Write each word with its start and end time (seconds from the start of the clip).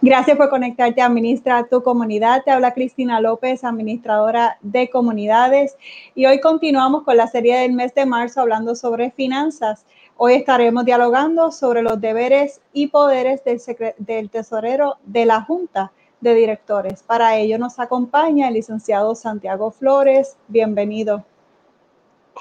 Gracias 0.00 0.36
por 0.36 0.48
conectarte 0.48 1.02
a 1.02 1.66
tu 1.68 1.82
Comunidad. 1.82 2.44
Te 2.44 2.52
habla 2.52 2.72
Cristina 2.72 3.20
López, 3.20 3.64
administradora 3.64 4.56
de 4.60 4.88
comunidades. 4.90 5.76
Y 6.14 6.26
hoy 6.26 6.40
continuamos 6.40 7.02
con 7.02 7.16
la 7.16 7.26
serie 7.26 7.58
del 7.58 7.72
mes 7.72 7.92
de 7.96 8.06
marzo 8.06 8.40
hablando 8.40 8.76
sobre 8.76 9.10
finanzas. 9.10 9.84
Hoy 10.16 10.34
estaremos 10.34 10.84
dialogando 10.84 11.50
sobre 11.50 11.82
los 11.82 12.00
deberes 12.00 12.60
y 12.72 12.86
poderes 12.86 13.42
del, 13.42 13.60
del 13.98 14.30
tesorero 14.30 14.98
de 15.02 15.26
la 15.26 15.42
Junta 15.42 15.90
de 16.20 16.32
Directores. 16.32 17.02
Para 17.02 17.36
ello 17.36 17.58
nos 17.58 17.80
acompaña 17.80 18.46
el 18.46 18.54
licenciado 18.54 19.16
Santiago 19.16 19.72
Flores. 19.72 20.36
Bienvenido. 20.46 21.24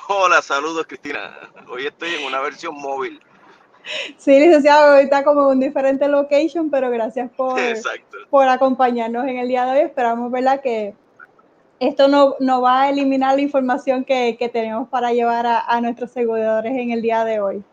Hola, 0.09 0.43
saludos 0.43 0.85
Cristina. 0.85 1.35
Hoy 1.67 1.87
estoy 1.87 2.09
en 2.13 2.25
una 2.25 2.39
versión 2.39 2.75
móvil. 2.75 3.19
Sí, 4.17 4.39
licenciado, 4.39 4.95
está 4.97 5.23
como 5.23 5.41
en 5.41 5.47
un 5.47 5.59
diferente 5.59 6.07
location, 6.07 6.69
pero 6.69 6.89
gracias 6.89 7.31
por, 7.35 7.59
por 8.29 8.47
acompañarnos 8.47 9.25
en 9.27 9.37
el 9.37 9.47
día 9.47 9.65
de 9.65 9.71
hoy. 9.71 9.85
Esperamos, 9.85 10.31
¿verdad?, 10.31 10.61
que 10.61 10.93
esto 11.79 12.07
no, 12.07 12.35
no 12.39 12.61
va 12.61 12.83
a 12.83 12.89
eliminar 12.89 13.35
la 13.35 13.41
información 13.41 14.03
que, 14.03 14.35
que 14.37 14.49
tenemos 14.49 14.89
para 14.89 15.13
llevar 15.13 15.45
a, 15.45 15.59
a, 15.59 15.79
nuestros 15.79 16.11
seguidores 16.11 16.73
en 16.73 16.91
el 16.91 17.01
día 17.01 17.23
de 17.23 17.39
hoy. 17.39 17.63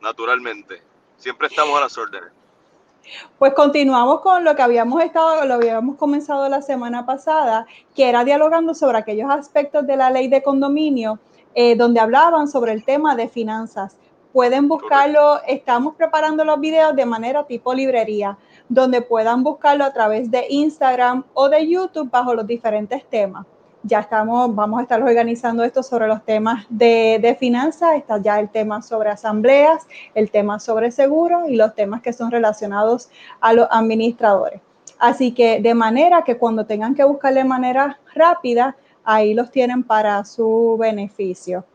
Naturalmente, 0.00 0.80
siempre 1.16 1.48
estamos 1.48 1.76
a 1.76 1.80
las 1.80 1.98
órdenes. 1.98 2.30
Pues 3.38 3.52
continuamos 3.54 4.20
con 4.20 4.44
lo 4.44 4.54
que 4.54 4.62
habíamos 4.62 5.02
estado, 5.02 5.44
lo 5.44 5.54
habíamos 5.54 5.96
comenzado 5.96 6.48
la 6.48 6.62
semana 6.62 7.04
pasada, 7.04 7.66
que 7.96 8.08
era 8.08 8.22
dialogando 8.22 8.74
sobre 8.74 8.98
aquellos 8.98 9.28
aspectos 9.28 9.86
de 9.88 9.96
la 9.96 10.10
ley 10.10 10.28
de 10.28 10.40
condominio, 10.40 11.18
eh, 11.54 11.74
donde 11.74 11.98
hablaban 11.98 12.46
sobre 12.46 12.72
el 12.72 12.84
tema 12.84 13.16
de 13.16 13.28
finanzas. 13.28 13.96
Pueden 14.32 14.66
buscarlo, 14.66 15.42
estamos 15.46 15.94
preparando 15.94 16.42
los 16.42 16.58
videos 16.58 16.96
de 16.96 17.04
manera 17.04 17.44
tipo 17.44 17.74
librería, 17.74 18.38
donde 18.66 19.02
puedan 19.02 19.42
buscarlo 19.42 19.84
a 19.84 19.92
través 19.92 20.30
de 20.30 20.46
Instagram 20.48 21.24
o 21.34 21.50
de 21.50 21.68
YouTube 21.68 22.10
bajo 22.10 22.34
los 22.34 22.46
diferentes 22.46 23.04
temas. 23.04 23.44
Ya 23.82 24.00
estamos, 24.00 24.54
vamos 24.54 24.78
a 24.78 24.82
estar 24.84 25.02
organizando 25.02 25.62
esto 25.64 25.82
sobre 25.82 26.06
los 26.06 26.24
temas 26.24 26.64
de, 26.70 27.18
de 27.20 27.34
finanzas, 27.34 27.96
está 27.96 28.22
ya 28.22 28.40
el 28.40 28.48
tema 28.48 28.80
sobre 28.80 29.10
asambleas, 29.10 29.86
el 30.14 30.30
tema 30.30 30.58
sobre 30.58 30.90
seguro 30.92 31.46
y 31.46 31.56
los 31.56 31.74
temas 31.74 32.00
que 32.00 32.14
son 32.14 32.30
relacionados 32.30 33.10
a 33.40 33.52
los 33.52 33.68
administradores. 33.70 34.62
Así 34.98 35.32
que 35.32 35.60
de 35.60 35.74
manera 35.74 36.22
que 36.22 36.38
cuando 36.38 36.64
tengan 36.64 36.94
que 36.94 37.04
buscar 37.04 37.34
de 37.34 37.44
manera 37.44 37.98
rápida, 38.14 38.76
ahí 39.04 39.34
los 39.34 39.50
tienen 39.50 39.82
para 39.82 40.24
su 40.24 40.78
beneficio. 40.80 41.66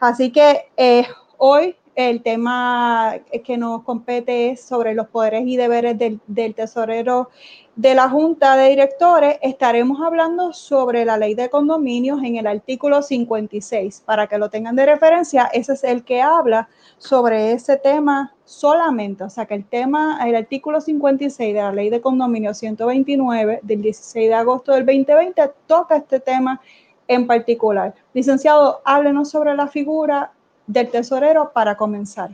Así 0.00 0.32
que 0.32 0.68
eh, 0.76 1.06
hoy 1.36 1.76
el 1.94 2.22
tema 2.22 3.16
que 3.44 3.58
nos 3.58 3.82
compete 3.82 4.50
es 4.50 4.62
sobre 4.62 4.94
los 4.94 5.08
poderes 5.08 5.42
y 5.46 5.56
deberes 5.56 5.98
del, 5.98 6.20
del, 6.26 6.54
tesorero 6.54 7.28
de 7.76 7.94
la 7.94 8.08
Junta 8.08 8.56
de 8.56 8.70
Directores. 8.70 9.36
Estaremos 9.42 10.00
hablando 10.00 10.52
sobre 10.52 11.04
la 11.04 11.18
ley 11.18 11.34
de 11.34 11.50
condominios 11.50 12.22
en 12.22 12.36
el 12.36 12.46
artículo 12.46 13.02
56. 13.02 14.02
Para 14.06 14.26
que 14.26 14.38
lo 14.38 14.48
tengan 14.48 14.74
de 14.76 14.86
referencia, 14.86 15.50
ese 15.52 15.74
es 15.74 15.84
el 15.84 16.02
que 16.02 16.22
habla 16.22 16.68
sobre 16.96 17.52
ese 17.52 17.76
tema 17.76 18.34
solamente. 18.44 19.24
O 19.24 19.30
sea 19.30 19.44
que 19.44 19.54
el 19.54 19.64
tema, 19.64 20.18
el 20.26 20.34
artículo 20.34 20.80
56 20.80 21.54
de 21.54 21.60
la 21.60 21.72
ley 21.72 21.90
de 21.90 22.00
condominios 22.00 22.58
129 22.58 23.60
del 23.62 23.82
16 23.82 24.28
de 24.28 24.34
agosto 24.34 24.72
del 24.72 24.86
2020 24.86 25.50
toca 25.66 25.96
este 25.96 26.20
tema 26.20 26.60
en 27.06 27.26
particular. 27.26 27.94
Licenciado, 28.14 28.80
háblenos 28.84 29.30
sobre 29.30 29.54
la 29.54 29.66
figura 29.66 30.32
del 30.72 30.90
tesorero 30.90 31.52
para 31.52 31.76
comenzar. 31.76 32.30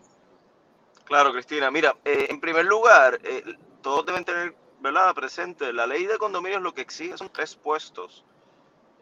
Claro, 1.05 1.33
Cristina. 1.33 1.71
Mira, 1.71 1.97
eh, 2.05 2.27
en 2.31 2.41
primer 2.41 2.65
lugar, 2.65 3.19
eh, 3.25 3.43
todos 3.83 4.07
deben 4.07 4.25
tener 4.25 4.55
¿verdad? 4.81 5.15
presente, 5.15 5.73
la 5.73 5.87
ley 5.87 6.07
de 6.07 6.19
condominios 6.19 6.63
lo 6.63 6.75
que 6.75 6.83
exige 6.83 7.17
son 7.17 7.31
tres 7.31 7.57
puestos 7.57 8.25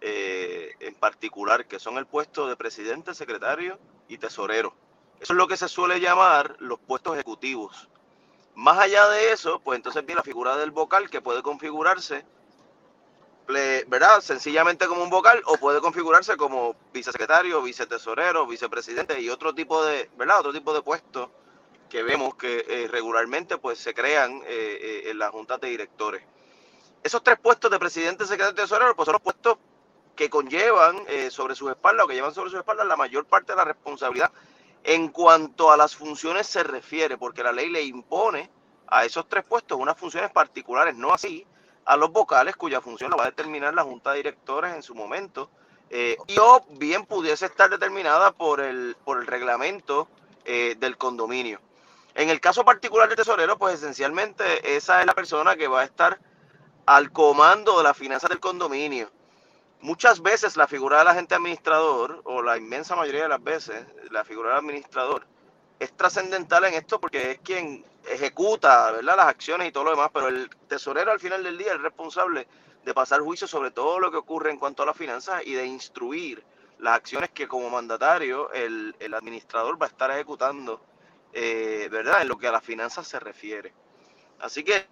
eh, 0.01 0.73
en 0.81 0.95
particular, 0.95 1.67
que 1.67 1.79
son 1.79 1.99
el 1.99 2.07
puesto 2.07 2.49
de 2.49 2.57
presidente, 2.57 3.15
secretario 3.15 3.79
y 4.09 4.19
tesorero. 4.19 4.75
Eso 5.21 5.33
es 5.33 5.37
lo 5.37 5.49
que 5.49 5.57
se 5.57 5.69
suele 5.69 6.01
llamar 6.01 6.57
los 6.59 6.79
puestos 6.79 7.15
ejecutivos. 7.15 7.89
Más 8.55 8.79
allá 8.79 9.09
de 9.09 9.33
eso, 9.33 9.61
pues 9.61 9.77
entonces 9.77 10.05
viene 10.07 10.21
la 10.21 10.23
figura 10.23 10.57
del 10.57 10.71
vocal 10.71 11.11
que 11.11 11.21
puede 11.21 11.43
configurarse 11.43 12.25
¿verdad? 13.47 14.21
Sencillamente 14.21 14.87
como 14.87 15.03
un 15.03 15.11
vocal 15.11 15.41
o 15.47 15.57
puede 15.57 15.81
configurarse 15.81 16.37
como 16.37 16.75
vicesecretario, 16.93 17.63
vicetesorero, 17.63 18.47
vicepresidente 18.47 19.21
y 19.21 19.29
otro 19.29 19.55
tipo 19.55 19.85
de, 19.85 20.11
¿verdad? 20.17 20.41
Otro 20.41 20.53
tipo 20.53 20.75
de 20.75 20.83
puestos 20.83 21.29
que 21.89 22.03
vemos 22.03 22.35
que 22.35 22.65
eh, 22.69 22.89
regularmente 22.89 23.59
pues 23.59 23.79
se 23.79 23.95
crean 23.95 24.43
eh, 24.45 24.45
eh, 24.49 25.11
en 25.11 25.19
la 25.19 25.31
junta 25.31 25.59
de 25.59 25.69
directores. 25.69 26.23
Esos 27.03 27.23
tres 27.23 27.39
puestos 27.39 27.71
de 27.71 27.79
presidente, 27.79 28.25
secretario 28.25 28.53
y 28.53 28.63
tesorero 28.63 28.97
pues 28.97 29.07
son 29.07 29.13
los 29.13 29.23
puestos 29.23 29.59
que 30.17 30.29
conllevan 30.31 31.05
sobre 31.31 31.55
sus 31.55 31.71
espaldas 31.71 32.07
o 32.07 32.09
que 32.09 32.15
llevan 32.15 32.33
sobre 32.33 32.49
sus 32.49 32.59
espaldas 32.59 32.87
la 32.87 32.97
mayor 32.97 33.27
parte 33.27 33.53
de 33.53 33.57
la 33.57 33.65
responsabilidad 33.65 34.33
en 34.83 35.09
cuanto 35.09 35.71
a 35.71 35.77
las 35.77 35.95
funciones 35.95 36.47
se 36.47 36.63
refiere, 36.63 37.19
porque 37.19 37.43
la 37.43 37.53
ley 37.53 37.69
le 37.69 37.83
impone 37.83 38.51
a 38.87 39.05
esos 39.05 39.29
tres 39.29 39.45
puestos 39.45 39.79
unas 39.79 39.99
funciones 39.99 40.31
particulares, 40.31 40.97
no 40.97 41.13
así 41.13 41.47
a 41.87 41.97
los 41.97 42.11
vocales 42.11 42.57
cuya 42.57 42.81
función 42.81 43.11
la 43.11 43.17
va 43.17 43.23
a 43.25 43.31
determinar 43.31 43.73
la 43.73 43.85
Junta 43.85 44.11
de 44.11 44.19
Directores 44.19 44.75
en 44.75 44.83
su 44.83 44.95
momento, 44.95 45.49
eh, 45.89 46.17
y 46.27 46.37
o 46.39 46.65
bien 46.71 47.07
pudiese 47.07 47.47
estar 47.47 47.71
determinada 47.71 48.33
por 48.33 48.61
el, 48.61 48.97
por 49.05 49.21
el 49.21 49.27
reglamento 49.27 50.09
eh, 50.45 50.75
del 50.79 50.97
condominio. 50.97 51.61
En 52.15 52.29
el 52.29 52.41
caso 52.41 52.65
particular 52.65 53.09
del 53.09 53.17
tesorero, 53.17 53.57
pues 53.57 53.75
esencialmente 53.75 54.77
esa 54.77 55.01
es 55.01 55.07
la 55.07 55.15
persona 55.15 55.55
que 55.55 55.69
va 55.69 55.83
a 55.83 55.85
estar 55.85 56.19
al 56.87 57.13
comando 57.13 57.79
de 57.79 57.85
la 57.85 57.95
finanzas 57.95 58.31
del 58.31 58.41
condominio. 58.41 59.11
Muchas 59.81 60.23
veces 60.23 60.57
la 60.57 60.67
figura 60.67 60.99
del 60.99 61.09
agente 61.09 61.35
administrador, 61.35 62.23
o 62.25 62.43
la 62.43 62.57
inmensa 62.57 62.97
mayoría 62.97 63.23
de 63.25 63.29
las 63.29 63.45
veces, 63.45 63.87
la 64.11 64.25
figura 64.25 64.51
del 64.51 64.59
administrador, 64.59 65.27
es 65.79 65.93
trascendental 65.93 66.65
en 66.65 66.75
esto 66.75 66.99
porque 66.99 67.33
es 67.33 67.39
quien 67.41 67.85
ejecuta 68.09 68.93
¿verdad? 68.93 69.17
las 69.17 69.27
acciones 69.27 69.69
y 69.69 69.73
todo 69.73 69.85
lo 69.85 69.91
demás, 69.91 70.11
pero 70.13 70.29
el 70.29 70.49
tesorero 70.69 71.13
al 71.13 71.21
final 71.21 71.43
del 71.43 71.59
día 71.59 71.73
es 71.75 71.81
responsable 71.81 72.47
de 72.85 72.95
pasar 72.95 73.21
juicio 73.21 73.47
sobre 73.47 73.71
todo 73.71 73.99
lo 73.99 74.11
que 74.11 74.17
ocurre 74.17 74.51
en 74.51 74.59
cuanto 74.59 74.83
a 74.83 74.87
las 74.87 74.97
finanzas 74.97 75.43
y 75.45 75.55
de 75.55 75.67
instruir 75.67 76.45
las 76.79 76.97
acciones 76.97 77.31
que 77.31 77.49
como 77.49 77.71
mandatario 77.71 78.53
el, 78.53 78.95
el 79.01 79.15
administrador 79.15 79.81
va 79.81 79.87
a 79.87 79.89
estar 79.89 80.11
ejecutando, 80.11 80.81
eh, 81.33 81.89
¿verdad? 81.91 82.23
En 82.23 82.29
lo 82.29 82.39
que 82.39 82.47
a 82.47 82.53
las 82.53 82.63
finanzas 82.63 83.07
se 83.09 83.19
refiere. 83.19 83.73
Así 84.41 84.63
que 84.63 84.87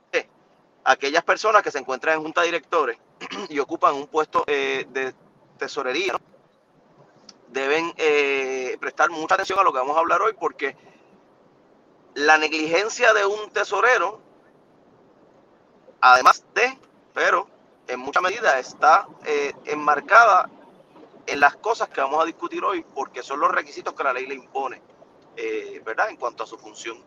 aquellas 0.85 1.25
personas 1.25 1.63
que 1.63 1.71
se 1.71 1.79
encuentran 1.79 2.17
en 2.17 2.23
junta 2.23 2.41
de 2.41 2.47
directores 2.49 2.99
y 3.49 3.59
ocupan 3.59 3.95
un 3.95 4.07
puesto 4.07 4.45
eh, 4.47 4.87
de 4.91 5.15
tesorería, 5.59 6.19
deben 7.49 7.93
eh, 7.97 8.77
prestar 8.81 9.11
mucha 9.11 9.35
atención 9.35 9.59
a 9.59 9.63
lo 9.63 9.73
que 9.73 9.79
vamos 9.79 9.97
a 9.97 10.01
hablar 10.01 10.21
hoy 10.23 10.33
porque 10.39 10.77
la 12.15 12.39
negligencia 12.39 13.13
de 13.13 13.27
un 13.27 13.51
tesorero, 13.51 14.21
además 16.01 16.45
de, 16.55 16.79
pero 17.13 17.49
en 17.89 18.01
mucha 18.01 18.21
medida 18.21 18.59
está 18.59 19.07
eh, 19.25 19.53
enmarcada 19.65 20.49
en 21.27 21.41
las 21.41 21.57
cosas 21.57 21.89
que 21.89 22.01
vamos 22.01 22.23
a 22.23 22.27
discutir 22.27 22.63
hoy, 22.65 22.85
porque 22.95 23.23
son 23.23 23.41
los 23.41 23.51
requisitos 23.51 23.95
que 23.95 24.05
la 24.05 24.13
ley 24.13 24.27
le 24.27 24.35
impone, 24.35 24.81
eh, 25.37 25.81
¿verdad? 25.85 26.11
En 26.11 26.17
cuanto 26.17 26.45
a 26.45 26.47
su 26.47 26.59
función. 26.59 27.03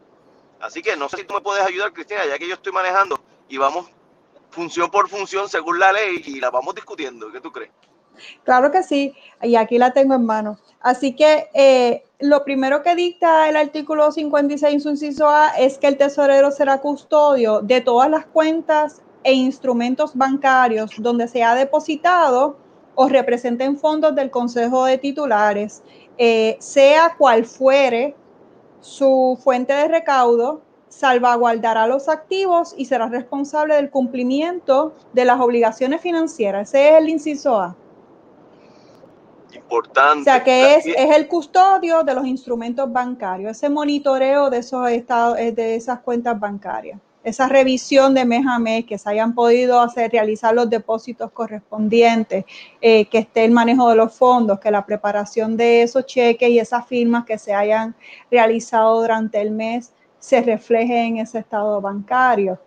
Así 0.60 0.82
que 0.82 0.96
no 0.96 1.08
sé 1.08 1.18
si 1.18 1.24
tú 1.24 1.36
me 1.36 1.42
puedes 1.42 1.66
ayudar, 1.66 1.94
Cristina, 1.94 2.26
ya 2.26 2.38
que 2.38 2.48
yo 2.48 2.56
estoy 2.56 2.74
manejando 2.74 3.20
y 3.48 3.58
vamos 3.58 3.90
función 4.50 4.90
por 4.90 5.08
función 5.08 5.48
según 5.48 5.80
la 5.80 5.92
ley 5.92 6.22
y 6.26 6.40
la 6.40 6.50
vamos 6.50 6.74
discutiendo. 6.74 7.32
¿Qué 7.32 7.40
tú 7.40 7.52
crees? 7.52 7.72
Claro 8.44 8.72
que 8.72 8.84
sí, 8.84 9.14
y 9.42 9.56
aquí 9.56 9.78
la 9.78 9.92
tengo 9.92 10.14
en 10.16 10.26
mano. 10.26 10.58
Así 10.82 11.16
que 11.16 11.50
eh, 11.54 12.04
lo 12.20 12.44
primero 12.44 12.82
que 12.82 12.96
dicta 12.96 13.50
el 13.50 13.58
artículo 13.58 14.12
56, 14.12 14.86
inciso 14.86 15.30
A, 15.30 15.50
es 15.50 15.78
que 15.78 15.88
el 15.88 15.98
tesorero 15.98 16.52
será 16.52 16.80
custodio 16.80 17.62
de 17.62 17.82
todas 17.82 18.10
las 18.10 18.26
cuentas 18.26 19.02
e 19.24 19.34
instrumentos 19.34 20.16
bancarios 20.16 20.92
donde 20.98 21.28
se 21.28 21.44
ha 21.44 21.56
depositado 21.56 22.58
o 22.96 23.08
representen 23.08 23.78
fondos 23.78 24.16
del 24.16 24.32
Consejo 24.32 24.86
de 24.86 24.98
Titulares, 24.98 25.84
eh, 26.18 26.58
sea 26.60 27.16
cual 27.18 27.46
fuere 27.46 28.16
su 28.82 29.38
fuente 29.44 29.74
de 29.74 29.88
recaudo, 29.88 30.62
salvaguardará 30.90 31.86
los 31.86 32.08
activos 32.08 32.74
y 32.78 32.86
será 32.86 33.10
responsable 33.10 33.76
del 33.76 33.90
cumplimiento 33.90 34.94
de 35.14 35.26
las 35.26 35.40
obligaciones 35.40 36.02
financieras. 36.02 36.70
Ese 36.70 36.90
es 36.90 36.96
el 36.96 37.10
inciso 37.10 37.60
A 37.60 37.76
o 39.70 40.24
sea, 40.24 40.44
que 40.44 40.76
es, 40.76 40.86
es 40.86 41.16
el 41.16 41.28
custodio 41.28 42.04
de 42.04 42.14
los 42.14 42.26
instrumentos 42.26 42.92
bancarios, 42.92 43.52
ese 43.52 43.70
monitoreo 43.70 44.50
de, 44.50 44.60
esos 44.60 44.90
estados, 44.90 45.38
eh, 45.38 45.52
de 45.52 45.76
esas 45.76 46.00
cuentas 46.00 46.40
bancarias, 46.40 47.00
esa 47.24 47.48
revisión 47.48 48.14
de 48.14 48.26
mes 48.26 48.46
a 48.48 48.60
mes, 48.60 48.86
que 48.86 48.98
se 48.98 49.10
hayan 49.10 49.34
podido 49.36 49.80
hacer, 49.82 50.12
realizar 50.12 50.54
los 50.54 50.70
depósitos 50.70 51.32
correspondientes, 51.32 52.46
eh, 52.82 53.06
que 53.06 53.20
esté 53.20 53.46
el 53.46 53.52
manejo 53.52 53.90
de 53.90 53.96
los 53.96 54.14
fondos, 54.14 54.60
que 54.60 54.72
la 54.72 54.86
preparación 54.86 55.58
de 55.58 55.82
esos 55.84 56.06
cheques 56.06 56.50
y 56.50 56.60
esas 56.60 56.88
firmas 56.88 57.26
que 57.26 57.38
se 57.38 57.54
hayan 57.54 57.96
realizado 58.32 59.02
durante 59.02 59.42
el 59.42 59.52
mes 59.52 59.92
se 60.20 60.42
refleje 60.42 61.04
en 61.04 61.18
ese 61.18 61.40
estado 61.40 61.80
bancario. 61.82 62.60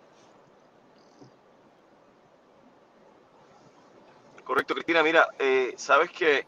Correcto, 4.43 4.73
Cristina. 4.73 5.01
Mira, 5.01 5.29
eh, 5.39 5.73
sabes 5.77 6.09
que 6.11 6.45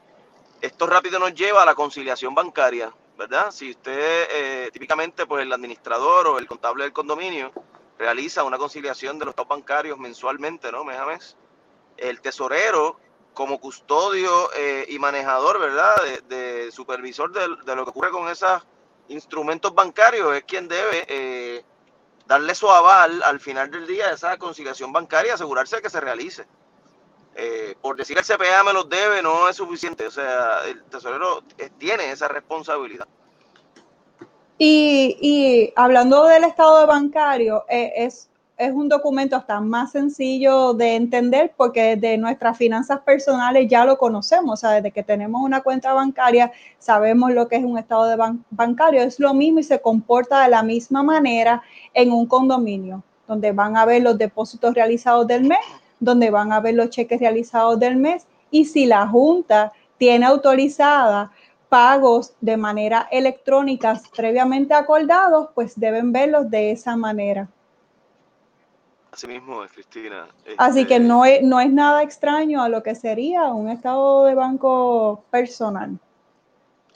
esto 0.63 0.87
rápido 0.87 1.19
nos 1.19 1.33
lleva 1.33 1.63
a 1.63 1.65
la 1.65 1.75
conciliación 1.75 2.33
bancaria, 2.33 2.93
¿verdad? 3.17 3.51
Si 3.51 3.71
usted, 3.71 4.27
eh, 4.31 4.69
típicamente, 4.71 5.25
pues 5.25 5.43
el 5.43 5.51
administrador 5.51 6.27
o 6.27 6.39
el 6.39 6.47
contable 6.47 6.85
del 6.85 6.93
condominio 6.93 7.51
realiza 7.99 8.45
una 8.45 8.57
conciliación 8.57 9.19
de 9.19 9.25
los 9.25 9.35
top 9.35 9.49
bancarios 9.49 9.97
mensualmente, 9.97 10.71
¿no? 10.71 10.85
Mes 10.85 10.97
a. 10.97 11.35
El 11.97 12.21
tesorero, 12.21 12.97
como 13.33 13.59
custodio 13.59 14.49
eh, 14.55 14.85
y 14.87 14.99
manejador, 14.99 15.59
¿verdad? 15.59 15.95
De, 16.29 16.71
supervisor 16.71 17.33
de, 17.33 17.41
de, 17.65 17.75
lo 17.75 17.83
que 17.83 17.89
ocurre 17.89 18.11
con 18.11 18.29
esos 18.29 18.65
instrumentos 19.09 19.75
bancarios, 19.75 20.33
es 20.33 20.45
quien 20.45 20.69
debe 20.69 21.65
darle 22.25 22.55
su 22.55 22.69
aval 22.69 23.21
al 23.21 23.41
final 23.41 23.69
del 23.69 23.85
día 23.85 24.07
a 24.07 24.13
esa 24.13 24.37
conciliación 24.37 24.93
bancaria 24.93 25.31
y 25.31 25.33
asegurarse 25.33 25.75
de 25.75 25.81
que 25.81 25.89
se 25.89 25.99
realice. 25.99 26.47
Eh, 27.35 27.75
por 27.81 27.95
decir 27.95 28.17
el 28.17 28.23
CPA 28.23 28.63
me 28.63 28.73
los 28.73 28.87
debe 28.87 29.21
no 29.21 29.49
es 29.49 29.55
suficiente, 29.55 30.05
o 30.05 30.11
sea, 30.11 30.59
el 30.67 30.83
tesorero 30.83 31.43
tiene 31.79 32.11
esa 32.11 32.27
responsabilidad. 32.27 33.07
Y, 34.59 35.73
hablando 35.75 36.25
del 36.25 36.43
estado 36.43 36.85
bancario, 36.87 37.65
eh, 37.67 37.91
es, 37.97 38.29
un 38.71 38.87
documento 38.87 39.35
hasta 39.35 39.59
más 39.59 39.91
sencillo 39.91 40.73
de 40.73 40.95
entender 40.95 41.53
porque 41.57 41.97
desde 41.97 42.17
nuestras 42.17 42.57
finanzas 42.57 43.01
personales 43.01 43.67
ya 43.67 43.83
lo 43.83 43.97
conocemos, 43.97 44.53
o 44.53 44.55
sea, 44.55 44.71
desde 44.71 44.91
que 44.91 45.03
tenemos 45.03 45.41
una 45.41 45.61
cuenta 45.61 45.91
bancaria 45.91 46.49
sabemos 46.79 47.33
lo 47.33 47.49
que 47.49 47.57
es 47.57 47.63
un 47.65 47.77
estado 47.77 48.05
de 48.05 48.15
bancario, 48.51 49.01
es 49.01 49.19
lo 49.19 49.33
mismo 49.33 49.59
y 49.59 49.63
se 49.63 49.81
comporta 49.81 50.43
de 50.43 50.49
la 50.49 50.63
misma 50.63 51.03
manera 51.03 51.61
en 51.93 52.13
un 52.13 52.25
condominio, 52.25 53.03
donde 53.27 53.51
van 53.51 53.75
a 53.75 53.85
ver 53.85 54.01
los 54.01 54.17
depósitos 54.17 54.73
realizados 54.73 55.27
del 55.27 55.43
mes 55.43 55.59
donde 56.03 56.29
van 56.29 56.51
a 56.51 56.59
ver 56.59 56.75
los 56.75 56.89
cheques 56.89 57.19
realizados 57.19 57.79
del 57.79 57.97
mes 57.97 58.25
y 58.51 58.65
si 58.65 58.85
la 58.85 59.07
Junta 59.07 59.71
tiene 59.97 60.25
autorizada 60.25 61.31
pagos 61.69 62.33
de 62.39 62.55
manera 62.55 63.07
electrónica 63.11 63.99
previamente 64.15 64.73
acordados, 64.73 65.49
pues 65.55 65.79
deben 65.79 66.11
verlos 66.11 66.49
de 66.51 66.71
esa 66.71 66.95
manera. 66.95 67.47
Así 69.11 69.27
mismo 69.27 69.63
es, 69.63 69.71
Cristina. 69.71 70.27
Así 70.57 70.85
que 70.85 70.95
este 70.95 71.07
no 71.07 71.23
es, 71.25 71.41
no 71.43 71.59
es 71.59 71.71
nada 71.71 72.03
extraño 72.03 72.63
a 72.63 72.69
lo 72.69 72.81
que 72.83 72.95
sería 72.95 73.45
un 73.45 73.69
estado 73.69 74.25
de 74.25 74.35
banco 74.35 75.23
personal. 75.29 75.99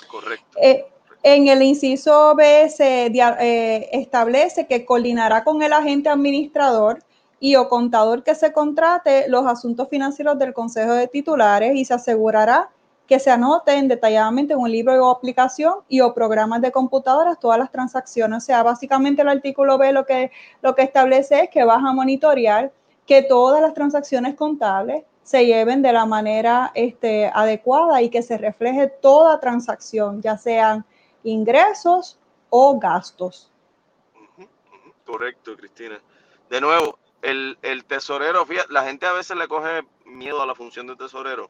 Correcto. 0.07 0.57
Eh, 0.61 0.85
en 1.23 1.47
el 1.47 1.61
inciso 1.61 2.35
B 2.35 2.69
se 2.69 3.07
eh, 3.07 3.89
establece 3.91 4.67
que 4.67 4.85
coordinará 4.85 5.43
con 5.43 5.61
el 5.61 5.73
agente 5.73 6.09
administrador 6.09 7.03
y 7.39 7.55
o 7.55 7.69
contador 7.69 8.23
que 8.23 8.35
se 8.35 8.51
contrate 8.51 9.27
los 9.27 9.45
asuntos 9.45 9.89
financieros 9.89 10.39
del 10.39 10.53
Consejo 10.53 10.93
de 10.93 11.07
Titulares 11.07 11.75
y 11.75 11.85
se 11.85 11.93
asegurará 11.93 12.69
que 13.07 13.19
se 13.19 13.31
anoten 13.31 13.87
detalladamente 13.87 14.53
en 14.53 14.59
un 14.59 14.71
libro 14.71 14.93
o 14.93 15.09
aplicación 15.09 15.75
y 15.87 16.01
o 16.01 16.13
programas 16.13 16.61
de 16.61 16.71
computadoras 16.71 17.39
todas 17.39 17.57
las 17.57 17.71
transacciones. 17.71 18.43
O 18.43 18.45
sea, 18.45 18.63
básicamente 18.63 19.21
el 19.21 19.29
artículo 19.29 19.77
B 19.77 19.93
lo 19.93 20.05
que, 20.05 20.31
lo 20.61 20.75
que 20.75 20.81
establece 20.81 21.43
es 21.43 21.49
que 21.49 21.63
vas 21.63 21.83
a 21.83 21.93
monitorear 21.93 22.71
que 23.05 23.21
todas 23.23 23.61
las 23.61 23.73
transacciones 23.73 24.35
contables 24.35 25.05
se 25.23 25.45
lleven 25.45 25.81
de 25.81 25.93
la 25.93 26.05
manera 26.05 26.71
este, 26.73 27.31
adecuada 27.33 28.01
y 28.01 28.09
que 28.09 28.21
se 28.21 28.37
refleje 28.37 28.87
toda 28.87 29.39
transacción, 29.39 30.21
ya 30.21 30.37
sean 30.37 30.85
ingresos 31.23 32.19
o 32.49 32.77
gastos. 32.77 33.51
Correcto, 35.05 35.55
Cristina. 35.55 35.99
De 36.49 36.61
nuevo, 36.61 36.97
el, 37.21 37.85
tesorero, 37.87 38.45
fíjate, 38.45 38.71
la 38.71 38.83
gente 38.83 39.05
a 39.05 39.13
veces 39.13 39.37
le 39.37 39.47
coge 39.47 39.83
miedo 40.05 40.41
a 40.41 40.45
la 40.45 40.55
función 40.55 40.87
de 40.87 40.95
tesorero. 40.95 41.49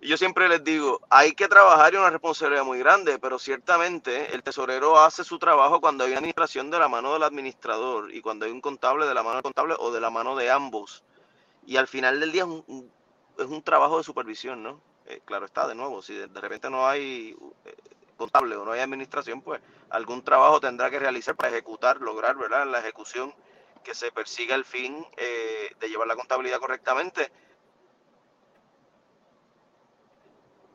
Y 0.00 0.08
yo 0.08 0.16
siempre 0.16 0.48
les 0.48 0.62
digo, 0.62 1.00
hay 1.10 1.32
que 1.32 1.48
trabajar 1.48 1.92
y 1.92 1.96
una 1.96 2.10
responsabilidad 2.10 2.64
muy 2.64 2.78
grande, 2.78 3.18
pero 3.18 3.38
ciertamente 3.38 4.32
el 4.32 4.44
tesorero 4.44 4.98
hace 5.00 5.24
su 5.24 5.38
trabajo 5.38 5.80
cuando 5.80 6.04
hay 6.04 6.10
una 6.10 6.18
administración 6.18 6.70
de 6.70 6.78
la 6.78 6.88
mano 6.88 7.12
del 7.14 7.24
administrador 7.24 8.14
y 8.14 8.20
cuando 8.20 8.46
hay 8.46 8.52
un 8.52 8.60
contable 8.60 9.06
de 9.06 9.14
la 9.14 9.24
mano 9.24 9.36
del 9.36 9.42
contable 9.42 9.74
o 9.78 9.90
de 9.90 10.00
la 10.00 10.10
mano 10.10 10.36
de 10.36 10.50
ambos. 10.50 11.02
Y 11.66 11.76
al 11.76 11.88
final 11.88 12.20
del 12.20 12.30
día 12.30 12.42
es 12.42 12.48
un, 12.48 12.90
es 13.38 13.46
un 13.46 13.62
trabajo 13.62 13.98
de 13.98 14.04
supervisión, 14.04 14.62
¿no? 14.62 14.80
Eh, 15.06 15.20
claro 15.24 15.46
está, 15.46 15.66
de 15.66 15.74
nuevo, 15.74 16.02
si 16.02 16.14
de, 16.14 16.26
repente 16.26 16.70
no 16.70 16.86
hay 16.86 17.34
eh, 17.64 17.76
contable 18.16 18.54
o 18.56 18.64
no 18.64 18.72
hay 18.72 18.80
administración, 18.80 19.40
pues 19.40 19.60
algún 19.90 20.22
trabajo 20.22 20.60
tendrá 20.60 20.90
que 20.90 20.98
realizar 20.98 21.34
para 21.34 21.48
ejecutar, 21.48 22.00
lograr, 22.00 22.36
¿verdad? 22.36 22.66
La 22.66 22.80
ejecución 22.80 23.34
que 23.88 23.94
se 23.94 24.12
persiga 24.12 24.54
el 24.54 24.66
fin 24.66 25.02
eh, 25.16 25.70
de 25.80 25.88
llevar 25.88 26.06
la 26.06 26.14
contabilidad 26.14 26.58
correctamente. 26.60 27.32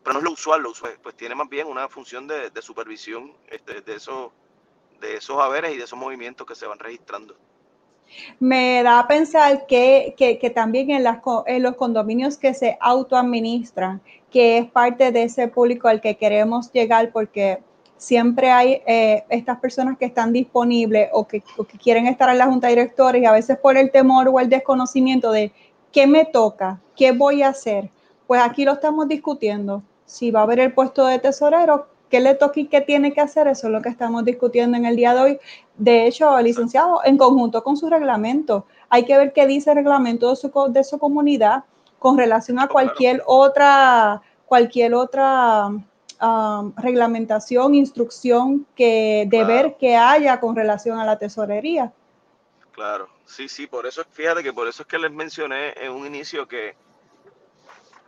Pero 0.04 0.14
no 0.14 0.20
es 0.20 0.26
lo 0.26 0.32
usual, 0.32 0.64
lo 0.64 0.72
usual, 0.72 0.98
pues 1.02 1.16
tiene 1.16 1.36
más 1.36 1.48
bien 1.48 1.68
una 1.68 1.88
función 1.88 2.28
de, 2.28 2.50
supervisión 2.60 3.32
este, 3.52 3.82
de, 3.82 3.96
esos, 3.96 4.32
de 5.00 5.18
esos 5.18 5.40
haberes 5.40 5.76
y 5.76 5.78
de 5.78 5.84
esos 5.84 6.00
movimientos 6.00 6.48
que 6.48 6.56
se 6.56 6.66
van 6.66 6.80
registrando. 6.80 7.36
Me 8.40 8.82
da 8.82 8.98
a 8.98 9.08
pensar 9.08 9.68
que, 9.68 10.16
que, 10.18 10.50
también 10.50 10.90
en, 10.90 11.04
las, 11.04 11.20
en 11.46 11.62
los 11.62 11.76
condominios 11.76 12.40
que 12.40 12.56
se 12.56 12.80
autoadministran, 12.82 14.02
que 14.32 14.58
es 14.58 14.72
parte 14.72 15.12
de 15.12 15.24
ese 15.24 15.48
público 15.50 15.88
al 15.88 16.02
que 16.02 16.18
queremos 16.18 16.72
llegar, 16.72 17.12
porque 17.12 17.62
siempre 17.98 18.52
hay 18.52 18.82
eh, 18.86 19.24
estas 19.30 19.60
personas 19.60 19.98
que 19.98 20.06
están 20.06 20.34
disponibles 20.34 21.10
o 21.14 21.28
que, 21.28 21.42
quieren 21.82 22.08
estar 22.08 22.30
en 22.30 22.38
la 22.38 22.48
junta 22.48 22.68
de 22.68 22.76
directores 22.76 23.22
y 23.22 23.26
a 23.26 23.32
veces 23.32 23.58
por 23.58 23.78
el 23.78 23.92
temor 23.92 24.28
o 24.28 24.40
el 24.40 24.50
desconocimiento 24.50 25.32
de 25.32 25.52
qué 25.92 26.08
me 26.08 26.26
toca, 26.26 26.80
qué 26.96 27.12
voy 27.12 27.44
a 27.44 27.50
hacer. 27.50 27.90
Pues 28.28 28.42
aquí 28.42 28.66
lo 28.66 28.74
estamos 28.74 29.08
discutiendo. 29.08 29.84
Si 30.06 30.32
va 30.32 30.42
a 30.42 30.44
haber 30.44 30.60
el 30.60 30.74
puesto 30.74 31.06
de 31.06 31.20
tesorero, 31.20 31.88
qué 32.10 32.20
le 32.20 32.36
toca 32.36 32.60
y 32.60 32.68
qué 32.68 32.82
tiene 32.82 33.14
que 33.14 33.22
hacer, 33.22 33.48
eso 33.48 33.68
es 33.68 33.74
lo 33.74 33.82
que 33.82 33.90
estamos 33.90 34.26
discutiendo 34.26 34.78
en 34.78 34.86
el 34.86 34.96
día 34.96 35.14
de 35.16 35.22
hoy. 35.22 35.40
De 35.78 36.06
hecho, 36.06 36.40
licenciado, 36.42 37.02
en 37.06 37.18
conjunto 37.18 37.64
con 37.64 37.78
su 37.78 37.90
reglamento, 37.90 38.66
hay 38.90 39.06
que 39.06 39.18
ver 39.18 39.34
qué 39.34 39.48
dice 39.48 39.72
el 39.72 39.78
reglamento 39.78 40.30
de 40.30 40.36
su, 40.36 40.52
de 40.70 40.84
su 40.84 41.00
comunidad 41.00 41.64
con 42.00 42.18
relación 42.18 42.60
a 42.60 42.68
cualquier 42.68 43.24
otra, 43.26 44.22
cualquier 44.46 44.94
otra 44.94 45.72
reglamentación, 46.78 47.76
instrucción, 47.76 48.66
que 48.76 49.26
deber 49.28 49.76
que 49.78 49.96
haya 49.96 50.40
con 50.40 50.56
relación 50.56 51.00
a 51.00 51.06
la 51.06 51.18
tesorería. 51.18 51.92
Claro, 52.72 53.10
sí, 53.26 53.50
sí, 53.50 53.68
por 53.68 53.86
eso, 53.86 54.04
fíjate 54.12 54.42
que 54.42 54.54
por 54.54 54.68
eso 54.68 54.84
es 54.84 54.88
que 54.88 54.98
les 54.98 55.12
mencioné 55.12 55.74
en 55.76 55.92
un 55.92 56.06
inicio 56.08 56.48
que 56.48 56.76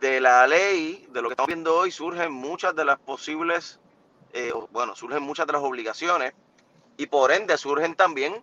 de 0.00 0.20
la 0.20 0.46
ley, 0.46 1.06
de 1.10 1.22
lo 1.22 1.28
que 1.28 1.34
estamos 1.34 1.48
viendo 1.48 1.76
hoy, 1.76 1.90
surgen 1.90 2.32
muchas 2.32 2.74
de 2.74 2.84
las 2.84 2.98
posibles, 2.98 3.78
eh, 4.32 4.52
bueno, 4.72 4.94
surgen 4.96 5.22
muchas 5.22 5.46
de 5.46 5.52
las 5.52 5.62
obligaciones 5.62 6.32
y 6.96 7.06
por 7.06 7.32
ende 7.32 7.56
surgen 7.56 7.94
también 7.94 8.42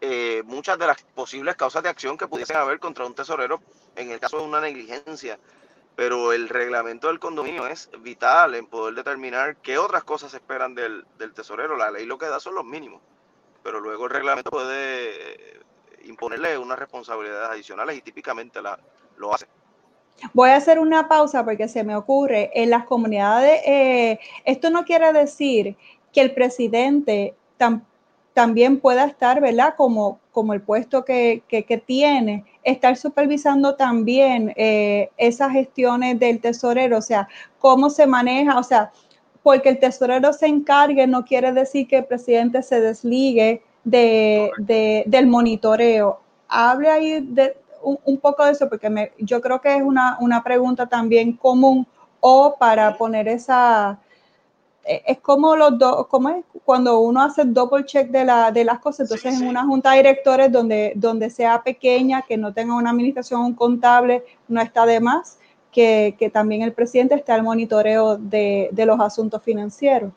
eh, 0.00 0.42
muchas 0.46 0.78
de 0.78 0.86
las 0.86 1.02
posibles 1.02 1.56
causas 1.56 1.82
de 1.82 1.88
acción 1.88 2.16
que 2.16 2.26
pudiesen 2.26 2.56
haber 2.56 2.78
contra 2.78 3.04
un 3.04 3.14
tesorero 3.14 3.60
en 3.96 4.10
el 4.10 4.18
caso 4.18 4.38
de 4.38 4.44
una 4.44 4.60
negligencia 4.60 5.38
pero 5.96 6.32
el 6.32 6.48
reglamento 6.48 7.08
del 7.08 7.20
condominio 7.20 7.66
es 7.66 7.90
vital 8.00 8.54
en 8.54 8.66
poder 8.66 8.94
determinar 8.94 9.56
qué 9.56 9.78
otras 9.78 10.04
cosas 10.04 10.32
esperan 10.34 10.74
del, 10.74 11.04
tesorero. 11.34 11.76
La 11.76 11.90
ley 11.90 12.06
lo 12.06 12.18
que 12.18 12.26
da 12.26 12.40
son 12.40 12.54
los 12.54 12.64
mínimos, 12.64 13.00
pero 13.62 13.80
luego 13.80 14.06
el 14.06 14.10
reglamento 14.10 14.50
puede 14.50 15.54
eh, 15.54 15.60
imponerle 16.04 16.56
unas 16.56 16.78
responsabilidades 16.78 17.50
adicionales 17.50 17.98
y 17.98 18.02
típicamente 18.02 18.62
la, 18.62 18.78
lo 19.18 19.34
hace. 19.34 19.46
Voy 20.32 20.50
a 20.50 20.56
hacer 20.56 20.78
una 20.78 21.08
pausa 21.08 21.44
porque 21.44 21.68
se 21.68 21.84
me 21.84 21.96
ocurre, 21.96 22.50
en 22.54 22.70
las 22.70 22.84
comunidades, 22.84 23.62
eh, 23.66 24.18
esto 24.44 24.70
no 24.70 24.84
quiere 24.84 25.12
decir 25.12 25.76
que 26.12 26.20
el 26.20 26.34
presidente 26.34 27.34
también 28.34 28.80
pueda 28.80 29.04
estar, 29.04 29.40
¿verdad? 29.40 29.74
Como, 29.76 30.20
como 30.32 30.52
el 30.54 30.60
puesto 30.60 31.04
que, 31.04 31.42
que 31.48 31.78
tiene, 31.78 32.44
estar 32.62 32.96
supervisando 32.96 33.74
también 33.74 34.52
eh, 34.56 35.10
esas 35.16 35.52
gestiones 35.52 36.18
del 36.18 36.40
tesorero, 36.40 36.98
o 36.98 37.02
sea, 37.02 37.28
cómo 37.58 37.90
se 37.90 38.06
maneja, 38.06 38.58
o 38.58 38.62
sea, 38.62 38.92
porque 39.42 39.70
el 39.70 39.78
tesorero 39.78 40.32
se 40.32 40.46
encargue 40.46 41.06
no 41.06 41.24
quiere 41.24 41.52
decir 41.52 41.88
que 41.88 41.98
el 41.98 42.04
presidente 42.04 42.62
se 42.62 42.80
desligue 42.80 43.62
de, 43.84 44.50
del 45.06 45.26
monitoreo. 45.26 46.20
Hable 46.48 46.90
ahí 46.90 47.20
de, 47.20 47.56
un, 47.82 48.18
poco 48.18 48.44
de 48.44 48.52
eso, 48.52 48.68
porque 48.68 48.90
me, 48.90 49.12
yo 49.18 49.40
creo 49.40 49.60
que 49.60 49.76
es 49.76 49.82
una, 49.82 50.18
una 50.20 50.42
pregunta 50.42 50.86
también 50.86 51.32
común 51.34 51.86
o 52.20 52.56
para 52.58 52.96
poner 52.98 53.28
esa, 53.28 53.98
es 54.84 55.18
como 55.20 55.56
los 55.56 55.78
dos, 55.78 56.06
como 56.06 56.30
es 56.30 56.44
cuando 56.64 57.00
uno 57.00 57.22
hace 57.22 57.44
double 57.44 57.84
check 57.84 58.08
de, 58.08 58.24
la, 58.24 58.50
de 58.50 58.64
las 58.64 58.80
cosas, 58.80 59.00
entonces 59.00 59.40
en 59.40 59.48
una 59.48 59.64
junta 59.64 59.90
de 59.90 59.98
directores 59.98 60.50
donde, 60.50 60.92
donde 60.96 61.30
sea 61.30 61.62
pequeña, 61.62 62.22
que 62.22 62.36
no 62.36 62.52
tenga 62.52 62.74
una 62.74 62.90
administración, 62.90 63.42
un 63.42 63.54
contable, 63.54 64.24
no 64.48 64.60
está 64.60 64.86
de 64.86 65.00
más, 65.00 65.38
que, 65.70 66.16
que 66.18 66.30
también 66.30 66.62
el 66.62 66.72
presidente 66.72 67.14
esté 67.14 67.32
al 67.32 67.42
monitoreo 67.42 68.16
de, 68.16 68.68
de, 68.72 68.86
los 68.86 68.98
asuntos 69.00 69.42
financieros. 69.42 70.12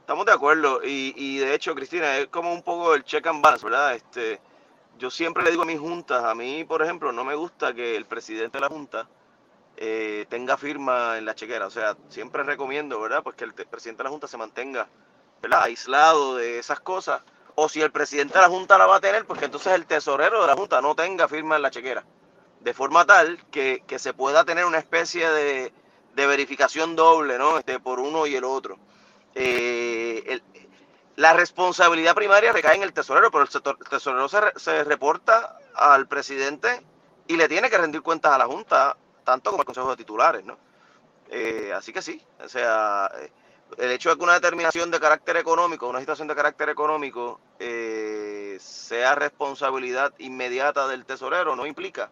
Estamos 0.00 0.26
de 0.26 0.32
acuerdo 0.32 0.80
y, 0.84 1.12
y, 1.16 1.38
de 1.38 1.54
hecho, 1.54 1.74
Cristina, 1.74 2.16
es 2.18 2.28
como 2.28 2.52
un 2.52 2.62
poco 2.62 2.94
el 2.94 3.04
check 3.04 3.26
and 3.26 3.42
balance, 3.42 3.64
¿verdad? 3.64 3.94
Este, 3.94 4.40
yo 4.98 5.10
siempre 5.10 5.42
le 5.42 5.50
digo 5.50 5.62
a 5.62 5.66
mis 5.66 5.78
juntas, 5.78 6.24
a 6.24 6.34
mí, 6.34 6.64
por 6.64 6.82
ejemplo, 6.82 7.12
no 7.12 7.24
me 7.24 7.34
gusta 7.34 7.74
que 7.74 7.96
el 7.96 8.06
presidente 8.06 8.58
de 8.58 8.62
la 8.62 8.68
junta 8.68 9.08
eh, 9.80 10.26
tenga 10.28 10.56
firma 10.56 11.18
en 11.18 11.24
la 11.24 11.36
chequera. 11.36 11.68
O 11.68 11.70
sea, 11.70 11.96
siempre 12.08 12.42
recomiendo, 12.42 13.00
¿verdad? 13.00 13.22
Pues 13.22 13.36
que 13.36 13.44
el 13.44 13.54
presidente 13.54 13.98
de 13.98 14.04
la 14.04 14.10
Junta 14.10 14.26
se 14.26 14.36
mantenga. 14.36 14.88
Aislado 15.52 16.34
de 16.34 16.58
esas 16.58 16.80
cosas. 16.80 17.22
O 17.54 17.68
si 17.68 17.80
el 17.80 17.92
presidente 17.92 18.34
de 18.34 18.40
la 18.40 18.48
Junta 18.48 18.76
la 18.76 18.86
va 18.86 18.96
a 18.96 19.00
tener, 19.00 19.24
pues 19.24 19.38
que 19.38 19.44
entonces 19.44 19.72
el 19.72 19.86
tesorero 19.86 20.40
de 20.40 20.48
la 20.48 20.56
Junta 20.56 20.82
no 20.82 20.96
tenga 20.96 21.28
firma 21.28 21.56
en 21.56 21.62
la 21.62 21.70
chequera. 21.70 22.04
De 22.60 22.74
forma 22.74 23.04
tal 23.04 23.38
que, 23.52 23.84
se 23.98 24.12
pueda 24.14 24.44
tener 24.44 24.64
una 24.64 24.78
especie 24.78 25.30
de, 25.30 25.72
verificación 26.16 26.96
doble, 26.96 27.38
¿no? 27.38 27.58
Este, 27.58 27.78
por 27.78 28.00
uno 28.00 28.26
y 28.26 28.34
el 28.34 28.42
otro. 28.42 28.80
Eh, 29.36 30.40
la 31.14 31.34
responsabilidad 31.34 32.16
primaria 32.16 32.52
recae 32.52 32.74
en 32.74 32.82
el 32.82 32.92
tesorero, 32.92 33.30
pero 33.30 33.44
el, 33.44 33.88
tesorero 33.88 34.28
se, 34.28 34.40
se 34.56 34.82
reporta 34.82 35.56
al 35.76 36.08
presidente 36.08 36.82
y 37.28 37.36
le 37.36 37.48
tiene 37.48 37.70
que 37.70 37.78
rendir 37.78 38.02
cuentas 38.02 38.32
a 38.32 38.38
la 38.38 38.46
Junta 38.46 38.96
tanto 39.28 39.50
como 39.50 39.60
el 39.60 39.66
Consejo 39.66 39.90
de 39.90 39.96
Titulares, 39.96 40.42
¿no? 40.42 40.56
Eh, 41.28 41.70
así 41.76 41.92
que 41.92 42.00
sí, 42.00 42.18
o 42.42 42.48
sea, 42.48 43.10
eh, 43.20 43.30
el 43.76 43.90
hecho 43.90 44.08
de 44.08 44.16
que 44.16 44.22
una 44.22 44.32
determinación 44.32 44.90
de 44.90 44.98
carácter 44.98 45.36
económico, 45.36 45.86
una 45.86 46.00
situación 46.00 46.28
de 46.28 46.34
carácter 46.34 46.70
económico, 46.70 47.38
eh, 47.58 48.56
sea 48.58 49.14
responsabilidad 49.16 50.14
inmediata 50.16 50.88
del 50.88 51.04
tesorero, 51.04 51.54
no 51.54 51.66
implica 51.66 52.10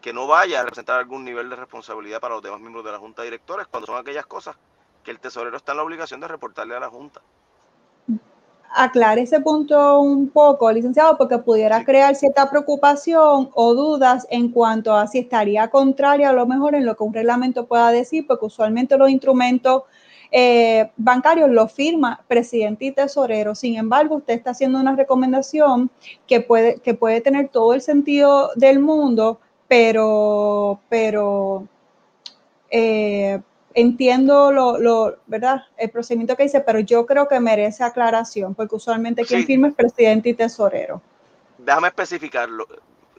que 0.00 0.12
no 0.12 0.26
vaya 0.26 0.58
a 0.58 0.62
representar 0.64 0.98
algún 0.98 1.24
nivel 1.24 1.48
de 1.48 1.54
responsabilidad 1.54 2.20
para 2.20 2.34
los 2.34 2.42
demás 2.42 2.58
miembros 2.58 2.84
de 2.84 2.90
la 2.90 2.98
Junta 2.98 3.22
de 3.22 3.26
Directores, 3.26 3.68
cuando 3.68 3.86
son 3.86 3.98
aquellas 3.98 4.26
cosas 4.26 4.56
que 5.04 5.12
el 5.12 5.20
tesorero 5.20 5.56
está 5.56 5.70
en 5.70 5.78
la 5.78 5.84
obligación 5.84 6.18
de 6.18 6.26
reportarle 6.26 6.74
a 6.74 6.80
la 6.80 6.88
Junta 6.88 7.22
aclare 8.74 9.22
ese 9.22 9.40
punto 9.40 10.00
un 10.00 10.28
poco, 10.28 10.70
licenciado, 10.70 11.16
porque 11.18 11.38
pudiera 11.38 11.84
crear 11.84 12.14
cierta 12.14 12.48
preocupación 12.50 13.50
o 13.54 13.74
dudas 13.74 14.26
en 14.30 14.50
cuanto 14.50 14.94
a 14.94 15.06
si 15.06 15.18
estaría 15.18 15.68
contrario 15.68 16.28
a 16.28 16.32
lo 16.32 16.46
mejor 16.46 16.74
en 16.74 16.86
lo 16.86 16.96
que 16.96 17.04
un 17.04 17.14
reglamento 17.14 17.66
pueda 17.66 17.90
decir, 17.90 18.26
porque 18.26 18.46
usualmente 18.46 18.96
los 18.96 19.10
instrumentos 19.10 19.82
eh, 20.32 20.90
bancarios 20.96 21.50
los 21.50 21.72
firma 21.72 22.24
presidente 22.28 22.84
y 22.86 22.92
tesorero. 22.92 23.54
Sin 23.54 23.76
embargo, 23.76 24.16
usted 24.16 24.34
está 24.34 24.50
haciendo 24.50 24.78
una 24.78 24.94
recomendación 24.94 25.90
que 26.26 26.40
puede, 26.40 26.80
que 26.80 26.94
puede 26.94 27.20
tener 27.20 27.48
todo 27.48 27.74
el 27.74 27.80
sentido 27.80 28.50
del 28.54 28.78
mundo, 28.78 29.40
pero, 29.66 30.80
pero 30.88 31.66
eh, 32.70 33.40
entiendo 33.74 34.52
lo, 34.52 35.16
¿verdad? 35.26 35.66
El 35.76 35.90
procedimiento 35.90 36.36
que 36.36 36.44
dice, 36.44 36.60
pero 36.60 36.80
yo 36.80 37.06
creo 37.06 37.28
que 37.28 37.40
merece 37.40 37.84
aclaración, 37.84 38.54
porque 38.54 38.76
usualmente 38.76 39.24
quien 39.24 39.46
firma 39.46 39.68
es 39.68 39.74
presidente 39.74 40.30
y 40.30 40.34
tesorero. 40.34 41.00
Déjame 41.58 41.88
especificarlo. 41.88 42.66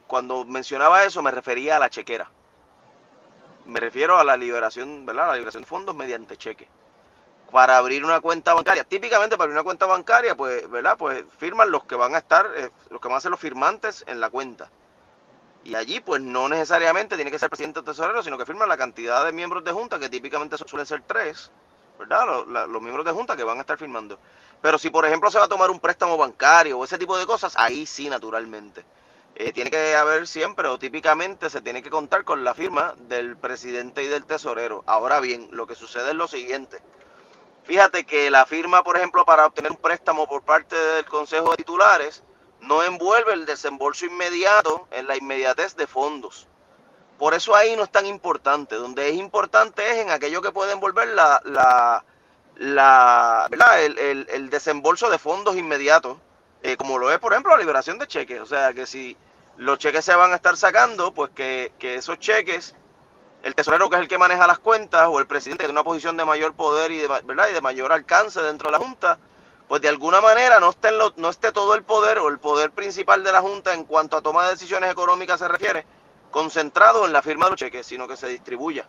Cuando 0.08 0.44
mencionaba 0.46 1.06
eso 1.06 1.22
me 1.22 1.32
refería 1.32 1.78
a 1.78 1.80
la 1.80 1.90
chequera. 1.90 2.30
Me 3.66 3.80
refiero 3.80 4.18
a 4.18 4.24
la 4.24 4.36
liberación, 4.36 5.06
¿verdad? 5.06 5.28
La 5.28 5.36
liberación 5.36 5.64
de 5.64 5.68
fondos 5.68 5.96
mediante 5.96 6.36
cheque. 6.36 6.68
Para 7.52 7.78
abrir 7.78 8.04
una 8.04 8.20
cuenta 8.22 8.54
bancaria, 8.54 8.84
típicamente 8.84 9.38
para 9.38 9.46
abrir 9.46 9.58
una 9.58 9.64
cuenta 9.64 9.86
bancaria, 9.86 10.36
pues, 10.36 10.70
¿verdad? 10.70 10.98
Pues 10.98 11.24
firman 11.38 11.70
los 11.70 11.84
que 11.84 11.96
van 11.96 12.16
a 12.16 12.18
estar, 12.18 12.48
eh, 12.58 12.70
los 12.90 13.00
que 13.00 13.08
van 13.08 13.18
a 13.18 13.22
ser 13.22 13.32
los 13.32 13.40
firmantes 13.40 14.04
en 14.08 14.20
la 14.20 14.30
cuenta 14.30 14.70
y 15.64 15.76
allí, 15.76 16.00
pues 16.00 16.22
no 16.22 16.50
necesariamente 16.50 17.16
tiene 17.16 17.30
que 17.30 17.38
ser 17.38 17.50
presidente 17.50 17.80
o 17.80 17.84
tesorero, 17.84 18.24
sino 18.24 18.38
que 18.38 18.46
firma 18.46 18.66
la 18.66 18.78
cantidad 18.78 19.24
de 19.26 19.32
miembros 19.32 19.64
de 19.64 19.72
junta, 19.72 20.00
que 20.00 20.10
típicamente 20.10 20.58
suelen 20.58 20.86
ser 20.86 21.04
tres, 21.06 21.52
¿verdad? 22.00 22.46
Los, 22.48 22.82
miembros 22.82 23.06
de 23.06 23.12
junta 23.12 23.36
que 23.36 23.44
van 23.44 23.60
a 23.60 23.62
estar 23.62 23.78
firmando. 23.78 24.18
Pero 24.62 24.80
si, 24.80 24.90
por 24.90 25.06
ejemplo, 25.06 25.30
se 25.30 25.38
va 25.38 25.46
a 25.46 25.50
tomar 25.50 25.70
un 25.70 25.80
préstamo 25.80 26.18
bancario 26.18 26.80
o 26.80 26.84
ese 26.84 26.98
tipo 26.98 27.18
de 27.18 27.28
cosas, 27.28 27.54
ahí 27.58 27.86
sí, 27.86 28.10
naturalmente. 28.10 28.84
Eh, 29.36 29.54
tiene 29.54 29.70
que 29.70 29.96
haber 29.96 30.28
siempre, 30.28 30.68
o 30.68 30.80
típicamente 30.80 31.50
se 31.50 31.62
tiene 31.62 31.84
que 31.84 31.90
contar 31.90 32.24
con 32.24 32.44
la 32.44 32.54
firma 32.54 32.96
del 33.08 33.38
presidente 33.38 34.04
y 34.04 34.08
del 34.08 34.26
tesorero. 34.26 34.84
Ahora 34.88 35.20
bien, 35.20 35.48
lo 35.52 35.68
que 35.68 35.76
sucede 35.76 36.10
es 36.10 36.16
lo 36.16 36.28
siguiente. 36.28 36.82
Fíjate 37.64 38.04
que 38.04 38.32
la 38.32 38.46
firma, 38.46 38.84
por 38.84 38.98
ejemplo, 38.98 39.24
para 39.26 39.46
obtener 39.46 39.72
un 39.72 39.78
préstamo 39.78 40.28
por 40.28 40.42
parte 40.42 40.76
del 40.76 41.06
Consejo 41.06 41.52
de 41.52 41.58
Titulares, 41.58 42.24
no 42.62 42.84
envuelve 42.84 43.34
el 43.34 43.46
desembolso 43.46 44.06
inmediato 44.06 44.88
en 44.92 45.08
la 45.08 45.18
inmediatez 45.18 45.76
de 45.76 45.88
fondos. 45.88 46.48
Por 47.18 47.34
eso 47.34 47.56
ahí 47.56 47.76
no 47.76 47.84
es 47.84 47.92
tan 47.92 48.06
importante. 48.06 48.76
Donde 48.76 49.10
es 49.10 49.16
importante 49.16 49.88
es 49.92 49.98
en 50.00 50.10
aquello 50.10 50.42
que 50.42 50.52
puede 50.52 50.74
envolver 50.74 51.08
la, 51.10 51.42
la, 51.46 52.04
la 52.56 53.48
el, 53.80 54.50
desembolso 54.50 55.10
de 55.10 55.20
fondos 55.20 55.56
inmediatos, 55.56 56.18
eh, 56.64 56.78
como 56.78 56.98
lo 56.98 57.12
es, 57.12 57.20
por 57.20 57.34
ejemplo, 57.34 57.52
la 57.52 57.62
liberación 57.62 58.00
de 58.00 58.08
cheques. 58.08 58.42
O 58.42 58.46
sea, 58.46 58.74
que 58.74 58.86
si 58.86 59.18
los 59.58 59.78
cheques 59.78 60.06
se 60.06 60.16
van 60.16 60.32
a 60.32 60.36
estar 60.36 60.58
sacando, 60.58 61.14
pues 61.14 61.32
que, 61.36 61.74
que 61.78 61.96
esos 61.96 62.20
cheques, 62.20 62.76
el 63.44 63.56
tesorero 63.56 63.90
que 63.90 63.98
es 63.98 64.02
el 64.02 64.08
que 64.08 64.18
maneja 64.18 64.48
las 64.48 64.60
cuentas, 64.60 65.08
o 65.08 65.20
el 65.20 65.28
presidente 65.28 65.66
de 65.66 65.72
una 65.72 65.84
posición 65.84 66.18
de 66.18 66.26
mayor 66.26 66.54
poder 66.54 66.92
y 66.92 66.98
de, 66.98 67.08
¿verdad? 67.08 67.50
y 67.50 67.54
de 67.54 67.62
mayor 67.62 67.92
alcance 67.92 68.42
dentro 68.42 68.70
de 68.70 68.74
la 68.74 68.84
Junta, 68.84 69.20
pues 69.72 69.82
de 69.82 69.88
alguna 69.88 70.20
manera 70.20 70.60
no 70.60 70.72
esté, 70.72 70.90
no 71.16 71.30
esté 71.30 71.54
todo 71.54 71.76
el 71.76 71.84
poder 71.84 72.20
o 72.20 72.28
el 72.28 72.40
poder 72.40 72.72
principal 72.72 73.24
de 73.24 73.32
la 73.32 73.40
Junta 73.40 73.74
en 73.74 73.86
cuanto 73.86 74.18
a 74.18 74.22
toma 74.22 74.44
de 74.44 74.52
decisiones 74.52 74.92
económicas 74.92 75.40
se 75.40 75.48
refiere, 75.48 75.86
concentrado 76.30 77.06
en 77.06 77.14
la 77.14 77.22
firma 77.22 77.46
de 77.46 77.52
los 77.52 77.60
cheques, 77.62 77.86
sino 77.86 78.06
que 78.06 78.18
se 78.18 78.28
distribuya. 78.28 78.86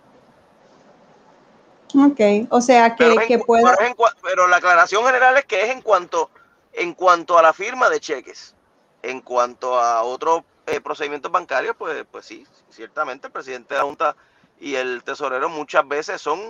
Ok, 1.95 2.49
o 2.51 2.61
sea 2.61 2.97
que, 2.97 3.15
pero, 3.47 3.95
pero, 4.25 4.49
la 4.49 4.57
aclaración 4.57 5.05
general 5.05 5.37
es 5.37 5.45
que 5.45 5.63
es 5.63 5.71
en 5.71 5.83
cuanto, 5.83 6.31
en 6.73 6.95
cuanto 6.95 7.39
a 7.39 7.43
la 7.43 7.53
firma 7.53 7.89
de 7.89 8.01
cheques. 8.01 8.57
En 9.03 9.21
cuanto 9.21 9.79
a 9.79 10.03
otros 10.03 10.43
eh, 10.67 10.81
procedimientos 10.81 11.31
bancarios, 11.31 11.77
pues, 11.79 12.05
pues 12.11 12.27
sí, 12.27 12.45
ciertamente 12.71 13.29
el 13.29 13.33
presidente 13.33 13.75
de 13.75 13.79
la 13.79 13.87
Junta 13.87 14.17
y 14.59 14.75
el 14.75 15.05
tesorero 15.05 15.49
muchas 15.49 15.87
veces 15.87 16.21
son 16.21 16.41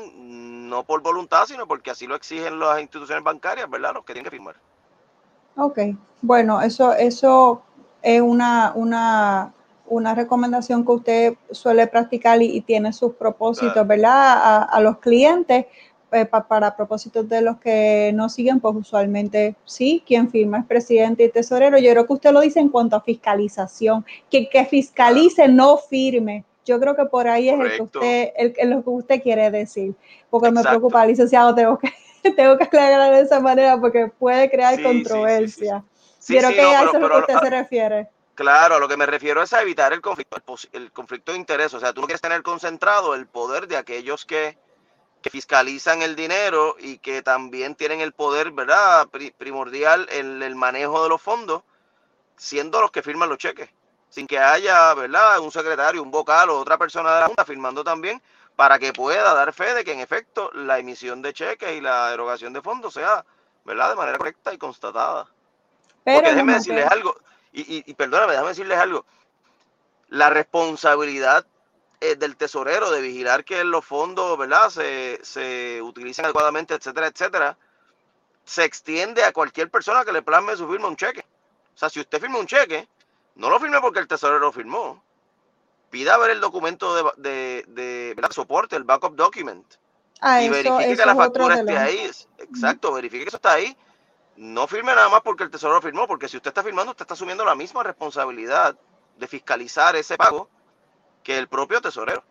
no 0.73 0.85
por 0.85 1.03
voluntad, 1.03 1.45
sino 1.47 1.67
porque 1.67 1.91
así 1.91 2.07
lo 2.07 2.17
exigen 2.17 2.59
las 2.59 2.81
instituciones 2.81 3.23
bancarias, 3.23 3.69
¿verdad? 3.69 3.93
Los 3.95 4.05
que 4.05 4.15
tienen 4.15 4.25
que 4.25 4.37
firmar. 4.37 4.57
Ok, 5.57 5.79
bueno, 6.23 6.63
eso, 6.63 6.95
eso 6.95 7.63
es 8.01 8.23
una, 8.23 8.73
una, 8.75 9.53
una 9.87 10.15
recomendación 10.15 10.85
que 10.85 10.93
usted 10.93 11.35
suele 11.51 11.87
practicar 11.87 12.41
y, 12.41 12.63
tiene 12.63 12.93
sus 12.95 13.13
propósitos, 13.13 13.87
¿verdad? 13.87 14.67
A, 14.71 14.81
los 14.81 14.97
clientes, 14.99 15.67
eh, 16.11 16.25
para 16.25 16.75
propósitos 16.75 17.29
de 17.29 17.43
los 17.43 17.59
que 17.59 18.11
no 18.15 18.31
siguen, 18.31 18.59
pues 18.59 18.75
usualmente 18.75 19.55
sí, 19.67 20.03
quien 20.07 20.31
firma 20.31 20.61
es 20.61 20.65
presidente 20.65 21.25
y 21.25 21.31
tesorero. 21.31 21.77
Yo 21.79 21.91
creo 21.91 22.07
que 22.07 22.13
usted 22.15 22.33
lo 22.33 22.41
dice 22.41 22.61
en 22.61 22.71
cuanto 22.71 22.97
a 22.97 23.03
fiscalización, 23.03 24.07
que, 24.31 24.49
que 24.49 24.65
fiscalice, 24.65 25.49
no 25.49 25.77
firme. 25.77 26.47
Yo 26.65 26.79
creo 26.79 26.95
que 26.95 27.07
por 27.07 27.27
ahí 27.27 27.49
es 27.49 27.59
el 27.59 27.77
que 27.77 27.83
usted, 27.83 28.33
el, 28.37 28.71
lo 28.71 28.85
que 28.85 28.91
usted 28.91 29.23
quiere 29.23 29.51
decir, 29.51 29.95
porque 30.31 30.51
me 30.51 30.63
preocupa, 30.63 31.05
licenciado, 31.05 31.55
tengo 31.55 31.79
que, 31.79 31.93
tengo 32.37 32.57
que 32.57 32.65
aclarar 32.65 33.13
de 33.13 33.21
esa 33.21 33.41
manera 33.41 33.81
porque 33.81 34.07
puede 34.07 34.51
crear 34.51 34.81
controversia. 34.83 35.85
Quiero 36.25 36.51
que 36.51 36.61
a 36.61 36.85
eso 36.85 36.95
es 36.95 37.01
lo 37.01 37.09
que 37.09 37.19
usted 37.19 37.39
se 37.41 37.51
refiere. 37.51 38.09
Claro, 38.35 38.77
a 38.77 38.79
lo 38.79 38.89
que 38.89 38.97
me 38.97 39.07
refiero 39.07 39.43
es 39.43 39.53
a 39.53 39.61
evitar 39.61 39.93
el 39.93 40.01
conflicto, 40.01 40.41
el, 40.73 40.91
conflicto 40.93 41.33
de 41.33 41.39
interés. 41.39 41.75
O 41.75 41.81
sea, 41.81 41.93
tú 41.93 42.01
no 42.01 42.07
quieres 42.07 42.23
tener 42.23 42.43
concentrado 42.43 43.15
el 43.15 43.27
poder 43.27 43.67
de 43.67 43.77
aquellos 43.77 44.25
que, 44.25 44.57
que 45.21 45.31
fiscalizan 45.31 46.01
el 46.01 46.17
dinero 46.17 46.77
y 46.79 46.99
que 46.99 47.23
también 47.23 47.75
tienen 47.75 48.01
el 48.01 48.13
poder, 48.13 48.53
¿verdad?, 48.53 49.09
primordial 49.37 50.09
en 50.13 50.43
el 50.43 50.55
manejo 50.55 51.03
de 51.03 51.09
los 51.09 51.21
fondos, 51.21 51.63
siendo 52.37 52.81
los 52.81 52.91
que 52.91 53.03
firman 53.03 53.29
los 53.29 53.39
cheques 53.39 53.69
sin 54.13 54.27
que 54.27 54.39
haya, 54.39 54.93
¿verdad?, 54.93 55.41
un 55.41 55.51
secretario, 55.51 56.03
un 56.03 56.11
vocal 56.11 56.51
o 56.51 56.59
otra 56.59 56.77
persona 56.77 57.15
de 57.15 57.21
la 57.21 57.27
Junta 57.29 57.47
firmando 57.47 57.83
también 57.83 58.21
para 58.55 58.79
que 58.79 58.93
pueda 58.93 59.33
dar 59.33 59.55
fe 59.55 59.73
de 59.73 59.85
que 59.85 59.93
en 59.93 60.01
efecto 60.01 60.51
la 60.53 60.79
emisión 60.79 61.23
de 61.23 61.33
cheques 61.33 61.73
y 61.73 61.81
la 61.81 62.13
erogación 62.13 62.53
de 62.53 62.61
fondos 62.61 62.93
sea, 62.93 63.25
¿verdad?, 63.65 63.89
de 63.89 63.97
manera 63.97 64.19
correcta 64.19 64.53
y 64.53 64.59
constatada. 64.59 65.27
Pero 66.05 66.19
Porque 66.19 66.31
déjenme 66.31 66.53
decirles 66.53 66.87
algo, 66.91 67.17
y, 67.55 67.91
y, 67.91 67.95
perdóname, 67.95 68.33
déjame 68.33 68.51
decirles 68.51 68.79
algo. 68.79 69.07
La 70.11 70.29
responsabilidad 70.29 71.47
eh, 72.03 72.17
del 72.17 72.37
tesorero 72.37 72.91
de 72.91 73.01
vigilar 73.01 73.45
que 73.47 73.65
los 73.65 73.83
fondos, 73.83 74.37
¿verdad?, 74.37 74.69
se, 74.69 75.21
se 75.23 75.81
utilicen 75.81 76.27
adecuadamente, 76.27 76.75
etcétera, 76.75 77.07
etcétera, 77.07 77.57
se 78.45 78.65
extiende 78.65 79.25
a 79.25 79.33
cualquier 79.33 79.71
persona 79.71 80.05
que 80.05 80.13
le 80.13 80.21
plasme 80.21 80.55
su 80.55 80.69
firma 80.69 80.89
un 80.89 80.97
cheque. 80.97 81.25
O 81.75 81.79
sea, 81.79 81.89
si 81.89 81.99
usted 81.99 82.21
firma 82.21 82.39
un 82.39 82.47
cheque, 82.47 82.87
no 83.35 83.51
lo 83.51 83.61
firme 83.61 83.81
porque 83.81 84.01
el 84.01 84.09
tesorero 84.09 84.39
lo 84.39 84.53
firmó. 84.53 85.03
Pida 85.91 86.17
ver 86.19 86.31
el 86.31 86.41
documento 86.41 87.13
de, 87.17 87.65
de, 87.69 88.17
soporte, 88.31 88.77
el 88.77 88.85
backup 88.85 89.15
document. 89.15 89.67
Ah, 90.21 90.43
y 90.43 90.49
verifique 90.49 90.97
que 90.97 91.07
la 91.07 91.17
factura 91.17 91.57
esté 91.57 91.77
ahí. 91.77 92.11
Exacto, 92.39 92.93
verifique 92.93 93.25
que 93.25 93.29
eso 93.29 93.37
está 93.37 93.53
ahí. 93.53 93.77
No 94.37 94.67
firme 94.67 94.95
nada 94.95 95.09
más 95.11 95.21
porque 95.21 95.45
el 95.45 95.51
tesorero 95.51 95.77
lo 95.77 95.83
firmó, 95.83 96.07
porque 96.07 96.29
si 96.29 96.37
usted 96.37 96.49
está 96.49 96.63
firmando, 96.63 96.93
usted 96.93 97.03
está 97.03 97.15
asumiendo 97.15 97.45
la 97.45 97.55
misma 97.55 97.83
responsabilidad 97.83 98.77
de 99.19 99.27
fiscalizar 99.27 99.95
ese 99.97 100.17
pago 100.17 100.49
que 101.23 101.37
el 101.37 101.49
propio 101.49 101.81
tesorero. 101.81 102.25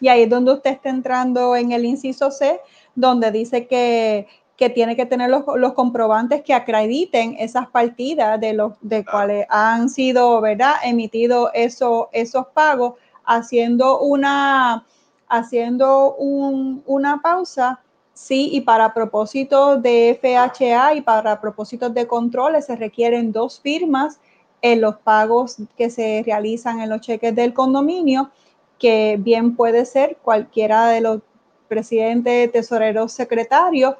Y 0.00 0.08
ahí 0.08 0.24
es 0.24 0.30
donde 0.30 0.52
usted 0.52 0.72
está 0.72 0.90
entrando 0.90 1.56
en 1.56 1.72
el 1.72 1.84
inciso 1.84 2.30
C, 2.30 2.60
donde 2.94 3.30
dice 3.30 3.66
que 3.66 4.26
que 4.56 4.70
tiene 4.70 4.96
que 4.96 5.06
tener 5.06 5.28
los, 5.28 5.44
los, 5.56 5.74
comprobantes 5.74 6.42
que 6.42 6.54
acrediten 6.54 7.36
esas 7.38 7.68
partidas 7.68 8.40
de 8.40 8.54
los 8.54 8.72
de 8.80 9.04
cuales 9.04 9.46
han 9.50 9.88
sido, 9.90 10.40
¿verdad?, 10.40 10.74
emitidos 10.82 11.50
eso, 11.52 12.08
esos 12.12 12.46
pagos, 12.48 12.94
haciendo 13.24 14.00
una, 14.00 14.86
haciendo 15.28 16.14
una 16.16 17.20
pausa, 17.20 17.80
sí, 18.14 18.48
y 18.52 18.62
para 18.62 18.94
propósitos 18.94 19.82
de 19.82 20.18
FHA 20.20 20.94
y 20.94 21.00
para 21.02 21.40
propósitos 21.40 21.92
de 21.92 22.06
controles 22.06 22.66
se 22.66 22.76
requieren 22.76 23.32
dos 23.32 23.60
firmas 23.60 24.20
en 24.62 24.80
los 24.80 24.96
pagos 24.96 25.56
que 25.76 25.90
se 25.90 26.22
realizan 26.24 26.80
en 26.80 26.88
los 26.88 27.02
cheques 27.02 27.34
del 27.34 27.52
condominio, 27.52 28.30
que 28.78 29.16
bien 29.18 29.54
puede 29.54 29.84
ser 29.84 30.16
cualquiera 30.22 30.88
de 30.88 31.00
los 31.00 31.20
presidente, 31.66 32.48
tesorero, 32.48 33.08
secretario. 33.08 33.96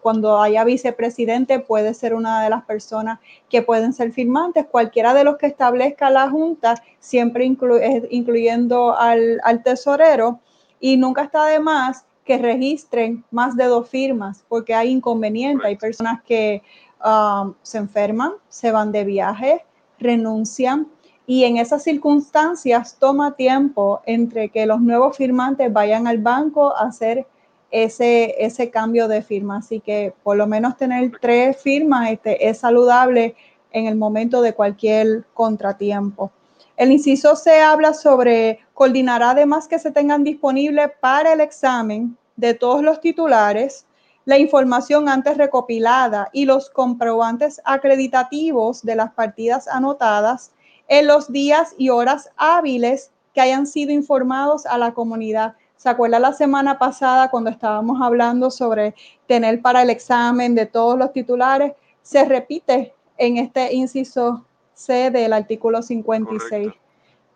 Cuando 0.00 0.40
haya 0.40 0.64
vicepresidente, 0.64 1.60
puede 1.60 1.94
ser 1.94 2.14
una 2.14 2.42
de 2.42 2.50
las 2.50 2.64
personas 2.64 3.20
que 3.48 3.62
pueden 3.62 3.92
ser 3.92 4.12
firmantes. 4.12 4.66
Cualquiera 4.66 5.14
de 5.14 5.24
los 5.24 5.36
que 5.36 5.46
establezca 5.46 6.10
la 6.10 6.28
Junta, 6.28 6.82
siempre 6.98 7.44
incluyendo 7.44 8.96
al, 8.96 9.62
tesorero. 9.64 10.40
Y 10.80 10.96
nunca 10.96 11.22
está 11.22 11.46
de 11.46 11.60
más 11.60 12.04
que 12.24 12.38
registren 12.38 13.24
más 13.30 13.56
de 13.56 13.64
dos 13.64 13.88
firmas, 13.88 14.44
porque 14.48 14.74
hay 14.74 14.90
inconvenientes. 14.90 15.66
Hay 15.66 15.76
personas 15.76 16.22
que 16.22 16.62
um, 17.04 17.54
se 17.62 17.78
enferman, 17.78 18.32
se 18.48 18.70
van 18.70 18.92
de 18.92 19.04
viaje, 19.04 19.64
renuncian 19.98 20.88
y 21.30 21.44
en 21.44 21.58
esas 21.58 21.84
circunstancias 21.84 22.96
toma 22.98 23.36
tiempo 23.36 24.02
entre 24.04 24.48
que 24.48 24.66
los 24.66 24.80
nuevos 24.80 25.16
firmantes 25.16 25.72
vayan 25.72 26.08
al 26.08 26.18
banco 26.18 26.76
a 26.76 26.88
hacer 26.88 27.24
ese, 27.70 28.34
ese 28.44 28.68
cambio 28.68 29.06
de 29.06 29.22
firma. 29.22 29.58
Así 29.58 29.78
que 29.78 30.12
por 30.24 30.36
lo 30.36 30.48
menos 30.48 30.76
tener 30.76 31.12
tres 31.20 31.56
firmas 31.56 32.10
este, 32.10 32.48
es 32.48 32.58
saludable 32.58 33.36
en 33.70 33.86
el 33.86 33.94
momento 33.94 34.42
de 34.42 34.54
cualquier 34.54 35.24
contratiempo. 35.32 36.32
El 36.76 36.90
inciso 36.90 37.36
se 37.36 37.60
habla 37.60 37.94
sobre 37.94 38.58
coordinar 38.74 39.22
además 39.22 39.68
que 39.68 39.78
se 39.78 39.92
tengan 39.92 40.24
disponible 40.24 40.88
para 40.88 41.34
el 41.34 41.40
examen 41.40 42.18
de 42.34 42.54
todos 42.54 42.82
los 42.82 43.00
titulares 43.00 43.86
la 44.24 44.36
información 44.36 45.08
antes 45.08 45.36
recopilada 45.36 46.28
y 46.32 46.44
los 46.44 46.70
comprobantes 46.70 47.60
acreditativos 47.64 48.82
de 48.82 48.96
las 48.96 49.12
partidas 49.12 49.68
anotadas 49.68 50.50
en 50.90 51.06
los 51.06 51.32
días 51.32 51.74
y 51.78 51.88
horas 51.88 52.30
hábiles 52.36 53.12
que 53.32 53.40
hayan 53.40 53.66
sido 53.66 53.92
informados 53.92 54.66
a 54.66 54.76
la 54.76 54.92
comunidad. 54.92 55.54
¿Se 55.76 55.88
acuerda 55.88 56.18
la 56.18 56.32
semana 56.32 56.78
pasada 56.78 57.30
cuando 57.30 57.48
estábamos 57.48 58.02
hablando 58.02 58.50
sobre 58.50 58.94
tener 59.26 59.62
para 59.62 59.82
el 59.82 59.88
examen 59.88 60.56
de 60.56 60.66
todos 60.66 60.98
los 60.98 61.12
titulares? 61.12 61.72
Se 62.02 62.24
repite 62.24 62.92
en 63.16 63.36
este 63.36 63.72
inciso 63.72 64.44
C 64.74 65.12
del 65.12 65.32
artículo 65.32 65.80
56. 65.80 66.72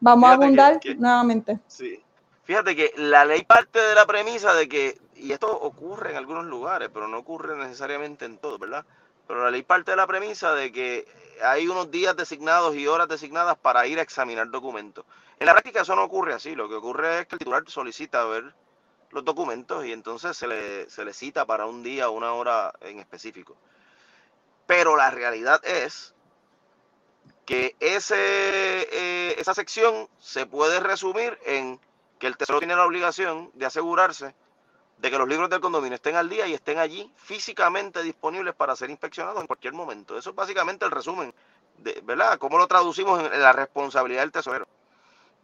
Vamos 0.00 0.30
a 0.30 0.32
abundar 0.32 0.80
nuevamente. 0.98 1.60
Sí. 1.68 2.02
Fíjate 2.42 2.74
que 2.74 2.92
la 2.96 3.24
ley 3.24 3.44
parte 3.44 3.78
de 3.78 3.94
la 3.94 4.04
premisa 4.04 4.52
de 4.52 4.68
que, 4.68 4.98
y 5.14 5.30
esto 5.30 5.48
ocurre 5.60 6.10
en 6.10 6.16
algunos 6.16 6.44
lugares, 6.44 6.90
pero 6.92 7.06
no 7.06 7.18
ocurre 7.18 7.56
necesariamente 7.56 8.24
en 8.24 8.36
todos, 8.36 8.58
¿verdad? 8.58 8.84
Pero 9.26 9.42
la 9.42 9.50
ley 9.50 9.62
parte 9.62 9.92
de 9.92 9.96
la 9.96 10.06
premisa 10.06 10.54
de 10.54 10.72
que 10.72 11.06
hay 11.42 11.66
unos 11.68 11.90
días 11.90 12.16
designados 12.16 12.76
y 12.76 12.86
horas 12.86 13.08
designadas 13.08 13.56
para 13.56 13.86
ir 13.86 13.98
a 13.98 14.02
examinar 14.02 14.50
documentos. 14.50 15.04
En 15.38 15.46
la 15.46 15.52
práctica 15.52 15.82
eso 15.82 15.96
no 15.96 16.04
ocurre 16.04 16.34
así, 16.34 16.54
lo 16.54 16.68
que 16.68 16.76
ocurre 16.76 17.20
es 17.20 17.26
que 17.26 17.36
el 17.36 17.38
titular 17.38 17.64
solicita 17.66 18.24
ver 18.24 18.54
los 19.10 19.24
documentos 19.24 19.84
y 19.84 19.92
entonces 19.92 20.36
se 20.36 20.46
le, 20.46 20.90
se 20.90 21.04
le 21.04 21.12
cita 21.12 21.44
para 21.44 21.66
un 21.66 21.82
día 21.82 22.08
o 22.08 22.12
una 22.12 22.32
hora 22.32 22.72
en 22.80 22.98
específico. 22.98 23.56
Pero 24.66 24.96
la 24.96 25.10
realidad 25.10 25.64
es 25.64 26.14
que 27.44 27.76
ese, 27.80 28.16
eh, 28.16 29.34
esa 29.38 29.54
sección 29.54 30.08
se 30.18 30.46
puede 30.46 30.80
resumir 30.80 31.38
en 31.44 31.78
que 32.18 32.26
el 32.26 32.36
Tesoro 32.36 32.58
tiene 32.58 32.76
la 32.76 32.86
obligación 32.86 33.50
de 33.54 33.66
asegurarse 33.66 34.34
de 34.98 35.10
que 35.10 35.18
los 35.18 35.28
libros 35.28 35.50
del 35.50 35.60
condominio 35.60 35.96
estén 35.96 36.16
al 36.16 36.28
día 36.28 36.46
y 36.46 36.54
estén 36.54 36.78
allí 36.78 37.10
físicamente 37.16 38.02
disponibles 38.02 38.54
para 38.54 38.76
ser 38.76 38.90
inspeccionados 38.90 39.40
en 39.40 39.46
cualquier 39.46 39.74
momento. 39.74 40.16
Eso 40.16 40.30
es 40.30 40.36
básicamente 40.36 40.84
el 40.84 40.90
resumen, 40.90 41.34
de, 41.78 42.00
¿verdad? 42.04 42.38
¿Cómo 42.38 42.58
lo 42.58 42.66
traducimos 42.66 43.20
en 43.20 43.40
la 43.40 43.52
responsabilidad 43.52 44.22
del 44.22 44.32
tesorero? 44.32 44.66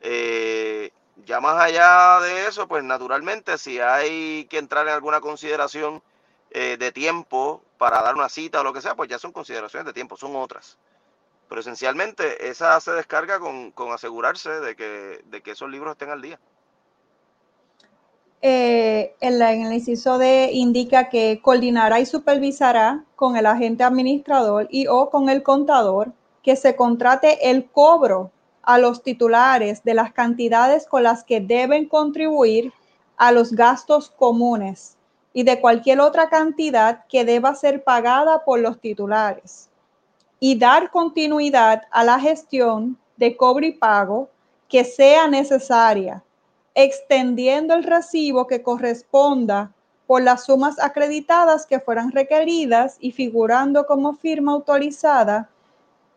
Eh, 0.01 0.93
ya 1.27 1.41
más 1.41 1.61
allá 1.61 2.21
de 2.21 2.47
eso, 2.47 2.67
pues 2.69 2.83
naturalmente 2.85 3.59
si 3.59 3.81
hay 3.81 4.47
que 4.47 4.59
entrar 4.59 4.87
en 4.87 4.95
alguna 4.95 5.21
consideración 5.21 6.03
eh, 6.51 6.77
de 6.79 6.93
tiempo 6.93 7.63
para 7.79 8.03
dar 8.03 8.15
una 8.15 8.29
cita 8.29 8.61
o 8.61 8.65
lo 8.65 8.73
que 8.73 8.81
sea, 8.81 8.95
pues 8.95 9.09
ya 9.09 9.19
son 9.19 9.33
consideraciones 9.33 9.87
de 9.87 9.93
tiempo, 9.93 10.17
son 10.17 10.37
otras. 10.37 10.79
Pero 11.49 11.61
esencialmente 11.61 12.49
esa 12.49 12.81
se 12.81 12.93
descarga 12.93 13.41
con, 13.41 13.73
con 13.73 13.93
asegurarse 13.93 14.51
de 14.61 14.77
que, 14.77 15.21
de 15.25 15.43
que 15.43 15.51
esos 15.53 15.69
libros 15.69 15.93
estén 15.93 16.11
al 16.11 16.23
día. 16.23 16.39
Eh, 18.43 19.15
en, 19.21 19.43
el 19.43 19.73
inciso 19.75 20.17
D 20.17 20.51
indica 20.53 21.11
que 21.11 21.41
coordinará 21.43 22.01
y 22.01 22.07
supervisará 22.07 23.05
con 23.15 23.37
el 23.37 23.45
agente 23.45 23.85
administrador 23.85 24.67
y 24.71 24.87
o 24.87 25.11
con 25.11 25.29
el 25.29 25.43
contador 25.43 26.13
que 26.43 26.57
se 26.57 26.75
contrate 26.75 27.51
el 27.51 27.67
cobro 27.67 28.31
a 28.63 28.79
los 28.79 29.03
titulares 29.03 29.85
de 29.85 29.93
las 29.93 30.15
cantidades 30.15 30.87
con 30.87 31.03
las 31.03 31.23
que 31.23 31.41
deben 31.41 31.87
contribuir 31.87 32.73
a 33.19 33.31
los 33.31 33.53
gastos 33.53 34.09
comunes 34.09 34.97
y 35.35 35.43
de 35.43 35.61
cualquier 35.61 36.01
otra 36.01 36.31
cantidad 36.31 37.05
que 37.09 37.27
deba 37.27 37.55
ser 37.55 37.85
pagada 37.85 38.43
por 38.45 38.59
los 38.61 38.81
titulares 38.81 39.69
y 40.39 40.59
dar 40.59 40.91
continuidad 40.91 41.83
a 41.91 42.05
la 42.05 42.19
gestión 42.19 42.97
de 43.19 43.37
cobro 43.37 43.67
y 43.67 43.73
pago 43.73 44.31
que 44.67 44.83
sea 44.85 45.29
necesaria 45.29 46.25
extendiendo 46.75 47.75
el 47.75 47.85
recibo 47.85 48.47
que 48.47 48.63
corresponda 48.63 49.73
por 50.07 50.23
las 50.23 50.45
sumas 50.45 50.81
acreditadas 50.81 51.67
que 51.67 51.79
fueran 51.81 52.11
requeridas 52.11 52.97
y 53.01 53.13
figurando 53.13 53.87
como 53.87 54.15
firma 54.15 54.53
autorizada 54.53 55.49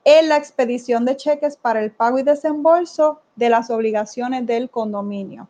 en 0.03 0.29
la 0.29 0.37
expedición 0.37 1.05
de 1.05 1.15
cheques 1.15 1.57
para 1.57 1.81
el 1.81 1.91
pago 1.91 2.19
y 2.19 2.23
desembolso 2.23 3.21
de 3.35 3.49
las 3.49 3.69
obligaciones 3.69 4.45
del 4.45 4.69
condominio. 4.69 5.47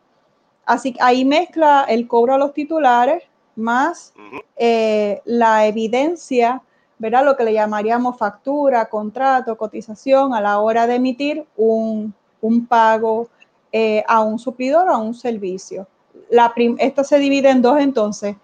Así 0.66 0.92
que 0.92 1.02
ahí 1.02 1.24
mezcla 1.24 1.84
el 1.88 2.06
cobro 2.06 2.34
a 2.34 2.38
los 2.38 2.54
titulares 2.54 3.22
más 3.56 4.12
eh, 4.56 5.20
la 5.24 5.66
evidencia, 5.66 6.62
¿verdad? 6.98 7.24
Lo 7.24 7.36
que 7.36 7.44
le 7.44 7.52
llamaríamos 7.52 8.18
factura, 8.18 8.86
contrato, 8.88 9.56
cotización 9.56 10.34
a 10.34 10.40
la 10.40 10.58
hora 10.58 10.86
de 10.86 10.96
emitir 10.96 11.46
un, 11.56 12.14
un 12.40 12.66
pago 12.66 13.28
eh, 13.76 14.04
a 14.06 14.20
un 14.22 14.38
suplidor 14.38 14.88
o 14.88 14.92
a 14.92 14.98
un 14.98 15.14
servicio. 15.14 15.88
La 16.30 16.54
esto 16.78 17.02
se 17.02 17.18
divide 17.18 17.50
en 17.50 17.60
dos 17.60 17.80
entonces. 17.80 18.36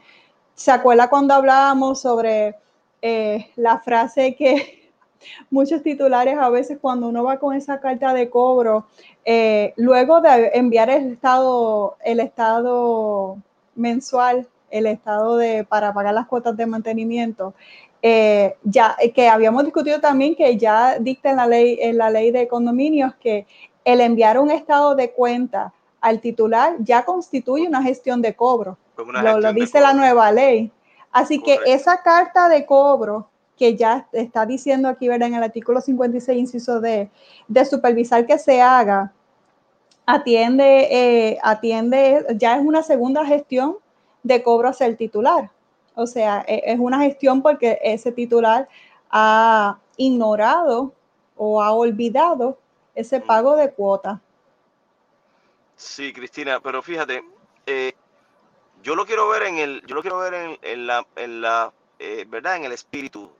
¿Se 0.56 0.72
acuerda 0.72 1.08
cuando 1.08 1.34
hablábamos 1.34 2.00
sobre 2.00 2.56
eh, 3.00 3.46
la 3.54 3.78
frase 3.78 4.34
que 4.34 4.90
muchos 5.50 5.84
titulares 5.84 6.36
a 6.36 6.50
veces 6.50 6.78
cuando 6.80 7.06
uno 7.06 7.22
va 7.22 7.38
con 7.38 7.54
esa 7.54 7.78
carta 7.78 8.12
de 8.12 8.28
cobro, 8.28 8.88
eh, 9.24 9.72
luego 9.76 10.20
de 10.20 10.50
enviar 10.54 10.90
el 10.90 11.12
estado, 11.12 11.96
el 12.04 12.18
estado 12.18 13.38
mensual, 13.76 14.48
el 14.68 14.86
estado 14.86 15.36
de 15.36 15.62
para 15.62 15.94
pagar 15.94 16.12
las 16.12 16.26
cuotas 16.26 16.56
de 16.56 16.66
mantenimiento, 16.66 17.54
ya 18.02 18.96
que 19.14 19.28
habíamos 19.28 19.62
discutido 19.62 20.00
también 20.00 20.34
que 20.34 20.56
ya 20.56 20.98
dicta 20.98 21.30
en 21.30 21.36
la 21.36 21.46
ley 21.46 21.78
en 21.80 21.98
la 21.98 22.10
ley 22.10 22.32
de 22.32 22.48
condominios 22.48 23.14
que 23.14 23.46
el 23.92 24.00
enviar 24.00 24.38
un 24.38 24.50
estado 24.50 24.94
de 24.94 25.12
cuenta 25.12 25.72
al 26.00 26.20
titular 26.20 26.76
ya 26.80 27.04
constituye 27.04 27.66
una 27.66 27.82
gestión 27.82 28.22
de 28.22 28.34
cobro. 28.34 28.78
Lo, 28.96 29.52
dice 29.52 29.80
la 29.80 29.92
nueva 29.92 30.30
ley. 30.32 30.70
Así 31.12 31.42
que 31.42 31.58
esa 31.66 32.02
carta 32.02 32.48
de 32.48 32.64
cobro 32.66 33.28
que 33.56 33.76
ya 33.76 34.06
está 34.12 34.46
diciendo 34.46 34.88
aquí, 34.88 35.08
¿verdad? 35.08 35.28
En 35.28 35.34
el 35.34 35.42
artículo 35.42 35.80
56, 35.80 36.38
inciso 36.38 36.80
D, 36.80 37.10
de 37.46 37.64
supervisar 37.64 38.26
que 38.26 38.38
se 38.38 38.62
haga, 38.62 39.12
atiende, 40.06 40.88
eh, 40.90 41.38
atiende, 41.42 42.24
ya 42.36 42.56
es 42.56 42.64
una 42.64 42.82
segunda 42.82 43.24
gestión 43.26 43.76
de 44.22 44.42
cobro 44.42 44.68
hacia 44.68 44.86
el 44.86 44.96
titular. 44.96 45.50
O 45.94 46.06
sea, 46.06 46.44
e, 46.46 46.62
es 46.64 46.78
una 46.78 47.00
gestión 47.00 47.42
porque 47.42 47.78
ese 47.82 48.12
titular 48.12 48.68
ha 49.10 49.78
ignorado 49.96 50.92
o 51.36 51.62
ha 51.62 51.72
olvidado 51.72 52.56
ese 52.94 53.20
pago 53.20 53.56
de 53.56 53.72
cuota. 53.72 54.20
Sí, 55.76 56.12
Cristina, 56.12 56.60
pero 56.60 56.82
fíjate, 56.82 57.24
eh, 57.66 57.94
yo 58.82 58.94
lo 58.94 59.06
quiero 59.06 59.28
ver 59.28 59.44
en 59.44 59.58
el, 59.58 59.82
yo 59.86 59.94
lo 59.94 60.02
quiero 60.02 60.18
ver 60.18 60.58
en, 60.62 60.86
la, 60.86 61.06
en 61.16 61.40
la 61.40 61.72
eh, 61.98 62.24
verdad, 62.28 62.56
en 62.56 62.64
el 62.64 62.72
espíritu 62.72 63.30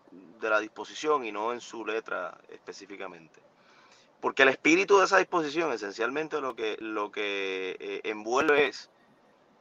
de 0.40 0.50
la 0.50 0.60
disposición 0.60 1.24
y 1.24 1.32
no 1.32 1.52
en 1.52 1.60
su 1.60 1.84
letra 1.84 2.38
específicamente. 2.48 3.40
Porque 4.20 4.42
el 4.42 4.50
espíritu 4.50 4.98
de 4.98 5.06
esa 5.06 5.18
disposición, 5.18 5.72
esencialmente 5.72 6.40
lo 6.40 6.54
que, 6.54 6.76
lo 6.80 7.10
que 7.10 7.76
eh, 7.78 8.00
envuelve 8.04 8.68
es 8.68 8.90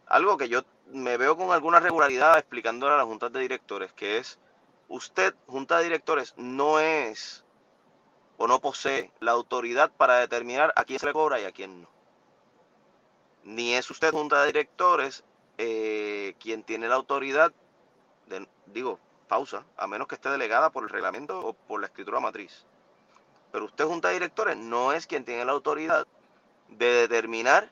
algo 0.07 0.37
que 0.37 0.49
yo 0.49 0.63
me 0.91 1.17
veo 1.17 1.37
con 1.37 1.51
alguna 1.51 1.79
regularidad 1.79 2.37
explicándole 2.37 2.93
a 2.93 2.97
la 2.97 3.05
junta 3.05 3.29
de 3.29 3.39
directores, 3.39 3.93
que 3.93 4.17
es 4.17 4.39
usted, 4.87 5.33
junta 5.47 5.77
de 5.77 5.83
directores, 5.85 6.33
no 6.35 6.79
es 6.79 7.45
o 8.39 8.47
no 8.47 8.59
posee 8.59 9.11
la 9.19 9.31
autoridad 9.31 9.91
para 9.91 10.17
determinar 10.17 10.73
a 10.75 10.85
quién 10.85 10.97
se 10.97 11.05
le 11.05 11.13
cobra 11.13 11.39
y 11.39 11.45
a 11.45 11.51
quién 11.51 11.81
no. 11.81 11.89
ni 13.43 13.75
es 13.75 13.89
usted 13.91 14.11
junta 14.11 14.41
de 14.41 14.47
directores 14.47 15.23
eh, 15.57 16.35
quien 16.39 16.63
tiene 16.63 16.87
la 16.87 16.95
autoridad, 16.95 17.51
de, 18.27 18.47
digo, 18.67 18.97
pausa, 19.27 19.65
a 19.75 19.87
menos 19.87 20.07
que 20.07 20.15
esté 20.15 20.29
delegada 20.29 20.69
por 20.69 20.83
el 20.83 20.89
reglamento 20.89 21.37
o 21.37 21.51
por 21.53 21.81
la 21.81 21.87
escritura 21.87 22.21
matriz. 22.21 22.65
Pero 23.51 23.65
usted 23.65 23.85
junta 23.85 24.07
de 24.07 24.13
directores 24.13 24.55
no 24.55 24.93
es 24.93 25.05
quien 25.05 25.25
tiene 25.25 25.43
la 25.43 25.51
autoridad 25.51 26.07
de 26.69 26.85
determinar 26.85 27.69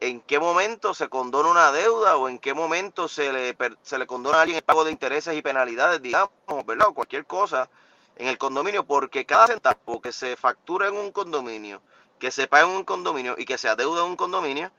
en 0.00 0.20
qué 0.20 0.40
momento 0.40 0.94
se 0.94 1.08
condona 1.08 1.48
una 1.48 1.70
deuda 1.70 2.16
o 2.16 2.28
en 2.28 2.40
qué 2.40 2.54
momento 2.54 3.06
se 3.06 3.32
le, 3.32 3.56
se 3.82 3.98
le 3.98 4.06
condona 4.08 4.38
a 4.38 4.40
alguien 4.40 4.56
el 4.56 4.64
pago 4.64 4.84
de 4.84 4.90
intereses 4.90 5.36
y 5.36 5.42
penalidades, 5.42 6.02
digamos, 6.02 6.30
¿verdad? 6.66 6.88
O 6.88 6.94
cualquier 6.94 7.24
cosa 7.24 7.70
en 8.16 8.28
el 8.28 8.38
condominio, 8.38 8.84
porque 8.84 9.26
cada 9.26 9.46
centavo 9.46 10.00
que 10.00 10.12
se 10.12 10.36
factura 10.36 10.88
en 10.88 10.96
un 10.96 11.12
condominio, 11.12 11.82
que 12.18 12.30
se 12.30 12.48
paga 12.48 12.68
en 12.68 12.76
un 12.76 12.84
condominio 12.84 13.34
y 13.38 13.44
que 13.44 13.58
se 13.58 13.68
adeuda 13.68 14.04
en 14.04 14.10
un 14.10 14.16
condominio, 14.16 14.70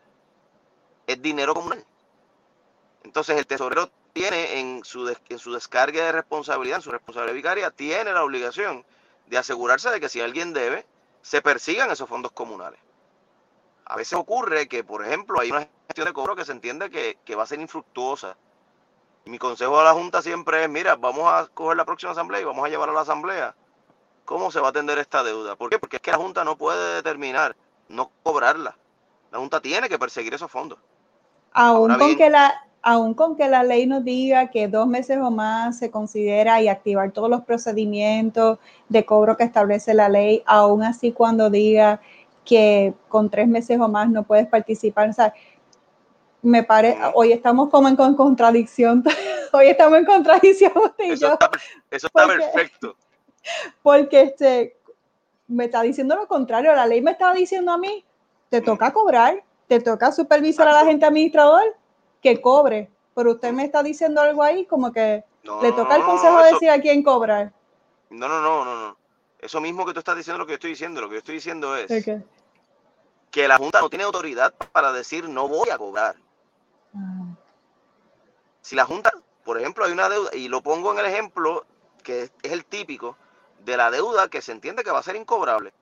es 1.05 1.21
dinero 1.21 1.53
comunal. 1.53 1.85
Entonces 3.03 3.37
el 3.37 3.47
tesorero 3.47 3.89
tiene 4.13 4.59
en 4.59 4.83
su, 4.83 5.07
en 5.29 5.39
su 5.39 5.53
descarga 5.53 6.05
de 6.05 6.11
responsabilidad, 6.11 6.77
en 6.77 6.83
su 6.83 6.91
responsabilidad 6.91 7.35
vicaria, 7.35 7.71
tiene 7.71 8.11
la 8.11 8.23
obligación 8.23 8.83
de 9.27 9.37
asegurarse 9.37 9.89
de 9.91 9.99
que 9.99 10.09
si 10.09 10.21
alguien 10.21 10.53
debe, 10.53 10.85
se 11.21 11.41
persigan 11.41 11.91
esos 11.91 12.09
fondos 12.09 12.31
comunales. 12.31 12.79
A 13.85 13.95
veces 13.95 14.13
ocurre 14.13 14.67
que, 14.67 14.83
por 14.83 15.05
ejemplo, 15.05 15.39
hay 15.39 15.51
una 15.51 15.67
gestión 15.87 16.07
de 16.07 16.13
cobro 16.13 16.35
que 16.35 16.45
se 16.45 16.51
entiende 16.51 16.89
que, 16.89 17.35
va 17.35 17.43
a 17.43 17.47
ser 17.47 17.59
infructuosa. 17.59 18.37
Mi 19.27 19.37
consejo 19.37 19.79
a 19.79 19.83
la 19.83 19.93
Junta 19.93 20.21
siempre 20.21 20.63
es, 20.63 20.69
mira, 20.69 20.95
vamos 20.95 21.25
a 21.31 21.47
coger 21.53 21.77
la 21.77 21.85
próxima 21.85 22.11
asamblea 22.11 22.41
y 22.41 22.45
vamos 22.45 22.65
a 22.65 22.69
llevar 22.69 22.89
a 22.89 22.93
la 22.93 23.01
asamblea 23.01 23.55
cómo 24.25 24.51
se 24.51 24.59
va 24.59 24.67
a 24.67 24.69
atender 24.69 24.97
esta 24.99 25.23
deuda. 25.23 25.55
¿Por 25.55 25.69
qué? 25.69 25.79
Porque 25.79 25.95
es 25.95 26.01
que 26.01 26.11
la 26.11 26.17
Junta 26.17 26.43
no 26.43 26.57
puede 26.57 26.95
determinar 26.95 27.55
no 27.89 28.11
cobrarla. 28.23 28.77
La 29.31 29.39
Junta 29.39 29.61
tiene 29.61 29.89
que 29.89 29.97
perseguir 29.97 30.33
esos 30.33 30.51
fondos. 30.51 30.77
Aún 31.53 31.95
con, 31.95 32.15
que 32.15 32.29
la, 32.29 32.53
aún 32.81 33.13
con 33.13 33.35
que 33.35 33.47
la 33.47 33.63
ley 33.63 33.87
nos 33.87 34.03
diga 34.03 34.49
que 34.49 34.67
dos 34.67 34.85
meses 34.85 35.17
o 35.21 35.31
más 35.31 35.79
se 35.79 35.89
considera 35.89 36.61
y 36.61 36.67
activar 36.67 37.11
todos 37.11 37.29
los 37.29 37.41
procedimientos 37.41 38.59
de 38.89 39.05
cobro 39.05 39.37
que 39.37 39.45
establece 39.45 39.93
la 39.93 40.09
ley, 40.09 40.43
aún 40.45 40.83
así 40.83 41.13
cuando 41.13 41.49
diga 41.49 42.01
que 42.43 42.93
con 43.09 43.29
tres 43.29 43.47
meses 43.47 43.79
o 43.79 43.87
más 43.87 44.09
no 44.09 44.23
puedes 44.23 44.47
participar. 44.47 45.09
O 45.09 45.13
sea, 45.13 45.33
me 46.47 46.63
parece, 46.63 46.97
hoy 47.13 47.33
estamos 47.33 47.69
como 47.69 47.89
en 47.89 47.95
contradicción, 47.95 49.03
hoy 49.51 49.67
estamos 49.67 49.99
en 49.99 50.05
contradicción 50.05 50.71
eso 50.97 51.33
Está, 51.33 51.51
eso 51.91 52.07
está 52.07 52.27
perfecto. 52.27 52.95
Porque 53.83 54.21
este, 54.21 54.77
me 55.47 55.65
está 55.65 55.81
diciendo 55.81 56.15
lo 56.15 56.25
contrario, 56.27 56.73
la 56.73 56.85
ley 56.85 57.01
me 57.01 57.11
estaba 57.11 57.33
diciendo 57.33 57.71
a 57.73 57.77
mí, 57.77 58.05
te 58.49 58.61
toca 58.61 58.93
cobrar, 58.93 59.43
te 59.67 59.81
toca 59.81 60.11
supervisar 60.13 60.69
a 60.69 60.73
la 60.73 60.85
gente 60.85 61.05
administrador 61.05 61.75
que 62.21 62.39
cobre, 62.39 62.89
pero 63.13 63.31
usted 63.31 63.51
me 63.51 63.65
está 63.65 63.83
diciendo 63.83 64.21
algo 64.21 64.41
ahí 64.41 64.65
como 64.65 64.91
que 64.93 65.23
le 65.43 65.71
toca 65.73 65.95
al 65.95 66.05
consejo 66.05 66.43
decir 66.43 66.69
a 66.69 66.79
quién 66.79 67.03
cobrar. 67.03 67.51
No, 68.09 68.29
no, 68.29 68.41
no, 68.41 68.63
no, 68.63 68.87
no. 68.87 68.97
Eso 69.39 69.59
mismo 69.59 69.85
que 69.85 69.93
tú 69.93 69.99
estás 69.99 70.15
diciendo, 70.15 70.39
lo 70.39 70.45
que 70.45 70.51
yo 70.51 70.55
estoy 70.55 70.71
diciendo, 70.71 71.01
lo 71.01 71.09
que 71.09 71.15
yo 71.15 71.19
estoy 71.19 71.35
diciendo 71.35 71.75
es 71.75 72.09
que 73.31 73.47
la 73.49 73.57
Junta 73.57 73.81
no 73.81 73.89
tiene 73.89 74.05
autoridad 74.05 74.53
para 74.71 74.93
decir 74.93 75.27
no 75.27 75.49
voy 75.49 75.69
a 75.69 75.77
cobrar. 75.77 76.15
Si 78.61 78.75
la 78.75 78.85
Junta, 78.85 79.11
por 79.45 79.57
ejemplo, 79.57 79.85
hay 79.85 79.91
una 79.91 80.09
deuda, 80.09 80.29
y 80.33 80.49
lo 80.49 80.61
pongo 80.61 80.91
en 80.91 80.99
el 80.99 81.05
ejemplo 81.05 81.65
que 82.03 82.23
es, 82.23 82.31
el 82.43 82.65
típico 82.65 83.17
de 83.59 83.77
la 83.77 83.91
deuda 83.91 84.29
que 84.29 84.41
se 84.41 84.51
entiende 84.51 84.83
que 84.83 84.91
va 84.91 84.99
a 84.99 85.03
ser 85.03 85.15
incobrable. 85.15 85.73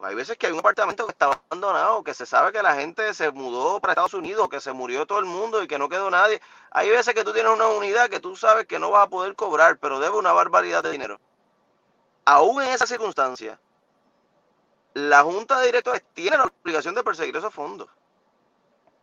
Hay 0.00 0.14
veces 0.14 0.36
que 0.36 0.46
hay 0.46 0.52
un 0.52 0.58
apartamento 0.58 1.06
que 1.06 1.12
está 1.12 1.40
abandonado, 1.48 2.04
que 2.04 2.12
se 2.12 2.26
sabe 2.26 2.52
que 2.52 2.62
la 2.62 2.74
gente 2.74 3.14
se 3.14 3.30
mudó 3.30 3.80
para 3.80 3.92
Estados 3.92 4.14
Unidos, 4.14 4.48
que 4.48 4.60
se 4.60 4.72
murió 4.72 5.06
todo 5.06 5.18
el 5.20 5.24
mundo 5.24 5.62
y 5.62 5.66
que 5.66 5.78
no 5.78 5.88
quedó 5.88 6.10
nadie. 6.10 6.40
Hay 6.70 6.90
veces 6.90 7.14
que 7.14 7.24
tú 7.24 7.32
tienes 7.32 7.52
una 7.52 7.68
unidad 7.68 8.10
que 8.10 8.20
tú 8.20 8.36
sabes 8.36 8.66
que 8.66 8.78
no 8.78 8.90
vas 8.90 9.06
a 9.06 9.10
poder 9.10 9.34
cobrar, 9.34 9.78
pero 9.78 9.98
debe 9.98 10.16
una 10.16 10.32
barbaridad 10.32 10.82
de 10.82 10.90
dinero. 10.90 11.18
Aún 12.26 12.62
en 12.62 12.70
esa 12.70 12.86
circunstancia, 12.86 13.58
la 14.92 15.22
Junta 15.22 15.60
de 15.60 15.66
Directores 15.66 16.02
tiene 16.14 16.36
la 16.36 16.44
obligación 16.44 16.94
de 16.94 17.04
perseguir 17.04 17.36
esos 17.36 17.54
fondos. 17.54 17.88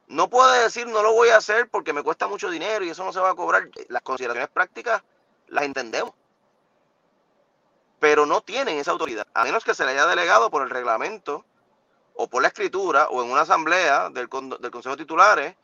No 0.07 0.29
puede 0.29 0.63
decir 0.63 0.87
no 0.87 1.01
lo 1.01 1.13
voy 1.13 1.29
a 1.29 1.37
hacer 1.37 1.69
porque 1.69 1.93
me 1.93 2.03
cuesta 2.03 2.27
mucho 2.27 2.49
dinero 2.49 2.83
y 2.83 2.89
eso 2.89 3.03
no 3.03 3.13
se 3.13 3.19
va 3.19 3.31
a 3.31 3.35
cobrar. 3.35 3.69
Las 3.87 4.01
consideraciones 4.01 4.49
prácticas 4.49 5.01
las 5.47 5.63
entendemos. 5.63 6.13
Pero 7.99 8.25
no 8.25 8.41
tienen 8.41 8.77
esa 8.77 8.91
autoridad, 8.91 9.25
a 9.33 9.43
menos 9.43 9.63
que 9.63 9.73
se 9.73 9.85
le 9.85 9.91
haya 9.91 10.05
delegado 10.05 10.51
por 10.51 10.61
el 10.61 10.69
reglamento 10.69 11.45
o 12.15 12.27
por 12.27 12.41
la 12.41 12.49
escritura 12.49 13.07
o 13.09 13.23
en 13.23 13.31
una 13.31 13.41
asamblea 13.41 14.09
del, 14.09 14.29
Consejo 14.29 14.95
de 14.95 15.03
Titulares. 15.03 15.55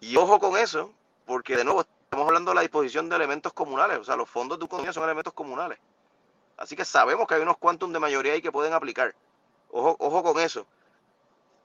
Y 0.00 0.16
ojo 0.16 0.38
con 0.40 0.56
eso, 0.56 0.92
porque 1.26 1.56
de 1.56 1.64
nuevo 1.64 1.82
estamos 1.82 2.26
hablando 2.26 2.50
de 2.50 2.56
la 2.56 2.60
disposición 2.62 3.08
de 3.08 3.16
elementos 3.16 3.52
comunales. 3.52 3.98
O 3.98 4.04
sea, 4.04 4.16
los 4.16 4.28
fondos 4.28 4.58
de 4.58 4.64
un 4.64 4.68
condominio 4.68 4.92
son 4.92 5.04
elementos 5.04 5.32
comunales. 5.32 5.78
Así 6.56 6.76
que 6.76 6.84
sabemos 6.84 7.26
que 7.26 7.34
hay 7.34 7.42
unos 7.42 7.58
cuantos 7.58 7.92
de 7.92 7.98
mayoría 7.98 8.32
ahí 8.32 8.42
que 8.42 8.52
pueden 8.52 8.72
aplicar. 8.72 9.14
Ojo, 9.70 10.22
con 10.22 10.38
eso. 10.40 10.66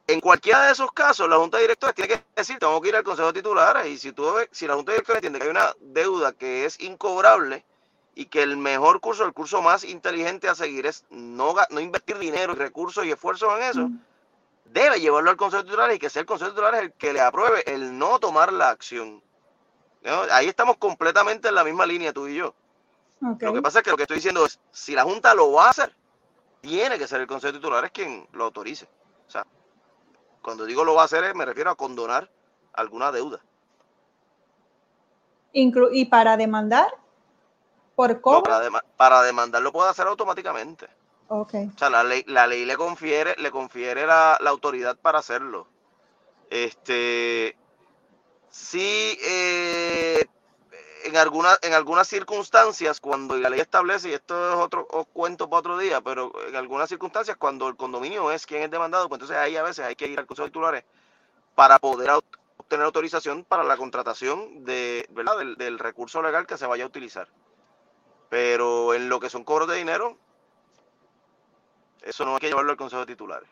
En 0.10 0.22
cualquiera 0.22 0.66
de 0.66 0.72
esos 0.72 0.92
casos, 0.92 1.30
la 1.30 1.38
Junta 1.38 1.58
de 1.58 1.64
Directores 1.66 1.94
tiene 1.94 2.16
que 2.16 2.24
decir, 2.36 2.58
tengo 2.58 2.82
que 2.82 2.90
ir 2.90 2.96
al 2.96 3.04
Consejo 3.04 3.28
de 3.28 3.42
Titulares 3.42 3.86
y 3.86 4.00
si, 4.00 4.12
tú, 4.12 4.26
si 4.50 4.66
la 4.66 4.74
Junta 4.74 4.92
de 4.92 4.96
Directores 4.96 5.18
entiende 5.18 5.38
que 5.38 5.46
hay 5.46 5.52
una 5.52 5.72
deuda 5.82 6.34
que 6.34 6.66
es 6.66 6.80
incobrable 6.80 7.64
y 8.16 8.26
que 8.26 8.42
el 8.42 8.58
mejor 8.58 9.02
curso, 9.02 9.24
el 9.24 9.34
curso 9.34 9.62
más 9.62 9.84
inteligente 9.84 10.50
a 10.50 10.56
seguir 10.56 10.88
es 10.88 11.06
no, 11.12 11.54
no 11.70 11.80
invertir 11.80 12.18
dinero, 12.18 12.56
recursos 12.56 13.06
y 13.06 13.12
esfuerzos 13.12 13.56
en 13.56 13.64
eso, 13.64 13.90
debe 14.66 15.00
llevarlo 15.00 15.30
al 15.30 15.38
Consejo 15.38 15.62
de 15.62 15.70
Titulares 15.70 15.98
y 15.98 16.00
que 16.00 16.10
sea 16.10 16.22
el 16.22 16.26
Consejo 16.26 16.50
de 16.50 16.56
Titulares 16.56 16.82
el 16.82 16.94
que 16.94 17.14
le 17.14 17.22
apruebe 17.22 17.62
el 17.72 17.96
no 17.96 18.18
tomar 18.18 18.52
la 18.52 18.72
acción. 18.72 19.22
Ahí 20.32 20.48
estamos 20.48 20.78
completamente 20.78 21.50
en 21.50 21.56
la 21.56 21.64
misma 21.64 21.86
línea 21.86 22.14
tú 22.14 22.28
y 22.28 22.34
yo. 22.34 22.56
Lo 23.22 23.54
que 23.54 23.62
pasa 23.62 23.78
es 23.78 23.84
que 23.84 23.92
lo 23.92 23.98
que 23.98 24.04
estoy 24.04 24.16
diciendo 24.16 24.44
es, 24.44 24.60
si 24.72 24.96
la 24.96 25.04
Junta 25.04 25.36
lo 25.36 25.52
va 25.52 25.68
a 25.68 25.70
hacer, 25.70 25.96
tiene 26.62 26.98
que 26.98 27.08
ser 27.08 27.22
el 27.22 27.28
Consejo 27.28 27.54
de 27.54 27.60
Titulares 27.60 27.92
quien 27.92 28.28
lo 28.32 28.46
autorice. 28.46 28.90
O 29.28 29.32
sea, 29.32 29.46
cuando 30.50 30.66
digo 30.66 30.84
lo 30.84 30.96
va 30.96 31.04
a 31.04 31.06
hacer, 31.06 31.36
me 31.36 31.46
refiero 31.46 31.70
a 31.70 31.76
condonar 31.76 32.28
alguna 32.74 33.12
deuda. 33.12 33.40
¿Y 35.54 36.06
para 36.06 36.38
demandar? 36.38 36.88
¿Por 37.96 38.20
cómo? 38.20 38.42
para, 38.42 39.22
demandar 39.22 39.62
lo 39.62 39.72
puede 39.72 39.92
hacer 39.92 40.08
automáticamente. 40.08 40.88
Okay. 41.28 41.68
O 41.68 41.78
sea, 41.78 41.92
la 41.92 42.04
ley, 42.04 42.24
la 42.26 42.48
ley 42.48 42.66
le 42.66 42.76
confiere, 42.78 43.36
le 43.38 43.52
confiere 43.52 44.08
la, 44.08 44.40
la 44.42 44.50
autoridad 44.50 44.98
para 44.98 45.20
hacerlo. 45.20 45.68
Este, 46.50 47.56
sí, 48.50 49.20
eh, 49.22 50.26
en, 51.04 51.18
algunas 51.18 51.60
en 51.62 51.74
algunas 51.74 52.08
circunstancias, 52.08 53.00
cuando 53.00 53.38
la 53.38 53.50
ley 53.50 53.60
establece, 53.60 54.10
y 54.10 54.14
esto 54.14 54.50
es 54.50 54.56
otro 54.56 54.88
cuento 55.14 55.50
para 55.50 55.60
otro 55.60 55.78
día, 55.78 56.02
pero 56.02 56.32
en 56.48 56.56
algunas 56.56 56.90
circunstancias, 56.90 57.38
cuando 57.38 57.68
el 57.68 57.76
condominio 57.76 58.32
es 58.32 58.46
quien 58.46 58.64
es 58.64 58.72
demandado, 58.72 59.08
pues 59.08 59.18
entonces 59.18 59.38
ahí 59.38 59.56
a 59.56 59.64
veces 59.64 59.86
hay 59.86 59.96
que 59.96 60.08
ir 60.08 60.20
al 60.20 60.26
Consejo 60.26 60.46
de 60.46 60.52
Titulares 60.52 60.84
para 61.56 61.80
poder 61.80 62.10
obtener 62.58 62.86
autorización 62.86 63.44
para 63.44 63.64
la 63.64 63.78
contratación 63.78 64.64
de, 64.64 65.08
¿verdad? 65.12 65.38
Del, 65.58 65.80
recurso 65.80 66.22
legal 66.22 66.48
que 66.48 66.58
se 66.58 66.66
vaya 66.66 66.84
a 66.84 66.88
utilizar. 66.88 67.28
Pero 68.30 68.94
en 68.94 69.10
lo 69.10 69.20
que 69.20 69.30
son 69.30 69.44
cobros 69.44 69.68
de 69.68 69.78
dinero, 69.78 70.18
eso 72.04 72.26
no 72.26 72.36
hay 72.36 72.40
que 72.40 72.48
llevarlo 72.48 72.72
al 72.72 72.78
Consejo 72.78 73.02
de 73.02 73.14
Titulares. 73.14 73.50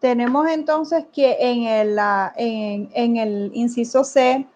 Tenemos 0.00 0.46
entonces 0.48 1.06
que 1.12 1.36
en 1.40 1.64
el, 1.64 1.98
en, 2.36 2.90
en 2.94 3.16
el 3.16 3.50
inciso 3.52 4.04
C 4.04 4.46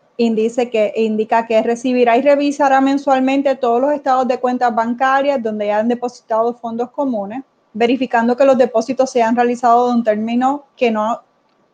que, 0.71 0.93
indica 0.97 1.47
que 1.47 1.63
recibirá 1.63 2.17
y 2.17 2.23
revisará 2.23 2.81
mensualmente 2.81 3.55
todos 3.57 3.81
los 3.81 3.93
estados 3.93 4.29
de 4.29 4.39
cuentas 4.39 4.75
bancarias 4.75 5.43
donde 5.43 5.73
hayan 5.73 5.89
depositado 5.89 6.55
fondos 6.55 6.91
comunes, 6.91 7.43
verificando 7.73 8.37
que 8.37 8.45
los 8.45 8.59
depósitos 8.59 9.11
se 9.11 9.23
han 9.23 9.37
realizado 9.37 9.89
de 9.89 9.95
un 9.95 10.05
término 10.05 10.65
que 10.77 10.91
no 10.91 11.23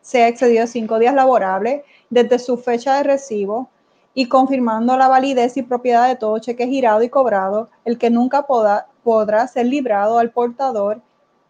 sea 0.01 0.27
excedido 0.27 0.65
cinco 0.67 0.97
días 0.97 1.13
laborables 1.13 1.83
desde 2.09 2.39
su 2.39 2.57
fecha 2.57 2.97
de 2.97 3.03
recibo 3.03 3.69
y 4.13 4.27
confirmando 4.27 4.97
la 4.97 5.07
validez 5.07 5.55
y 5.57 5.63
propiedad 5.63 6.07
de 6.07 6.15
todo 6.15 6.39
cheque 6.39 6.67
girado 6.67 7.03
y 7.03 7.09
cobrado, 7.09 7.69
el 7.85 7.97
que 7.97 8.09
nunca 8.09 8.47
podrá 8.47 9.47
ser 9.47 9.67
librado 9.67 10.17
al 10.17 10.31
portador 10.31 11.01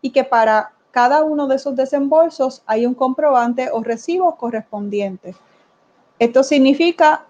y 0.02 0.12
que 0.12 0.24
para 0.24 0.74
cada 0.92 1.24
uno 1.24 1.48
de 1.48 1.56
esos 1.56 1.76
desembolsos 1.76 2.64
hay 2.66 2.86
un 2.86 2.94
comprobante 2.94 3.70
o 3.72 3.82
recibo 3.82 4.36
correspondiente. 4.36 5.36
Esto 6.20 6.44
significa 6.44 7.26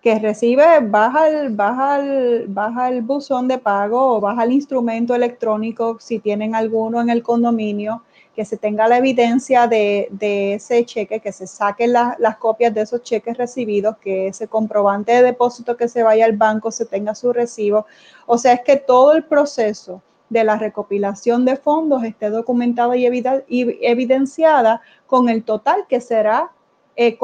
que 0.00 0.18
recibe, 0.18 0.64
baja 0.82 1.28
el, 1.28 1.50
baja, 1.50 1.98
el, 1.98 2.46
baja 2.48 2.88
el 2.88 3.02
buzón 3.02 3.48
de 3.48 3.58
pago 3.58 4.16
o 4.16 4.20
baja 4.20 4.44
el 4.44 4.52
instrumento 4.52 5.14
electrónico 5.14 5.96
si 5.98 6.18
tienen 6.18 6.54
alguno 6.54 7.00
en 7.00 7.08
el 7.08 7.22
condominio, 7.22 8.02
que 8.34 8.44
se 8.44 8.56
tenga 8.56 8.88
la 8.88 8.98
evidencia 8.98 9.66
de, 9.66 10.08
ese 10.54 10.84
cheque, 10.84 11.20
que 11.20 11.32
se 11.32 11.46
saquen 11.46 11.92
las 11.92 12.36
copias 12.38 12.74
de 12.74 12.82
esos 12.82 13.02
cheques 13.02 13.38
recibidos, 13.38 13.96
que 13.98 14.28
ese 14.28 14.48
comprobante 14.48 15.12
de 15.12 15.22
depósito 15.22 15.76
que 15.76 15.88
se 15.88 16.02
vaya 16.02 16.24
al 16.24 16.36
banco 16.36 16.70
se 16.70 16.84
tenga 16.84 17.14
su 17.14 17.32
recibo. 17.32 17.86
O 18.26 18.36
sea, 18.36 18.54
es 18.54 18.60
que 18.60 18.76
todo 18.76 19.12
el 19.12 19.24
proceso 19.24 20.02
de 20.28 20.44
la 20.44 20.56
recopilación 20.56 21.44
de 21.44 21.56
fondos 21.56 22.02
esté 22.04 22.28
documentada 22.28 22.96
y, 22.96 23.06
evidenciada 23.06 24.80
con 25.06 25.28
el 25.28 25.44
total 25.44 25.86
que 25.88 26.00
será 26.00 26.50
eh, 26.96 27.16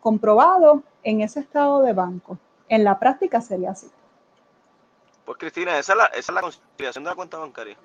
comprobado 0.00 0.82
en 1.02 1.20
ese 1.20 1.40
estado 1.40 1.82
de 1.82 1.92
banco. 1.92 2.38
En 2.68 2.84
la 2.84 2.98
práctica 2.98 3.40
sería 3.40 3.70
así. 3.70 3.88
Pues 5.24 5.38
Cristina, 5.38 5.78
esa 5.78 5.92
es 5.92 5.98
la, 5.98 6.04
esa 6.06 6.32
es 6.32 6.34
la 6.34 6.40
conciliación 6.40 7.04
de 7.04 7.10
la 7.10 7.16
cuenta 7.16 7.38
bancaria. 7.38 7.76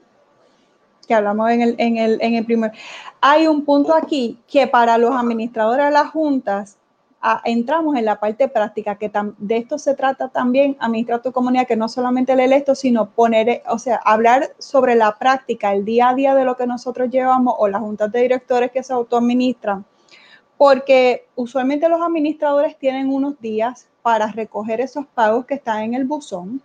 Que 1.07 1.13
hablamos 1.13 1.49
en 1.49 1.61
el, 1.61 1.75
en, 1.77 1.97
el, 1.97 2.19
en 2.21 2.35
el 2.35 2.45
primer. 2.45 2.71
Hay 3.19 3.47
un 3.47 3.65
punto 3.65 3.95
aquí 3.95 4.39
que 4.47 4.67
para 4.67 4.97
los 4.97 5.15
administradores 5.15 5.85
de 5.85 5.91
las 5.91 6.11
juntas 6.11 6.77
entramos 7.43 7.95
en 7.95 8.05
la 8.05 8.19
parte 8.19 8.47
práctica, 8.47 8.95
que 8.95 9.11
de 9.37 9.57
esto 9.57 9.77
se 9.77 9.95
trata 9.95 10.29
también, 10.29 10.75
administrar 10.79 11.21
tu 11.21 11.31
comunidad, 11.31 11.67
que 11.67 11.75
no 11.75 11.87
solamente 11.87 12.33
el 12.33 12.39
electo, 12.39 12.73
sino 12.73 13.09
poner, 13.11 13.61
o 13.67 13.77
sea, 13.77 13.97
hablar 14.03 14.55
sobre 14.57 14.95
la 14.95 15.17
práctica, 15.17 15.73
el 15.73 15.85
día 15.85 16.09
a 16.09 16.15
día 16.15 16.33
de 16.33 16.45
lo 16.45 16.57
que 16.57 16.65
nosotros 16.65 17.09
llevamos 17.09 17.55
o 17.57 17.67
las 17.67 17.81
juntas 17.81 18.11
de 18.11 18.21
directores 18.21 18.71
que 18.71 18.81
se 18.81 18.93
autoadministran, 18.93 19.85
porque 20.61 21.25
usualmente 21.33 21.89
los 21.89 21.99
administradores 22.03 22.77
tienen 22.77 23.09
unos 23.09 23.41
días 23.41 23.87
para 24.03 24.27
recoger 24.27 24.79
esos 24.79 25.07
pagos 25.07 25.47
que 25.47 25.55
están 25.55 25.81
en 25.81 25.95
el 25.95 26.05
buzón. 26.05 26.61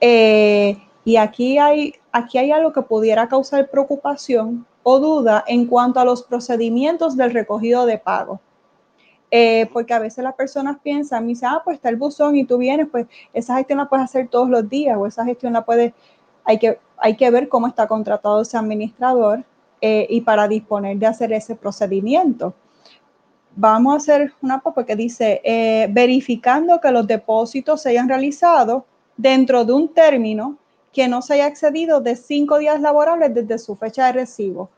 Eh, 0.00 0.78
y 1.04 1.16
aquí 1.16 1.58
hay, 1.58 1.96
aquí 2.12 2.38
hay 2.38 2.52
algo 2.52 2.72
que 2.72 2.82
pudiera 2.82 3.26
causar 3.26 3.68
preocupación 3.68 4.64
o 4.84 5.00
duda 5.00 5.42
en 5.48 5.66
cuanto 5.66 5.98
a 5.98 6.04
los 6.04 6.22
procedimientos 6.22 7.16
del 7.16 7.32
recogido 7.32 7.84
de 7.84 7.98
pagos. 7.98 8.38
Eh, 9.32 9.68
porque 9.72 9.92
a 9.92 9.98
veces 9.98 10.22
las 10.22 10.36
personas 10.36 10.76
piensan, 10.80 11.24
me 11.24 11.30
dicen, 11.30 11.48
ah, 11.50 11.62
pues 11.64 11.78
está 11.78 11.88
el 11.88 11.96
buzón 11.96 12.36
y 12.36 12.44
tú 12.44 12.58
vienes, 12.58 12.86
pues 12.88 13.08
esa 13.32 13.56
gestión 13.56 13.80
la 13.80 13.88
puedes 13.88 14.04
hacer 14.04 14.28
todos 14.28 14.48
los 14.48 14.68
días 14.68 14.96
o 14.96 15.04
esa 15.04 15.24
gestión 15.24 15.52
la 15.52 15.64
puedes, 15.64 15.94
hay 16.44 16.60
que, 16.60 16.78
hay 16.96 17.16
que 17.16 17.28
ver 17.28 17.48
cómo 17.48 17.66
está 17.66 17.88
contratado 17.88 18.42
ese 18.42 18.56
administrador 18.56 19.42
eh, 19.80 20.06
y 20.08 20.20
para 20.20 20.46
disponer 20.46 20.96
de 20.96 21.06
hacer 21.06 21.32
ese 21.32 21.56
procedimiento. 21.56 22.54
Vamos 23.58 23.94
a 23.94 23.96
hacer 23.96 24.34
una 24.42 24.60
popa 24.60 24.84
que 24.84 24.94
dice, 24.94 25.40
eh, 25.42 25.88
verificando 25.90 26.78
que 26.78 26.90
los 26.90 27.06
depósitos 27.06 27.80
se 27.80 27.88
hayan 27.88 28.06
realizado 28.06 28.84
dentro 29.16 29.64
de 29.64 29.72
un 29.72 29.94
término 29.94 30.58
que 30.92 31.08
no 31.08 31.22
se 31.22 31.34
haya 31.34 31.46
excedido 31.46 32.02
de 32.02 32.16
cinco 32.16 32.58
días 32.58 32.82
laborables 32.82 33.32
desde 33.34 33.58
su 33.58 33.74
fecha 33.76 34.06
de 34.06 34.12
recibo. 34.12 34.68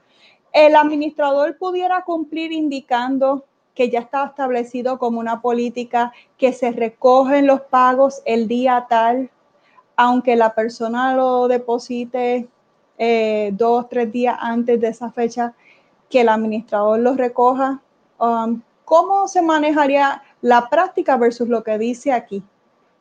El 0.52 0.76
administrador 0.76 1.58
pudiera 1.58 2.04
cumplir 2.04 2.52
indicando 2.52 3.44
que 3.74 3.90
ya 3.90 3.98
está 3.98 4.26
establecido 4.26 4.96
como 4.98 5.18
una 5.18 5.40
política 5.40 6.12
que 6.36 6.52
se 6.52 6.70
recogen 6.70 7.48
los 7.48 7.62
pagos 7.62 8.22
el 8.26 8.46
día 8.46 8.86
tal, 8.88 9.28
aunque 9.96 10.36
la 10.36 10.54
persona 10.54 11.16
lo 11.16 11.48
deposite 11.48 12.48
eh, 12.96 13.50
dos, 13.54 13.88
tres 13.88 14.12
días 14.12 14.36
antes 14.40 14.80
de 14.80 14.86
esa 14.86 15.10
fecha, 15.10 15.54
que 16.08 16.20
el 16.20 16.28
administrador 16.28 17.00
los 17.00 17.16
recoja. 17.16 17.82
Um, 18.18 18.62
¿Cómo 18.84 19.28
se 19.28 19.42
manejaría 19.42 20.22
la 20.40 20.68
práctica 20.70 21.16
versus 21.16 21.48
lo 21.48 21.62
que 21.62 21.76
dice 21.76 22.12
aquí? 22.12 22.42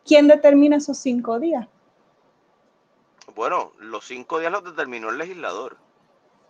¿Quién 0.06 0.27
determina 0.27 0.77
esos 0.77 0.97
cinco 0.97 1.39
días? 1.39 1.67
Bueno, 3.36 3.71
los 3.80 4.06
cinco 4.06 4.39
días 4.39 4.51
los 4.51 4.63
determinó 4.63 5.10
el 5.10 5.17
legislador. 5.17 5.77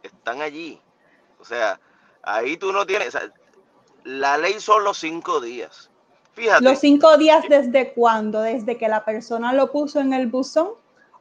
Están 0.01 0.41
allí. 0.41 0.81
O 1.39 1.45
sea, 1.45 1.79
ahí 2.23 2.57
tú 2.57 2.71
no 2.71 2.85
tienes, 2.85 3.15
la 4.03 4.37
ley 4.37 4.59
son 4.59 4.83
los 4.83 4.97
cinco 4.97 5.39
días. 5.39 5.89
Fíjate. 6.33 6.63
¿Los 6.63 6.79
cinco 6.79 7.17
días 7.17 7.43
desde 7.49 7.93
cuándo? 7.93 8.41
¿Desde 8.41 8.77
que 8.77 8.87
la 8.87 9.03
persona 9.03 9.53
lo 9.53 9.71
puso 9.71 9.99
en 9.99 10.13
el 10.13 10.27
buzón? 10.27 10.69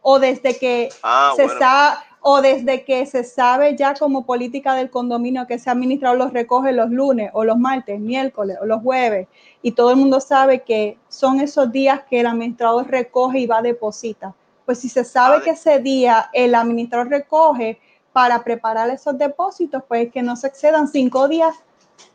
¿O 0.02 0.18
desde 0.18 0.58
que 0.58 0.88
ah, 1.02 1.32
se 1.36 1.48
sabe, 1.48 1.98
o 2.28 2.42
desde 2.42 2.84
que 2.84 3.06
se 3.06 3.22
sabe 3.22 3.76
ya 3.76 3.94
como 3.94 4.26
política 4.26 4.74
del 4.74 4.90
condominio 4.90 5.46
que 5.46 5.54
ese 5.54 5.70
administrador 5.70 6.18
los 6.18 6.32
recoge 6.32 6.72
los 6.72 6.90
lunes 6.90 7.30
o 7.34 7.44
los 7.44 7.56
martes, 7.56 8.00
miércoles 8.00 8.58
o 8.60 8.66
los 8.66 8.82
jueves? 8.82 9.28
Y 9.62 9.70
todo 9.70 9.92
el 9.92 9.96
mundo 9.96 10.18
sabe 10.18 10.64
que 10.64 10.98
son 11.08 11.38
esos 11.38 11.70
días 11.70 12.00
que 12.10 12.18
el 12.18 12.26
administrador 12.26 12.88
recoge 12.88 13.38
y 13.38 13.46
va 13.46 13.58
a 13.58 13.62
depositar. 13.62 14.32
Pues 14.64 14.80
si 14.80 14.88
se 14.88 15.04
sabe 15.04 15.40
que 15.42 15.50
ese 15.50 15.78
día 15.78 16.28
el 16.32 16.56
administrador 16.56 17.10
recoge 17.10 17.78
para 18.12 18.42
preparar 18.42 18.90
esos 18.90 19.16
depósitos, 19.16 19.84
pues 19.86 20.10
que 20.10 20.20
no 20.20 20.34
se 20.34 20.48
excedan 20.48 20.88
cinco 20.88 21.28
días 21.28 21.54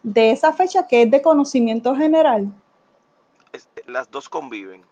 de 0.04 0.32
esa 0.32 0.52
fecha 0.52 0.88
que 0.88 1.04
es 1.04 1.12
de 1.12 1.22
conocimiento 1.22 1.96
general? 1.96 2.52
las 3.86 4.12
dos 4.12 4.28
conviven. 4.28 4.84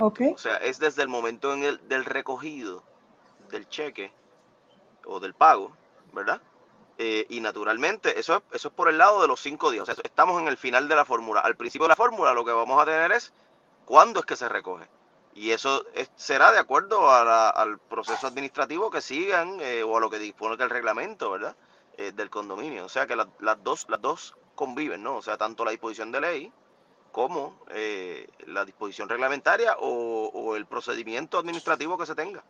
O 0.00 0.12
sea, 0.36 0.56
es 0.56 0.80
desde 0.80 1.02
el 1.02 1.08
momento 1.08 1.54
en 1.54 1.62
el, 1.62 1.88
del 1.88 2.04
recogido 2.04 2.82
del 3.48 3.68
cheque 3.68 4.12
o 5.06 5.20
del 5.20 5.34
pago, 5.34 5.76
¿verdad? 6.12 6.40
Eh, 6.98 7.26
y 7.28 7.40
naturalmente, 7.40 8.18
eso 8.18 8.36
es, 8.36 8.42
eso 8.52 8.68
es 8.68 8.74
por 8.74 8.88
el 8.88 8.98
lado 8.98 9.20
de 9.20 9.28
los 9.28 9.40
cinco 9.40 9.70
días. 9.70 9.82
O 9.82 9.86
sea, 9.86 9.94
estamos 10.02 10.40
en 10.40 10.48
el 10.48 10.56
final 10.56 10.88
de 10.88 10.96
la 10.96 11.04
fórmula. 11.04 11.40
Al 11.40 11.56
principio 11.56 11.84
de 11.84 11.90
la 11.90 11.96
fórmula 11.96 12.32
lo 12.32 12.44
que 12.44 12.52
vamos 12.52 12.80
a 12.80 12.86
tener 12.86 13.12
es 13.12 13.32
cuándo 13.84 14.20
es 14.20 14.26
que 14.26 14.36
se 14.36 14.48
recoge. 14.48 14.88
Y 15.34 15.50
eso 15.50 15.84
será 16.16 16.50
de 16.50 16.58
acuerdo 16.58 17.10
al 17.10 17.78
proceso 17.78 18.26
administrativo 18.26 18.90
que 18.90 19.02
sigan 19.02 19.58
eh, 19.60 19.82
o 19.82 19.98
a 19.98 20.00
lo 20.00 20.08
que 20.08 20.18
dispone 20.18 20.62
el 20.62 20.70
reglamento, 20.70 21.30
¿verdad? 21.30 21.54
Eh, 21.98 22.12
del 22.12 22.30
condominio. 22.30 22.86
O 22.86 22.88
sea 22.88 23.06
que 23.06 23.16
las, 23.16 23.28
dos, 23.62 23.84
las 23.90 24.00
dos 24.00 24.34
conviven, 24.54 25.02
¿no? 25.02 25.16
O 25.16 25.22
sea, 25.22 25.36
tanto 25.36 25.62
la 25.62 25.72
disposición 25.72 26.10
de 26.10 26.22
ley 26.22 26.52
como 27.12 27.58
la 28.46 28.64
disposición 28.64 29.08
reglamentaria 29.08 29.76
o, 29.78 30.54
el 30.54 30.66
procedimiento 30.66 31.38
administrativo 31.38 31.96
que 31.96 32.04
se 32.04 32.14
tenga. 32.14 32.44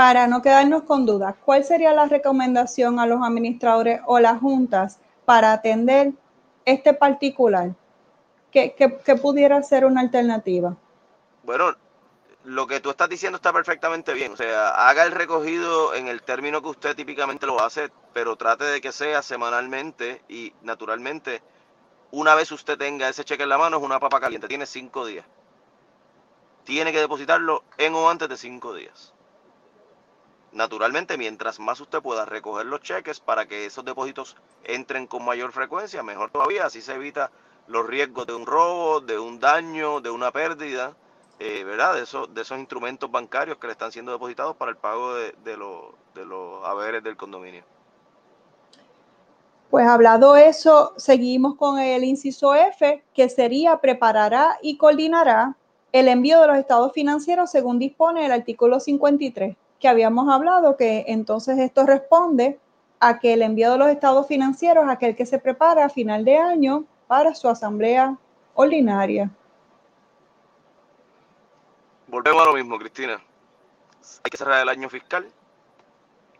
Para 0.00 0.26
no 0.26 0.40
quedarnos 0.40 0.84
con 0.84 1.04
dudas, 1.04 1.34
¿cuál 1.44 1.62
sería 1.62 1.92
la 1.92 2.06
recomendación 2.06 2.98
a 2.98 3.04
los 3.04 3.22
administradores 3.22 4.00
o 4.06 4.18
las 4.18 4.40
juntas 4.40 4.98
para 5.26 5.52
atender 5.52 6.14
este 6.64 6.94
particular? 6.94 7.74
¿Qué, 8.50 8.74
qué 8.74 9.16
pudiera 9.16 9.62
ser 9.62 9.84
una 9.84 10.00
alternativa? 10.00 10.74
Bueno, 11.42 11.76
lo 12.44 12.66
que 12.66 12.80
tú 12.80 12.88
estás 12.88 13.10
diciendo 13.10 13.36
está 13.36 13.52
perfectamente 13.52 14.14
bien. 14.14 14.32
O 14.32 14.36
sea, 14.36 14.70
haga 14.88 15.04
el 15.04 15.12
recogido 15.12 15.94
en 15.94 16.08
el 16.08 16.22
término 16.22 16.62
que 16.62 16.68
usted 16.68 16.96
típicamente 16.96 17.44
lo 17.44 17.62
hace, 17.62 17.90
pero 18.14 18.36
trate 18.36 18.64
de 18.64 18.80
que 18.80 18.92
sea 18.92 19.20
semanalmente 19.20 20.22
y 20.30 20.54
naturalmente, 20.62 21.42
una 22.10 22.34
vez 22.34 22.50
usted 22.52 22.78
tenga 22.78 23.10
ese 23.10 23.24
cheque 23.24 23.42
en 23.42 23.50
la 23.50 23.58
mano, 23.58 23.76
es 23.76 23.82
una 23.82 24.00
papa 24.00 24.18
caliente, 24.18 24.48
tiene 24.48 24.64
cinco 24.64 25.04
días. 25.04 25.26
Tiene 26.64 26.90
que 26.90 27.00
depositarlo 27.00 27.64
en 27.76 27.94
o 27.94 28.08
antes 28.08 28.30
de 28.30 28.38
cinco 28.38 28.72
días. 28.72 29.12
Naturalmente, 30.52 31.16
mientras 31.16 31.60
más 31.60 31.80
usted 31.80 32.00
pueda 32.00 32.24
recoger 32.24 32.66
los 32.66 32.80
cheques 32.80 33.20
para 33.20 33.46
que 33.46 33.66
esos 33.66 33.84
depósitos 33.84 34.36
entren 34.64 35.06
con 35.06 35.24
mayor 35.24 35.52
frecuencia, 35.52 36.02
mejor 36.02 36.30
todavía, 36.30 36.66
así 36.66 36.82
se 36.82 36.94
evita 36.94 37.30
los 37.68 37.86
riesgos 37.86 38.26
de 38.26 38.34
un 38.34 38.46
robo, 38.46 39.00
de 39.00 39.18
un 39.18 39.38
daño, 39.38 40.00
de 40.00 40.10
una 40.10 40.32
pérdida 40.32 40.94
eh, 41.42 41.64
¿verdad? 41.64 41.94
De 41.94 42.02
esos, 42.02 42.28
instrumentos 42.58 43.10
bancarios 43.10 43.56
que 43.56 43.66
le 43.66 43.72
están 43.72 43.90
siendo 43.90 44.12
depositados 44.12 44.54
para 44.56 44.72
el 44.72 44.76
pago 44.76 45.14
de, 45.14 45.32
de, 45.42 45.56
de 46.14 46.26
los 46.26 46.66
haberes 46.66 47.02
del 47.02 47.16
condominio. 47.16 47.64
Pues 49.70 49.86
hablado 49.86 50.36
eso, 50.36 50.92
seguimos 50.98 51.56
con 51.56 51.78
el 51.78 52.04
inciso 52.04 52.54
F, 52.54 53.02
que 53.14 53.30
sería 53.30 53.78
preparará 53.78 54.58
y 54.60 54.76
coordinará 54.76 55.56
el 55.92 56.08
envío 56.08 56.42
de 56.42 56.48
los 56.48 56.58
estados 56.58 56.92
financieros 56.92 57.50
según 57.50 57.78
dispone 57.78 58.26
el 58.26 58.32
artículo 58.32 58.78
53, 58.78 59.56
que 59.80 59.88
habíamos 59.88 60.32
hablado 60.32 60.76
que 60.76 61.06
entonces 61.08 61.58
esto 61.58 61.84
responde 61.86 62.60
a 63.00 63.18
que 63.18 63.32
el 63.32 63.42
envío 63.42 63.72
de 63.72 63.78
los 63.78 63.88
estados 63.88 64.28
financieros, 64.28 64.84
aquel 64.88 65.16
que 65.16 65.24
se 65.24 65.38
prepara 65.38 65.86
a 65.86 65.88
final 65.88 66.24
de 66.24 66.36
año 66.36 66.84
para 67.06 67.34
su 67.34 67.48
asamblea 67.48 68.16
ordinaria. 68.54 69.30
Volvemos 72.08 72.42
a 72.42 72.46
lo 72.46 72.54
mismo, 72.54 72.78
Cristina. 72.78 73.14
Hay 74.22 74.30
que 74.30 74.36
cerrar 74.36 74.60
el 74.60 74.68
año 74.68 74.90
fiscal 74.90 75.26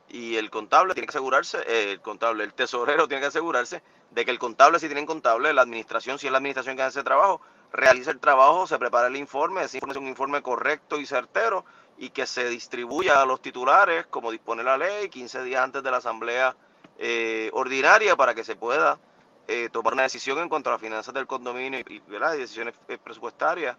y 0.09 0.37
el 0.37 0.51
contable 0.51 0.93
tiene 0.93 1.07
que 1.07 1.13
asegurarse, 1.13 1.93
el 1.93 2.01
contable, 2.01 2.45
el 2.45 2.53
tesorero 2.53 3.09
tiene 3.09 3.23
que 3.23 3.29
asegurarse 3.29 3.83
de 4.11 4.25
que 4.25 4.31
el 4.33 4.39
contable, 4.39 4.79
si 4.81 4.87
tienen 4.87 5.07
contable, 5.07 5.55
la 5.55 5.63
administración, 5.63 6.19
si 6.19 6.27
es 6.27 6.33
la 6.33 6.39
administración 6.39 6.77
que 6.77 6.83
hace 6.83 6.99
ese 6.99 7.05
trabajo, 7.05 7.41
realiza 7.73 8.11
el 8.11 8.19
trabajo, 8.19 8.67
se 8.67 8.79
prepara 8.79 9.07
el 9.07 9.17
informe, 9.17 9.63
ese 9.63 9.79
informe 9.79 9.93
es 9.93 9.99
un 9.99 10.09
informe 10.09 10.43
correcto 10.43 11.01
y 11.01 11.07
certero 11.07 11.65
y 12.01 12.11
que 12.11 12.27
se 12.27 12.49
distribuya 12.49 13.23
a 13.23 13.27
los 13.27 13.41
titulares 13.41 14.07
como 14.07 14.33
dispone 14.33 14.65
la 14.65 14.77
ley 14.77 15.09
15 15.09 15.45
días 15.45 15.63
antes 15.63 15.83
de 15.83 15.91
la 15.93 15.99
asamblea 15.99 16.57
eh, 16.99 17.51
ordinaria 17.53 18.17
para 18.17 18.35
que 18.35 18.43
se 18.43 18.57
pueda 18.57 18.99
eh, 19.47 19.69
tomar 19.71 19.93
una 19.93 20.03
decisión 20.03 20.39
en 20.39 20.49
cuanto 20.49 20.71
a 20.71 20.73
las 20.73 20.81
finanzas 20.81 21.15
del 21.15 21.27
condominio 21.29 21.79
y, 21.79 21.95
y 21.95 22.39
decisiones 22.39 22.75
presupuestarias 23.05 23.77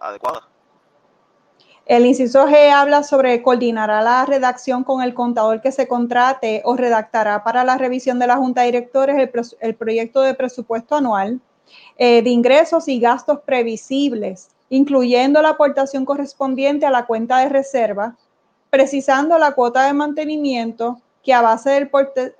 adecuadas. 0.00 0.44
El 1.86 2.06
inciso 2.06 2.46
G 2.46 2.70
habla 2.70 3.02
sobre 3.02 3.42
coordinará 3.42 4.00
la 4.00 4.24
redacción 4.24 4.84
con 4.84 5.02
el 5.02 5.12
contador 5.12 5.60
que 5.60 5.70
se 5.70 5.86
contrate 5.86 6.62
o 6.64 6.76
redactará 6.76 7.44
para 7.44 7.62
la 7.62 7.76
revisión 7.76 8.18
de 8.18 8.26
la 8.26 8.36
Junta 8.36 8.62
de 8.62 8.68
Directores 8.68 9.16
el, 9.60 9.74
proyecto 9.74 10.22
de 10.22 10.32
presupuesto 10.32 10.96
anual 10.96 11.40
eh, 11.98 12.22
de 12.22 12.30
ingresos 12.30 12.88
y 12.88 13.00
gastos 13.00 13.40
previsibles, 13.40 14.48
incluyendo 14.68 15.40
la 15.42 15.50
aportación 15.50 16.04
correspondiente 16.04 16.86
a 16.86 16.90
la 16.90 17.06
cuenta 17.06 17.38
de 17.38 17.48
reserva 17.48 18.16
precisando 18.74 19.38
la 19.38 19.52
cuota 19.52 19.84
de 19.86 19.92
mantenimiento 19.92 21.00
que 21.22 21.32
a 21.32 21.40
base 21.40 21.70
del 21.70 21.88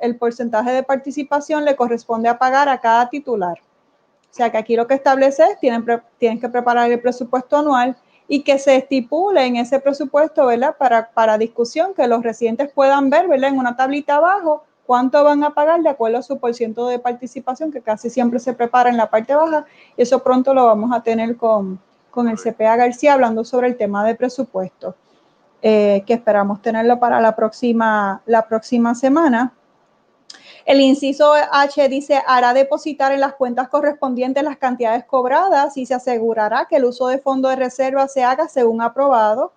el 0.00 0.16
porcentaje 0.16 0.72
de 0.72 0.82
participación 0.82 1.64
le 1.64 1.76
corresponde 1.76 2.28
a 2.28 2.36
pagar 2.36 2.68
a 2.68 2.80
cada 2.80 3.08
titular. 3.08 3.56
O 3.58 4.34
sea 4.34 4.50
que 4.50 4.58
aquí 4.58 4.74
lo 4.74 4.88
que 4.88 4.94
establece 4.94 5.44
es, 5.44 5.60
tienen, 5.60 5.86
tienen 6.18 6.40
que 6.40 6.48
preparar 6.48 6.90
el 6.90 7.00
presupuesto 7.00 7.56
anual 7.56 7.96
y 8.26 8.42
que 8.42 8.58
se 8.58 8.74
estipule 8.74 9.46
en 9.46 9.54
ese 9.54 9.78
presupuesto, 9.78 10.46
¿verdad? 10.46 10.74
Para, 10.76 11.08
para 11.10 11.38
discusión, 11.38 11.94
que 11.94 12.08
los 12.08 12.24
residentes 12.24 12.68
puedan 12.72 13.10
ver, 13.10 13.28
¿verdad? 13.28 13.50
En 13.50 13.58
una 13.58 13.76
tablita 13.76 14.16
abajo, 14.16 14.64
cuánto 14.86 15.22
van 15.22 15.44
a 15.44 15.54
pagar 15.54 15.82
de 15.82 15.90
acuerdo 15.90 16.18
a 16.18 16.22
su 16.22 16.40
porcentaje 16.40 16.90
de 16.90 16.98
participación, 16.98 17.70
que 17.70 17.80
casi 17.80 18.10
siempre 18.10 18.40
se 18.40 18.54
prepara 18.54 18.90
en 18.90 18.96
la 18.96 19.08
parte 19.08 19.36
baja, 19.36 19.66
eso 19.96 20.20
pronto 20.20 20.52
lo 20.52 20.66
vamos 20.66 20.90
a 20.92 21.00
tener 21.00 21.36
con, 21.36 21.78
con 22.14 22.28
el 22.28 22.38
CPA 22.38 22.76
García 22.76 23.14
hablando 23.14 23.44
sobre 23.44 23.66
el 23.66 23.76
tema 23.76 24.04
de 24.04 24.14
presupuesto, 24.14 24.94
eh, 25.60 26.04
que 26.06 26.14
esperamos 26.14 26.62
tenerlo 26.62 27.00
para 27.00 27.20
la 27.20 27.34
próxima, 27.34 28.22
la 28.26 28.46
próxima 28.46 28.94
semana. 28.94 29.52
El 30.64 30.80
inciso 30.80 31.32
H 31.34 31.88
dice, 31.88 32.22
hará 32.26 32.54
depositar 32.54 33.12
en 33.12 33.20
las 33.20 33.34
cuentas 33.34 33.68
correspondientes 33.68 34.44
las 34.44 34.56
cantidades 34.56 35.04
cobradas 35.04 35.76
y 35.76 35.84
se 35.84 35.94
asegurará 35.94 36.66
que 36.70 36.76
el 36.76 36.84
uso 36.84 37.08
de 37.08 37.18
fondo 37.18 37.48
de 37.48 37.56
reserva 37.56 38.06
se 38.06 38.22
haga 38.22 38.48
según 38.48 38.80
aprobado 38.80 39.52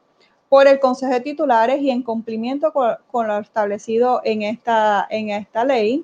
por 0.50 0.68
el 0.68 0.80
Consejo 0.80 1.14
de 1.14 1.22
Titulares 1.22 1.80
y 1.80 1.92
en 1.92 2.02
cumplimiento 2.02 2.74
con, 2.74 3.28
lo 3.28 3.38
establecido 3.38 4.22
en 4.24 4.42
esta, 4.42 5.06
en 5.10 5.30
esta 5.30 5.64
ley. 5.64 6.04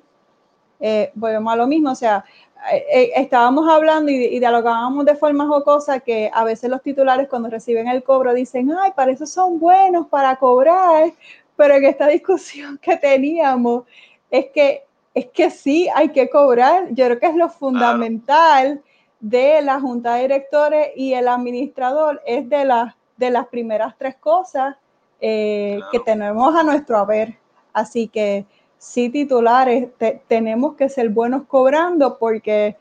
Eh, 0.80 1.10
volvemos 1.14 1.52
a 1.52 1.56
lo 1.56 1.66
mismo, 1.66 1.90
o 1.90 1.94
sea, 1.94 2.24
eh, 2.72 2.84
eh, 2.92 3.12
estábamos 3.16 3.68
hablando 3.68 4.10
y, 4.10 4.24
y, 4.24 4.38
dialogábamos 4.38 5.04
de 5.04 5.16
forma 5.16 5.46
jocosa 5.46 6.00
que 6.00 6.30
a 6.32 6.44
veces 6.44 6.70
los 6.70 6.82
titulares 6.82 7.28
cuando 7.28 7.50
reciben 7.50 7.88
el 7.88 8.02
cobro 8.02 8.32
dicen, 8.32 8.72
ay, 8.72 8.92
para 8.96 9.12
eso 9.12 9.26
son 9.26 9.58
buenos, 9.58 10.06
para 10.06 10.36
cobrar, 10.36 11.12
pero 11.56 11.74
en 11.74 11.84
esta 11.84 12.06
discusión 12.08 12.78
que 12.78 12.96
teníamos 12.96 13.84
es 14.30 14.46
que 14.46 14.84
es 15.14 15.26
que 15.26 15.48
sí, 15.48 15.88
hay 15.94 16.08
que 16.08 16.28
cobrar. 16.28 16.88
Yo 16.90 17.06
creo 17.06 17.20
que 17.20 17.26
es 17.26 17.36
lo 17.36 17.48
fundamental 17.48 18.82
de 19.20 19.62
la 19.62 19.80
junta 19.80 20.16
de 20.16 20.22
directores 20.22 20.88
y 20.96 21.14
el 21.14 21.28
administrador, 21.28 22.20
es 22.26 22.48
de, 22.48 22.64
las 22.64 22.94
de 23.16 23.30
las 23.30 23.46
primeras 23.46 23.96
tres 23.96 24.16
cosas 24.16 24.76
eh, 25.20 25.78
que 25.92 26.00
tenemos 26.00 26.54
a 26.54 26.64
nuestro 26.64 26.98
haber. 26.98 27.38
Así 27.72 28.08
que 28.08 28.44
sí, 28.84 29.08
titulares, 29.08 29.88
tenemos 30.28 30.74
que 30.74 30.88
ser 30.88 31.08
buenos 31.08 31.44
cobrando 31.46 32.18
porque 32.18 32.76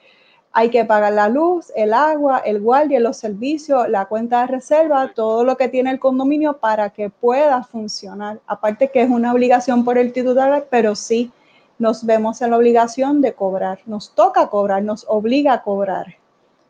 hay 0.51 0.69
que 0.69 0.83
pagar 0.83 1.13
la 1.13 1.29
luz, 1.29 1.71
el 1.75 1.93
agua, 1.93 2.39
el 2.39 2.61
guardia, 2.61 2.99
los 2.99 3.17
servicios, 3.17 3.87
la 3.89 4.05
cuenta 4.05 4.41
de 4.41 4.47
reserva, 4.47 5.11
todo 5.15 5.43
lo 5.43 5.55
que 5.55 5.69
tiene 5.69 5.91
el 5.91 5.99
condominio 5.99 6.57
para 6.57 6.89
que 6.89 7.09
pueda 7.09 7.63
funcionar. 7.63 8.41
Aparte 8.45 8.91
que 8.91 9.01
es 9.01 9.09
una 9.09 9.31
obligación 9.31 9.85
por 9.85 9.97
el 9.97 10.11
titular, 10.11 10.67
pero 10.69 10.93
sí 10.93 11.31
nos 11.79 12.05
vemos 12.05 12.41
en 12.41 12.51
la 12.51 12.57
obligación 12.57 13.21
de 13.21 13.33
cobrar. 13.33 13.79
Nos 13.85 14.13
toca 14.13 14.47
cobrar, 14.47 14.83
nos 14.83 15.05
obliga 15.07 15.53
a 15.53 15.63
cobrar. 15.63 16.17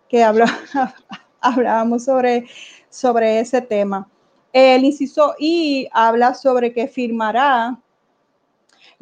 Que 0.08 0.24
hablábamos 1.42 2.04
sobre, 2.06 2.46
sobre 2.88 3.40
ese 3.40 3.62
tema. 3.62 4.08
El 4.54 4.86
inciso 4.86 5.34
I 5.40 5.90
habla 5.92 6.36
sobre 6.36 6.72
que 6.72 6.88
firmará 6.88 7.80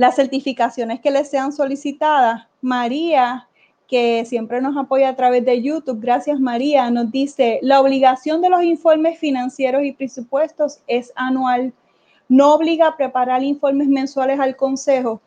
las 0.02 0.16
certificaciones 0.16 1.00
que 1.00 1.12
le 1.12 1.24
sean 1.26 1.54
solicitadas. 1.54 2.48
María, 2.60 3.48
que 3.88 4.26
siempre 4.26 4.62
nos 4.62 4.76
apoya 4.76 5.10
a 5.10 5.16
través 5.16 5.46
de 5.46 5.62
YouTube, 5.62 6.00
gracias 6.02 6.40
María, 6.40 6.90
nos 6.90 7.12
dice, 7.12 7.60
la 7.62 7.80
obligación 7.80 8.42
de 8.42 8.50
los 8.50 8.64
informes 8.64 9.20
financieros 9.20 9.84
y 9.84 9.92
presupuestos 9.92 10.80
es 10.88 11.14
anual. 11.16 11.74
No 12.28 12.54
obliga 12.54 12.88
a 12.88 12.98
preparar 12.98 13.44
informes 13.44 13.88
mensuales 13.88 14.40
al 14.40 14.56
Consejo 14.56 15.22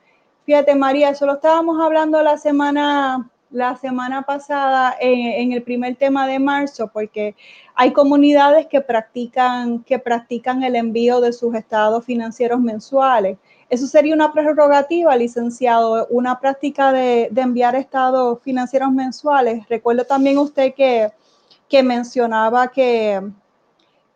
Fíjate, 0.44 0.74
María, 0.74 1.08
eso 1.08 1.24
lo 1.24 1.34
estábamos 1.34 1.80
hablando 1.80 2.22
la 2.22 2.36
semana, 2.36 3.30
la 3.50 3.76
semana 3.76 4.22
pasada 4.22 4.94
en, 5.00 5.52
el 5.52 5.62
primer 5.62 5.96
tema 5.96 6.26
de 6.26 6.38
marzo, 6.38 6.90
porque 6.92 7.34
hay 7.74 7.94
comunidades 7.94 8.66
que 8.66 8.82
practican, 8.82 9.82
que 9.84 9.98
practican 9.98 10.62
el 10.62 10.76
envío 10.76 11.22
de 11.22 11.32
sus 11.32 11.54
estados 11.54 12.04
financieros 12.04 12.60
mensuales. 12.60 13.38
Eso 13.68 13.86
sería 13.86 14.14
una 14.14 14.32
prerrogativa, 14.32 15.16
licenciado, 15.16 16.06
una 16.10 16.38
práctica 16.38 16.92
de, 16.92 17.30
enviar 17.36 17.74
estados 17.74 18.40
financieros 18.42 18.92
mensuales. 18.92 19.68
Recuerdo 19.68 20.04
también 20.04 20.38
usted 20.38 20.74
que, 20.74 21.10
que 21.68 21.82
mencionaba 21.82 22.68
que, 22.68 23.20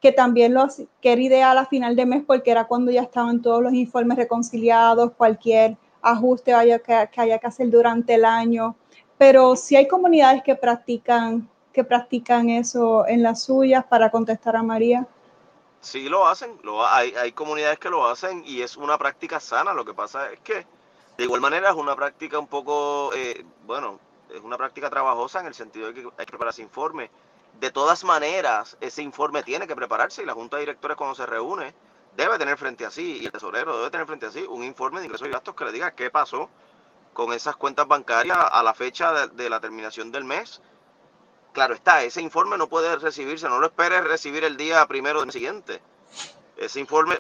que 0.00 0.12
también 0.12 0.54
lo, 0.54 0.66
que 1.00 1.12
era 1.12 1.20
ideal 1.20 1.58
a 1.58 1.66
final 1.66 1.96
de 1.96 2.06
mes 2.06 2.22
porque 2.26 2.50
era 2.50 2.64
cuando 2.64 2.90
ya 2.90 3.02
estaban 3.02 3.42
todos 3.42 3.62
los 3.62 3.72
informes 3.72 4.16
reconciliados, 4.16 5.12
cualquier 5.12 5.76
ajuste 6.00 6.52
que, 6.84 7.20
haya 7.20 7.38
que 7.38 7.46
hacer 7.46 7.70
durante 7.70 8.14
el 8.14 8.24
año, 8.24 8.76
pero 9.16 9.56
si 9.56 9.76
hay 9.76 9.88
comunidades 9.88 10.42
que 10.42 10.54
practican, 10.54 11.48
que 11.72 11.82
practican 11.82 12.50
eso 12.50 13.06
en 13.06 13.22
las 13.22 13.42
suyas 13.42 13.84
para 13.84 14.10
contestar 14.10 14.56
a 14.56 14.62
María. 14.62 15.06
Sí, 15.80 16.08
lo 16.08 16.26
hacen, 16.26 16.58
lo, 16.62 16.86
hay, 16.86 17.14
hay 17.14 17.32
comunidades 17.32 17.78
que 17.78 17.90
lo 17.90 18.06
hacen 18.06 18.42
y 18.44 18.62
es 18.62 18.76
una 18.76 18.98
práctica 18.98 19.40
sana. 19.40 19.72
Lo 19.72 19.84
que 19.84 19.94
pasa 19.94 20.32
es 20.32 20.40
que, 20.40 20.66
de 21.16 21.24
igual 21.24 21.40
manera, 21.40 21.70
es 21.70 21.76
una 21.76 21.94
práctica 21.94 22.38
un 22.38 22.48
poco, 22.48 23.12
eh, 23.14 23.44
bueno, 23.64 24.00
es 24.30 24.40
una 24.40 24.56
práctica 24.56 24.90
trabajosa 24.90 25.40
en 25.40 25.46
el 25.46 25.54
sentido 25.54 25.88
de 25.88 25.94
que 25.94 26.00
hay 26.00 26.26
que 26.26 26.32
preparar 26.32 26.52
ese 26.52 26.62
informe. 26.62 27.10
De 27.60 27.70
todas 27.70 28.04
maneras, 28.04 28.76
ese 28.80 29.02
informe 29.02 29.42
tiene 29.42 29.66
que 29.66 29.74
prepararse 29.74 30.22
y 30.22 30.26
la 30.26 30.34
Junta 30.34 30.56
de 30.56 30.62
Directores 30.62 30.96
cuando 30.96 31.14
se 31.14 31.26
reúne 31.26 31.74
debe 32.16 32.38
tener 32.38 32.58
frente 32.58 32.84
a 32.84 32.90
sí, 32.90 33.18
y 33.22 33.26
el 33.26 33.32
tesorero 33.32 33.76
debe 33.78 33.90
tener 33.90 34.06
frente 34.06 34.26
a 34.26 34.30
sí, 34.32 34.44
un 34.48 34.64
informe 34.64 34.98
de 34.98 35.06
ingresos 35.06 35.28
y 35.28 35.30
gastos 35.30 35.54
que 35.54 35.64
le 35.64 35.72
diga 35.72 35.92
qué 35.92 36.10
pasó 36.10 36.50
con 37.12 37.32
esas 37.32 37.56
cuentas 37.56 37.86
bancarias 37.86 38.38
a 38.38 38.62
la 38.62 38.74
fecha 38.74 39.28
de, 39.28 39.48
la 39.48 39.60
terminación 39.60 40.10
del 40.10 40.24
mes. 40.24 40.60
Claro 41.52 41.74
está, 41.74 42.02
ese 42.02 42.20
informe 42.22 42.56
no 42.56 42.68
puede 42.68 42.96
recibirse, 42.96 43.48
no 43.48 43.58
lo 43.58 43.66
esperes 43.66 44.04
recibir 44.04 44.44
el 44.44 44.56
día 44.56 44.86
primero 44.86 45.20
del 45.20 45.32
siguiente. 45.32 45.80
Ese 46.56 46.80
informe 46.80 47.18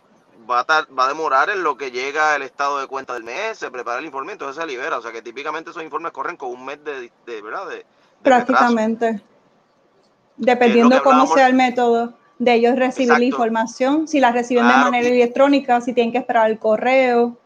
va 0.48 0.60
a, 0.60 0.86
va 0.92 1.04
a 1.04 1.08
demorar 1.08 1.50
en 1.50 1.62
lo 1.62 1.76
que 1.76 1.90
llega 1.90 2.36
el 2.36 2.42
estado 2.42 2.80
de 2.80 2.86
cuenta 2.86 3.14
del 3.14 3.24
mes, 3.24 3.58
se 3.58 3.70
prepara 3.70 3.98
el 3.98 4.06
informe, 4.06 4.32
entonces 4.32 4.60
se 4.60 4.66
libera. 4.66 4.98
O 4.98 5.02
sea 5.02 5.12
que 5.12 5.22
típicamente 5.22 5.70
esos 5.70 5.82
informes 5.82 6.12
corren 6.12 6.36
con 6.36 6.50
un 6.50 6.64
mes 6.64 6.78
de, 6.84 7.10
¿verdad? 7.42 7.68
De, 7.68 7.86
Prácticamente. 8.22 9.22
Dependiendo 10.36 11.02
cómo 11.02 11.26
sea 11.26 11.48
el 11.48 11.54
método 11.54 12.14
de 12.38 12.54
ellos 12.54 12.76
recibir 12.76 13.18
la 13.18 13.24
información, 13.24 14.06
si 14.06 14.20
la 14.20 14.30
reciben 14.30 14.68
de 14.68 14.74
manera 14.74 15.08
electrónica, 15.08 15.80
si 15.80 15.92
tienen 15.92 16.12
que 16.12 16.18
esperar 16.18 16.50
el 16.50 16.58
correo. 16.58 17.36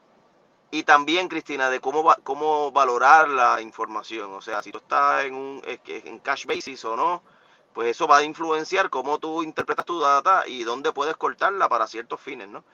Y 0.75 0.85
también, 0.85 1.29
Cristina, 1.29 1.69
de 1.69 1.81
cómo, 1.81 2.03
va, 2.03 2.17
cómo 2.25 2.73
valorar 2.73 3.29
la 3.29 3.61
información. 3.61 4.33
O 4.33 4.41
sea, 4.41 4.63
si 4.63 4.73
tú 4.73 4.79
estás 4.79 5.27
en, 5.27 5.35
un, 5.35 5.63
en 5.67 6.19
cash 6.21 6.47
basis 6.47 6.83
o 6.87 6.97
no, 6.97 7.23
pues 7.75 7.91
eso 7.91 8.07
va 8.07 8.17
a 8.17 8.23
influenciar 8.23 8.89
cómo 8.89 9.19
tú 9.19 9.43
interpretas 9.43 9.85
tu 9.85 10.01
data 10.01 10.45
y 10.47 10.65
dónde 10.65 10.91
puedes 10.93 11.15
cortarla 11.19 11.69
para 11.69 11.87
ciertos 11.87 12.23
fines, 12.23 12.49
¿no? 12.49 12.65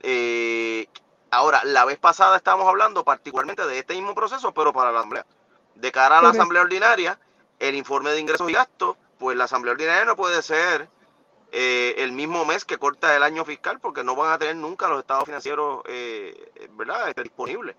Eh, 0.00 0.88
ahora, 1.30 1.62
la 1.64 1.86
vez 1.86 1.98
pasada 1.98 2.36
estábamos 2.36 2.68
hablando 2.68 3.02
particularmente 3.02 3.66
de 3.66 3.78
este 3.78 3.94
mismo 3.94 4.14
proceso, 4.14 4.52
pero 4.52 4.74
para 4.74 4.92
la 4.92 4.98
asamblea. 4.98 5.24
De 5.74 5.90
cara 5.90 6.18
a 6.18 6.22
la 6.22 6.28
asamblea 6.28 6.60
ordinaria, 6.60 7.18
el 7.58 7.76
informe 7.76 8.10
de 8.10 8.20
ingresos 8.20 8.50
y 8.50 8.52
gastos, 8.52 8.98
pues 9.18 9.38
la 9.38 9.44
asamblea 9.44 9.72
ordinaria 9.72 10.04
no 10.04 10.16
puede 10.16 10.42
ser 10.42 10.90
eh, 11.50 11.94
el 11.98 12.12
mismo 12.12 12.44
mes 12.44 12.64
que 12.64 12.76
corta 12.76 13.16
el 13.16 13.22
año 13.22 13.44
fiscal, 13.44 13.80
porque 13.80 14.04
no 14.04 14.14
van 14.14 14.32
a 14.32 14.38
tener 14.38 14.56
nunca 14.56 14.88
los 14.88 15.00
estados 15.00 15.24
financieros 15.24 15.82
eh, 15.88 16.50
¿verdad? 16.72 17.08
Este, 17.08 17.22
disponibles. 17.22 17.76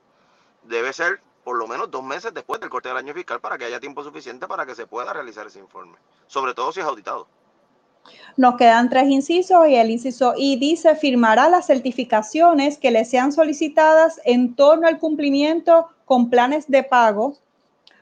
Debe 0.64 0.92
ser 0.92 1.22
por 1.44 1.58
lo 1.58 1.68
menos 1.68 1.90
dos 1.90 2.04
meses 2.04 2.34
después 2.34 2.60
del 2.60 2.70
corte 2.70 2.90
del 2.90 2.98
año 2.98 3.14
fiscal 3.14 3.40
para 3.40 3.58
que 3.58 3.66
haya 3.66 3.80
tiempo 3.80 4.04
suficiente 4.04 4.48
para 4.48 4.66
que 4.66 4.76
se 4.76 4.88
pueda 4.88 5.14
realizar 5.14 5.48
ese 5.48 5.60
informe, 5.60 5.98
sobre 6.28 6.54
todo 6.54 6.72
si 6.72 6.80
es 6.80 6.86
auditado. 6.86 7.28
Nos 8.38 8.56
quedan 8.56 8.90
tres 8.90 9.08
incisos 9.08 9.68
y 9.68 9.76
el 9.76 9.92
inciso 9.92 10.34
I 10.36 10.58
dice 10.58 10.96
firmará 10.96 11.50
las 11.50 11.68
certificaciones 11.68 12.78
que 12.78 12.92
le 12.92 13.06
sean 13.06 13.32
solicitadas 13.32 14.20
en 14.26 14.56
torno 14.56 14.88
al 14.88 15.00
cumplimiento 15.00 15.90
con 16.06 16.30
planes 16.30 16.70
de 16.70 16.84
pago 16.84 17.38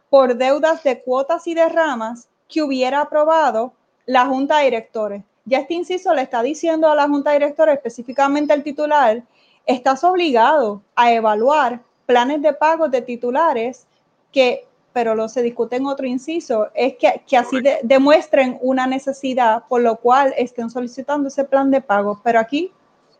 por 0.09 0.35
deudas 0.35 0.83
de 0.83 1.01
cuotas 1.01 1.47
y 1.47 1.55
derramas 1.55 2.29
que 2.47 2.61
hubiera 2.61 3.01
aprobado 3.01 3.73
la 4.05 4.25
Junta 4.25 4.57
de 4.59 4.65
Directores 4.65 5.23
ya 5.47 5.59
este 5.59 5.73
inciso 5.73 6.13
le 6.13 6.21
está 6.21 6.43
diciendo 6.43 6.91
a 6.91 6.95
la 6.95 7.07
Junta 7.07 7.31
Directora, 7.31 7.73
específicamente 7.73 8.51
al 8.51 8.63
titular, 8.63 9.23
estás 9.65 10.03
obligado 10.03 10.83
a 10.95 11.11
evaluar 11.13 11.81
planes 12.05 12.41
de 12.41 12.53
pago 12.53 12.89
de 12.89 13.01
titulares 13.01 13.87
que, 14.31 14.67
pero 14.91 15.15
lo 15.15 15.29
se 15.29 15.41
discute 15.41 15.77
en 15.77 15.85
otro 15.85 16.05
inciso, 16.05 16.67
es 16.75 16.97
que, 16.97 17.23
que 17.25 17.37
así 17.37 17.61
demuestren 17.83 18.57
una 18.61 18.87
necesidad 18.87 19.63
por 19.69 19.81
lo 19.81 19.95
cual 19.95 20.33
estén 20.37 20.69
solicitando 20.69 21.29
ese 21.29 21.45
plan 21.45 21.71
de 21.71 21.79
pago. 21.79 22.19
Pero 22.23 22.39
aquí 22.39 22.73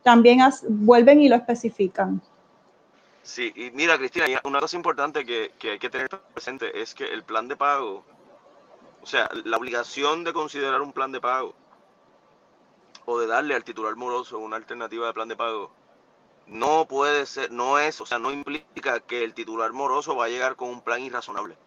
también 0.03 0.41
vuelven 0.67 1.21
y 1.21 1.29
lo 1.29 1.35
especifican. 1.37 2.21
Sí, 3.23 3.53
y 3.55 3.71
mira, 3.71 3.97
Cristina, 3.97 4.25
una 4.43 4.59
cosa 4.59 4.75
importante 4.75 5.25
que, 5.25 5.51
que 5.57 5.71
hay 5.71 5.79
que 5.79 5.89
tener 5.89 6.09
presente 6.33 6.81
es 6.81 6.93
que 6.93 7.05
el 7.05 7.23
plan 7.23 7.47
de 7.47 7.55
pago, 7.55 8.03
o 9.01 9.05
sea, 9.05 9.29
la 9.45 9.55
obligación 9.55 10.25
de 10.25 10.33
considerar 10.33 10.81
un 10.81 10.91
plan 10.91 11.13
de 11.13 11.21
pago 11.21 11.53
o 13.07 13.17
de 13.19 13.25
darle 13.25 13.55
al 13.55 13.63
titular 13.63 13.95
moroso 13.95 14.37
una 14.37 14.57
alternativa 14.57 15.07
de 15.07 15.13
plan 15.13 15.29
de 15.29 15.37
pago 15.37 15.71
no 16.45 16.87
puede 16.87 17.25
ser, 17.25 17.51
no 17.51 17.79
es, 17.79 17.99
o 18.01 18.05
sea, 18.05 18.19
no 18.19 18.31
implica 18.31 18.99
que 19.01 19.23
el 19.23 19.33
titular 19.33 19.73
moroso 19.73 20.15
va 20.15 20.25
a 20.25 20.29
llegar 20.29 20.55
con 20.55 20.69
un 20.69 20.81
plan 20.81 21.01
irrazonable. 21.01 21.57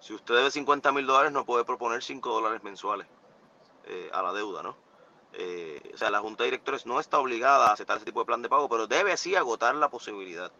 Si 0.00 0.14
usted 0.14 0.34
debe 0.34 0.50
50 0.50 0.92
mil 0.92 1.06
dólares, 1.06 1.32
no 1.32 1.44
puede 1.44 1.64
proponer 1.64 2.02
5 2.02 2.32
dólares 2.32 2.62
mensuales 2.62 3.06
eh, 3.84 4.08
a 4.12 4.22
la 4.22 4.32
deuda, 4.32 4.62
¿no? 4.62 4.76
Eh, 5.32 5.90
o 5.92 5.96
sea, 5.96 6.10
la 6.10 6.20
Junta 6.20 6.44
de 6.44 6.50
Directores 6.50 6.86
no 6.86 7.00
está 7.00 7.18
obligada 7.18 7.68
a 7.68 7.72
aceptar 7.72 7.96
ese 7.96 8.06
tipo 8.06 8.20
de 8.20 8.26
plan 8.26 8.42
de 8.42 8.48
pago, 8.48 8.68
pero 8.68 8.86
debe 8.86 9.16
sí 9.16 9.34
agotar 9.34 9.74
la 9.74 9.90
posibilidad. 9.90 10.52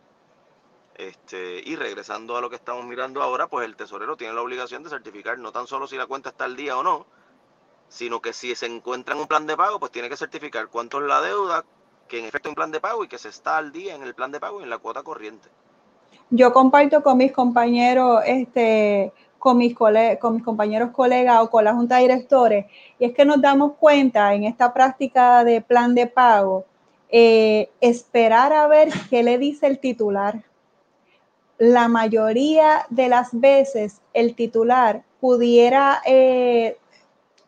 Este, 0.96 1.62
y 1.64 1.76
regresando 1.76 2.36
a 2.36 2.40
lo 2.40 2.50
que 2.50 2.56
estamos 2.56 2.84
mirando 2.84 3.22
ahora, 3.22 3.46
pues 3.46 3.64
el 3.64 3.76
tesorero 3.76 4.16
tiene 4.16 4.34
la 4.34 4.42
obligación 4.42 4.82
de 4.82 4.90
certificar 4.90 5.38
no 5.38 5.52
tan 5.52 5.66
solo 5.66 5.86
si 5.86 5.96
la 5.96 6.06
cuenta 6.06 6.30
está 6.30 6.44
al 6.44 6.56
día 6.56 6.76
o 6.76 6.82
no, 6.82 7.06
sino 7.88 8.20
que 8.20 8.32
si 8.32 8.54
se 8.54 8.66
encuentra 8.66 9.14
en 9.14 9.20
un 9.20 9.26
plan 9.26 9.46
de 9.46 9.56
pago, 9.56 9.78
pues 9.78 9.92
tiene 9.92 10.08
que 10.08 10.16
certificar 10.16 10.68
cuánto 10.68 11.00
es 11.00 11.06
la 11.06 11.20
deuda, 11.20 11.64
que 12.08 12.18
en 12.18 12.24
efecto 12.26 12.48
es 12.48 12.52
un 12.52 12.56
plan 12.56 12.70
de 12.70 12.80
pago 12.80 13.04
y 13.04 13.08
que 13.08 13.18
se 13.18 13.28
está 13.28 13.56
al 13.56 13.72
día 13.72 13.94
en 13.94 14.02
el 14.02 14.14
plan 14.14 14.30
de 14.30 14.40
pago 14.40 14.60
y 14.60 14.64
en 14.64 14.70
la 14.70 14.78
cuota 14.78 15.02
corriente. 15.02 15.48
Yo 16.30 16.52
comparto 16.52 17.02
con 17.02 17.18
mis 17.18 17.32
compañeros, 17.32 18.22
este, 18.26 19.12
con 19.38 19.58
mis, 19.58 19.76
con 19.76 20.34
mis 20.34 20.42
compañeros 20.42 20.90
colegas 20.90 21.40
o 21.40 21.50
con 21.50 21.64
la 21.64 21.74
junta 21.74 21.96
de 21.96 22.02
directores, 22.02 22.66
y 22.98 23.04
es 23.06 23.14
que 23.14 23.24
nos 23.24 23.40
damos 23.40 23.74
cuenta 23.78 24.34
en 24.34 24.44
esta 24.44 24.72
práctica 24.72 25.44
de 25.44 25.60
plan 25.60 25.94
de 25.94 26.06
pago, 26.06 26.64
eh, 27.08 27.70
esperar 27.80 28.52
a 28.52 28.66
ver 28.66 28.88
qué 29.08 29.22
le 29.22 29.38
dice 29.38 29.66
el 29.66 29.78
titular. 29.78 30.42
La 31.58 31.88
mayoría 31.88 32.86
de 32.90 33.08
las 33.08 33.28
veces 33.32 34.00
el 34.12 34.34
titular 34.34 35.04
pudiera 35.20 36.02
eh, 36.04 36.76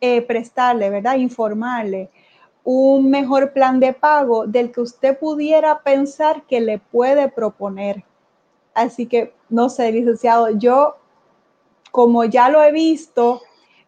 eh, 0.01 0.21
prestarle, 0.21 0.89
¿verdad? 0.89 1.15
Informarle 1.15 2.09
un 2.63 3.09
mejor 3.09 3.53
plan 3.53 3.79
de 3.79 3.93
pago 3.93 4.45
del 4.45 4.71
que 4.71 4.81
usted 4.81 5.17
pudiera 5.17 5.81
pensar 5.81 6.43
que 6.43 6.61
le 6.61 6.77
puede 6.77 7.27
proponer. 7.29 8.03
Así 8.73 9.07
que, 9.07 9.33
no 9.49 9.69
sé, 9.69 9.91
licenciado, 9.91 10.51
yo, 10.51 10.97
como 11.91 12.25
ya 12.25 12.49
lo 12.49 12.63
he 12.63 12.71
visto, 12.71 13.41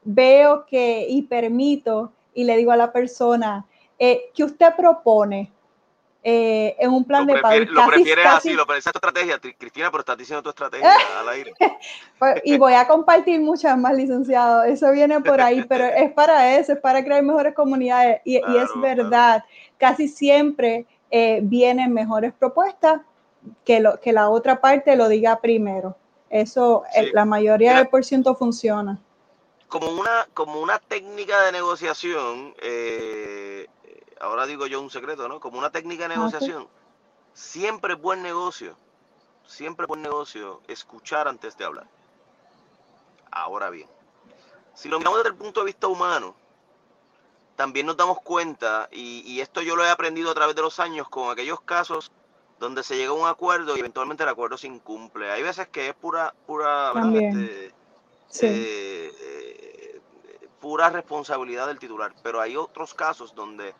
veo 0.03 0.66
que 0.66 1.05
y 1.07 1.22
permito 1.24 2.12
y 2.34 2.43
le 2.43 2.57
digo 2.57 2.72
a 2.72 2.78
la 2.78 2.91
persona, 2.91 3.66
eh, 3.99 4.32
¿qué 4.34 4.43
usted 4.43 4.76
propone? 4.76 5.51
Eh, 6.24 6.76
en 6.78 6.91
un 6.91 7.03
plan 7.03 7.26
de 7.26 7.39
pago. 7.39 7.65
Lo 7.69 7.88
prefieres 7.88 8.26
así, 8.28 8.53
lo 8.53 8.67
prefieres 8.67 8.84
tu 8.84 8.97
estrategia, 8.97 9.39
Cristina, 9.39 9.89
pero 9.89 10.01
estás 10.01 10.17
diciendo 10.17 10.43
tu 10.43 10.49
estrategia 10.49 10.91
al 11.19 11.30
aire. 11.30 11.53
Pues, 12.19 12.41
y 12.43 12.59
voy 12.59 12.74
a 12.74 12.88
compartir 12.88 13.41
muchas 13.41 13.76
más, 13.76 13.95
licenciado. 13.95 14.63
Eso 14.63 14.91
viene 14.91 15.19
por 15.22 15.41
ahí, 15.41 15.63
pero 15.63 15.86
es 15.95 16.11
para 16.11 16.55
eso, 16.57 16.74
es 16.74 16.80
para 16.80 17.03
crear 17.03 17.24
mejores 17.24 17.55
comunidades. 17.55 18.22
Y, 18.24 18.38
es 18.38 18.69
verdad, 18.76 19.43
casi 19.80 20.07
siempre 20.07 20.86
eh, 21.09 21.39
vienen 21.41 21.91
mejores 21.91 22.34
propuestas 22.34 23.01
que, 23.65 23.80
lo, 23.80 23.99
que 23.99 24.13
la 24.13 24.30
otra 24.30 24.61
parte 24.61 24.95
lo 24.95 25.09
diga 25.09 25.39
primero. 25.41 25.97
Eso, 26.30 26.84
eh, 26.95 27.09
la 27.13 27.26
mayoría 27.26 27.76
del 27.76 27.88
por 27.88 28.05
ciento 28.05 28.36
funciona. 28.36 28.99
Como 29.67 29.89
una, 29.91 30.28
como 30.36 30.61
una 30.61 30.78
técnica 30.78 31.41
de 31.45 31.51
negociación, 31.51 32.53
eh, 32.61 33.67
ahora 34.22 34.45
digo 34.45 34.67
yo 34.67 34.82
un 34.82 34.89
secreto, 34.89 35.28
¿no? 35.28 35.39
Como 35.39 35.57
una 35.57 35.72
técnica 35.72 36.03
de 36.07 36.15
negociación, 36.15 36.67
siempre 37.34 37.93
es 37.93 38.01
buen 38.01 38.22
negocio, 38.22 38.78
siempre 39.45 39.86
es 39.86 39.88
buen 39.88 40.01
negocio 40.01 40.61
escuchar 40.67 41.28
antes 41.28 41.57
de 41.57 41.65
hablar. 41.65 41.88
Ahora 43.32 43.69
bien, 43.69 43.88
si 44.74 44.89
lo 44.89 44.99
miramos 44.99 45.19
desde 45.19 45.30
el 45.30 45.36
punto 45.36 45.61
de 45.61 45.67
vista 45.67 45.88
humano, 45.88 46.36
también 47.55 47.86
nos 47.86 47.97
damos 47.97 48.22
cuenta, 48.22 48.89
y, 48.91 49.39
esto 49.39 49.61
yo 49.61 49.76
lo 49.76 49.86
he 49.86 49.89
aprendido 49.89 50.32
a 50.32 50.34
través 50.34 50.55
de 50.55 50.61
los 50.61 50.80
años 50.80 51.07
con 51.09 51.30
aquellos 51.30 51.61
casos 51.61 52.11
donde 52.59 52.84
se 52.84 52.95
llega 52.95 53.11
a 53.11 53.13
un 53.13 53.28
acuerdo 53.28 53.76
y 53.76 53.80
eventualmente 53.80 54.24
el 54.24 54.30
acuerdo 54.30 54.57
se 54.57 54.67
incumple. 54.67 55.32
Hay 55.32 55.41
veces 55.41 55.67
que 55.67 55.89
es 55.89 55.95
pura, 55.95 56.34
pura, 56.45 56.93
este, 57.13 57.74
eh, 58.41 59.11
eh, 59.19 60.01
pura 60.59 60.89
responsabilidad 60.89 61.67
del 61.67 61.80
titular, 61.80 62.13
pero 62.22 62.39
hay 62.39 62.55
otros 62.55 62.93
casos 62.93 63.34
donde 63.34 63.74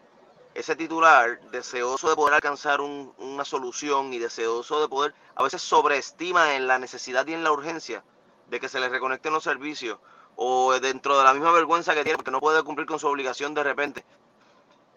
ese 0.54 0.76
titular, 0.76 1.40
deseoso 1.52 2.10
de 2.10 2.16
poder 2.16 2.36
alcanzar 2.36 2.82
una 2.82 3.46
solución 3.46 4.14
y 4.14 4.20
deseoso 4.20 4.82
de 4.82 4.88
poder, 4.88 5.14
a 5.36 5.44
veces 5.44 5.62
sobreestima 5.62 6.56
en 6.56 6.68
la 6.68 6.78
necesidad 6.78 7.26
y 7.28 7.34
en 7.34 7.44
la 7.44 7.52
urgencia 7.52 8.04
de 8.48 8.60
que 8.60 8.68
se 8.68 8.80
le 8.80 8.90
reconecten 8.90 9.32
los 9.32 9.44
servicios 9.44 9.98
o 10.36 10.78
dentro 10.80 11.18
de 11.18 11.24
la 11.24 11.34
misma 11.34 11.52
vergüenza 11.52 11.94
que 11.94 12.04
tiene 12.04 12.18
porque 12.18 12.32
no 12.32 12.42
puede 12.42 12.64
cumplir 12.64 12.88
con 12.88 13.00
su 13.00 13.08
obligación 13.08 13.54
de 13.54 13.64
repente, 13.64 14.04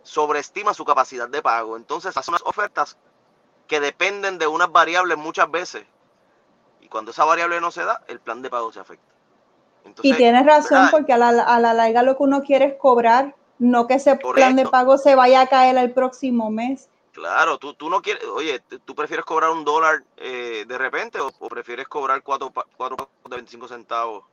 sobreestima 0.02 0.74
su 0.74 0.84
capacidad 0.84 1.28
de 1.28 1.42
pago. 1.42 1.76
Entonces 1.76 2.16
hace 2.16 2.30
unas 2.30 2.42
ofertas 2.42 2.96
que 3.68 3.80
dependen 3.80 4.38
de 4.38 4.46
unas 4.46 4.70
variables 4.72 5.16
muchas 5.16 5.50
veces. 5.50 5.84
Y 6.80 6.88
cuando 6.88 7.12
esa 7.12 7.24
variable 7.24 7.61
no 7.61 7.70
se 7.70 7.84
da, 7.84 8.02
el 8.09 8.20
plan 8.20 8.42
de 8.42 8.50
pago 8.50 8.72
se 8.72 8.80
afecta. 8.80 9.12
y 10.02 10.14
tienes 10.14 10.44
razón, 10.44 10.88
porque 10.90 11.12
a 11.12 11.18
la, 11.18 11.28
a 11.28 11.61
la 11.61 11.74
larga 11.74 12.02
lo 12.02 12.16
que 12.16 12.22
uno 12.24 12.42
quiere 12.42 12.66
es 12.66 12.74
cobrar 12.74 13.34
no 13.59 13.86
que 13.86 13.94
ese 13.94 14.16
plan 14.16 14.57
de 14.57 14.66
pago 14.66 14.98
se 14.98 15.14
vaya 15.14 15.42
a 15.42 15.46
caer 15.46 15.76
el 15.76 15.92
próximo 15.92 16.50
mes. 16.50 16.88
Claro, 17.12 17.59
tú, 17.59 17.74
tú 17.74 17.88
no 17.88 18.02
quieres, 18.02 18.24
oye, 18.24 18.61
tú 18.84 18.94
prefieres 18.94 19.24
cobrar 19.24 19.50
un 19.50 19.64
dólar 19.64 20.02
eh, 20.16 20.64
de 20.66 20.78
repente 20.78 21.20
o, 21.20 21.30
prefieres 21.48 21.86
cobrar 21.86 22.22
cuatro, 22.22 22.52
cuatro 22.76 23.09
de 23.24 23.36
25 23.36 23.68
centavos, 23.68 24.24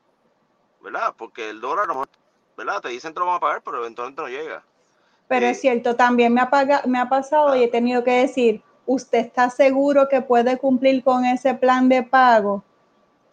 ¿verdad? 0.82 1.14
Porque 1.16 1.52
el 1.52 1.62
dólar, 1.62 1.88
¿verdad? 2.58 2.82
Te 2.82 2.90
dicen 2.90 3.14
que 3.14 3.20
lo 3.20 3.28
vamos 3.28 3.38
a 3.38 3.42
pagar, 3.42 3.62
pero 3.64 3.78
eventualmente 3.78 4.22
no 4.22 4.28
llega. 4.28 4.64
Pero 5.28 5.46
es 5.46 5.58
eh, 5.60 5.62
cierto, 5.62 5.96
también 5.96 6.34
me 6.34 6.42
ha, 6.42 6.50
me 6.88 7.00
ha 7.00 7.08
pasado 7.08 7.56
y 7.56 7.64
he 7.64 7.68
tenido 7.68 8.04
que 8.04 8.12
decir, 8.12 8.64
¿usted 8.88 9.20
está 9.20 9.52
seguro 9.52 10.10
que 10.10 10.22
puede 10.22 10.58
cumplir 10.58 11.04
con 11.04 11.24
ese 11.24 11.54
plan 11.54 11.88
de 11.88 12.02
pago? 12.02 12.64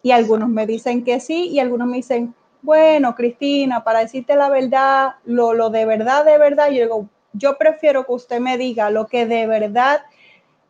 Y 0.03 0.11
algunos 0.11 0.47
me 0.47 0.67
dicen 0.67 1.03
que 1.03 1.19
sí 1.19 1.47
y 1.47 1.59
algunos 1.59 1.87
me 1.87 1.97
dicen, 1.97 2.35
bueno, 2.61 3.15
Cristina, 3.15 3.83
para 3.83 3.99
decirte 3.99 4.35
la 4.35 4.49
verdad, 4.49 5.15
lo, 5.25 5.53
lo 5.53 5.69
de 5.69 5.85
verdad, 5.85 6.25
de 6.25 6.37
verdad, 6.37 6.69
yo 6.69 6.83
digo, 6.83 7.09
yo 7.33 7.57
prefiero 7.57 8.05
que 8.05 8.13
usted 8.13 8.39
me 8.39 8.57
diga 8.57 8.89
lo 8.89 9.07
que 9.07 9.25
de 9.25 9.47
verdad 9.47 10.03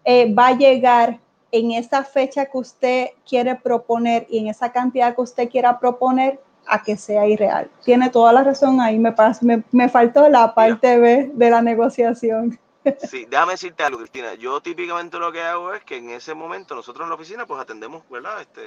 eh, 0.05 0.33
va 0.33 0.47
a 0.47 0.57
llegar 0.57 1.19
en 1.51 1.71
esa 1.71 2.03
fecha 2.03 2.45
que 2.45 2.57
usted 2.57 3.07
quiere 3.27 3.55
proponer 3.55 4.27
y 4.29 4.39
en 4.39 4.47
esa 4.47 4.71
cantidad 4.71 5.15
que 5.15 5.21
usted 5.21 5.49
quiera 5.49 5.79
proponer 5.79 6.39
a 6.67 6.83
que 6.83 6.95
sea 6.95 7.27
irreal. 7.27 7.69
Tiene 7.83 8.09
toda 8.09 8.31
la 8.31 8.43
razón 8.43 8.79
ahí, 8.79 8.99
me, 8.99 9.13
me, 9.41 9.63
me 9.71 9.89
faltó 9.89 10.29
la 10.29 10.53
parte 10.53 10.97
B 10.97 11.31
de 11.33 11.49
la 11.49 11.61
negociación. 11.61 12.59
Sí, 13.09 13.25
déjame 13.29 13.53
decirte 13.53 13.83
algo, 13.83 13.99
Cristina. 13.99 14.35
Yo 14.35 14.61
típicamente 14.61 15.17
lo 15.17 15.31
que 15.31 15.41
hago 15.41 15.73
es 15.73 15.83
que 15.83 15.97
en 15.97 16.11
ese 16.11 16.33
momento 16.33 16.75
nosotros 16.75 17.03
en 17.05 17.09
la 17.09 17.15
oficina 17.15 17.45
pues 17.45 17.59
atendemos, 17.59 18.07
¿verdad? 18.09 18.41
Este, 18.41 18.61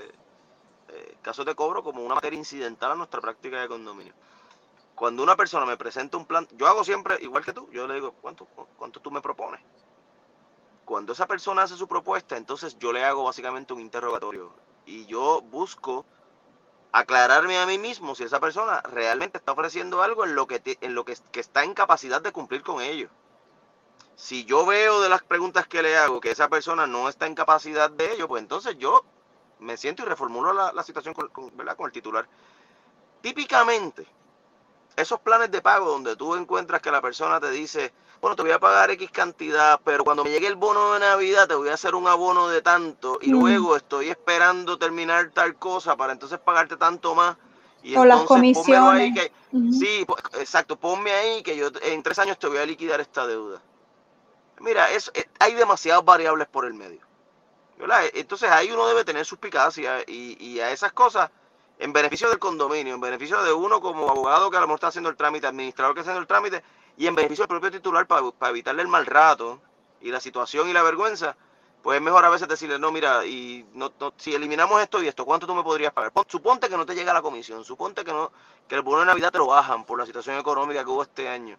eh, 1.02 1.16
casos 1.22 1.44
de 1.44 1.54
cobro 1.54 1.82
como 1.82 2.02
una 2.02 2.14
materia 2.14 2.38
incidental 2.38 2.92
a 2.92 2.94
nuestra 2.94 3.20
práctica 3.20 3.60
de 3.60 3.68
condominio. 3.68 4.14
Cuando 4.94 5.22
una 5.22 5.36
persona 5.36 5.66
me 5.66 5.76
presenta 5.76 6.16
un 6.16 6.26
plan, 6.26 6.46
yo 6.52 6.68
hago 6.68 6.84
siempre 6.84 7.16
igual 7.20 7.44
que 7.44 7.52
tú, 7.52 7.68
yo 7.72 7.86
le 7.88 7.94
digo, 7.94 8.12
¿cuánto, 8.20 8.46
cuánto 8.76 9.00
tú 9.00 9.10
me 9.10 9.20
propones? 9.20 9.60
Cuando 10.84 11.12
esa 11.12 11.26
persona 11.26 11.62
hace 11.62 11.76
su 11.76 11.88
propuesta, 11.88 12.36
entonces 12.36 12.78
yo 12.78 12.92
le 12.92 13.04
hago 13.04 13.24
básicamente 13.24 13.72
un 13.72 13.80
interrogatorio 13.80 14.52
y 14.86 15.06
yo 15.06 15.40
busco 15.42 16.04
aclararme 16.92 17.58
a 17.58 17.66
mí 17.66 17.78
mismo 17.78 18.14
si 18.14 18.24
esa 18.24 18.38
persona 18.38 18.80
realmente 18.82 19.38
está 19.38 19.52
ofreciendo 19.52 20.02
algo 20.02 20.24
en 20.24 20.34
lo 20.34 20.46
que, 20.46 20.60
en 20.80 20.94
lo 20.94 21.04
que, 21.04 21.16
que 21.32 21.40
está 21.40 21.64
en 21.64 21.74
capacidad 21.74 22.20
de 22.20 22.32
cumplir 22.32 22.62
con 22.62 22.82
ello. 22.82 23.08
Si 24.14 24.44
yo 24.44 24.66
veo 24.66 25.00
de 25.00 25.08
las 25.08 25.22
preguntas 25.22 25.66
que 25.66 25.82
le 25.82 25.96
hago 25.96 26.20
que 26.20 26.30
esa 26.30 26.48
persona 26.48 26.86
no 26.86 27.08
está 27.08 27.26
en 27.26 27.34
capacidad 27.34 27.90
de 27.90 28.12
ello, 28.12 28.28
pues 28.28 28.42
entonces 28.42 28.76
yo 28.78 29.04
me 29.62 29.76
siento 29.76 30.02
y 30.02 30.06
reformulo 30.06 30.52
la, 30.52 30.82
situación 30.82 31.14
con, 31.14 31.30
el 31.56 31.92
titular. 31.92 32.26
Típicamente, 33.20 34.06
esos 34.96 35.20
planes 35.20 35.50
de 35.50 35.62
pago 35.62 35.90
donde 35.90 36.16
tú 36.16 36.34
encuentras 36.34 36.82
que 36.82 36.90
la 36.90 37.00
persona 37.00 37.40
te 37.40 37.50
dice, 37.50 37.92
bueno, 38.20 38.36
te 38.36 38.42
voy 38.42 38.52
a 38.52 38.58
pagar 38.58 38.90
X 38.90 39.10
cantidad, 39.10 39.80
pero 39.84 40.04
cuando 40.04 40.24
me 40.24 40.30
llegue 40.30 40.46
el 40.46 40.56
bono 40.56 40.94
de 40.94 41.00
Navidad 41.00 41.48
te 41.48 41.54
voy 41.54 41.68
a 41.68 41.74
hacer 41.74 41.94
un 41.94 42.06
abono 42.06 42.48
de 42.48 42.62
tanto 42.62 43.18
y 43.20 43.30
luego 43.30 43.76
estoy 43.76 44.10
esperando 44.10 44.78
terminar 44.78 45.30
tal 45.30 45.56
cosa 45.56 45.96
para 45.96 46.12
entonces 46.12 46.38
pagarte 46.38 46.76
tanto 46.76 47.14
más. 47.14 47.36
Y 47.84 47.96
o 47.96 48.04
las 48.04 48.22
comisiones. 48.22 49.12
que, 49.14 49.32
Sí, 49.52 50.06
exacto, 50.38 50.76
ponme 50.76 51.12
ahí 51.12 51.42
que 51.42 51.56
yo 51.56 51.68
en 51.82 52.02
tres 52.02 52.18
años 52.18 52.38
te 52.38 52.46
voy 52.46 52.58
a 52.58 52.64
liquidar 52.64 53.00
esta 53.00 53.26
deuda. 53.26 53.60
Mira, 54.60 54.90
es, 54.92 55.10
eh, 55.14 55.28
hay 55.40 55.54
demasiadas 55.54 56.04
variables 56.04 56.48
por 56.48 56.64
el 56.64 56.72
medio. 56.72 57.00
Entonces 58.14 58.50
ahí 58.50 58.70
uno 58.70 58.86
debe 58.86 59.04
tener 59.04 59.24
suspicacia 59.24 60.02
y, 60.06 60.36
y 60.42 60.60
a 60.60 60.70
esas 60.70 60.92
cosas, 60.92 61.30
en 61.78 61.92
beneficio 61.92 62.28
del 62.28 62.38
condominio, 62.38 62.94
en 62.94 63.00
beneficio 63.00 63.42
de 63.42 63.52
uno 63.52 63.80
como 63.80 64.08
abogado 64.08 64.50
que 64.50 64.56
a 64.56 64.60
lo 64.60 64.66
mejor 64.66 64.76
está 64.76 64.86
haciendo 64.88 65.10
el 65.10 65.16
trámite, 65.16 65.46
administrador 65.46 65.94
que 65.94 66.00
está 66.00 66.12
haciendo 66.12 66.22
el 66.22 66.28
trámite, 66.28 66.62
y 66.96 67.06
en 67.06 67.14
beneficio 67.14 67.42
del 67.42 67.48
propio 67.48 67.70
titular 67.70 68.06
para, 68.06 68.50
evitarle 68.50 68.82
el 68.82 68.88
mal 68.88 69.06
rato 69.06 69.60
y 70.00 70.10
la 70.10 70.20
situación 70.20 70.68
y 70.68 70.72
la 70.72 70.82
vergüenza, 70.82 71.36
pues 71.82 71.96
es 71.96 72.02
mejor 72.02 72.24
a 72.24 72.28
veces 72.28 72.46
decirle, 72.46 72.78
no, 72.78 72.92
mira, 72.92 73.26
y 73.26 73.66
no, 73.74 73.92
si 74.16 74.32
eliminamos 74.32 74.80
esto 74.80 75.02
y 75.02 75.08
esto, 75.08 75.24
¿cuánto 75.24 75.46
tú 75.46 75.54
me 75.54 75.64
podrías 75.64 75.92
pagar? 75.92 76.12
Suponte 76.28 76.68
que 76.68 76.76
no 76.76 76.86
te 76.86 76.94
llega 76.94 77.12
la 77.12 77.22
comisión, 77.22 77.64
suponte 77.64 78.04
que 78.04 78.12
no 78.12 78.30
que 78.68 78.76
el 78.76 78.82
bono 78.82 79.00
de 79.00 79.06
Navidad 79.06 79.32
te 79.32 79.38
lo 79.38 79.48
bajan 79.48 79.84
por 79.84 79.98
la 79.98 80.06
situación 80.06 80.38
económica 80.38 80.84
que 80.84 80.90
hubo 80.90 81.02
este 81.02 81.28
año. 81.28 81.58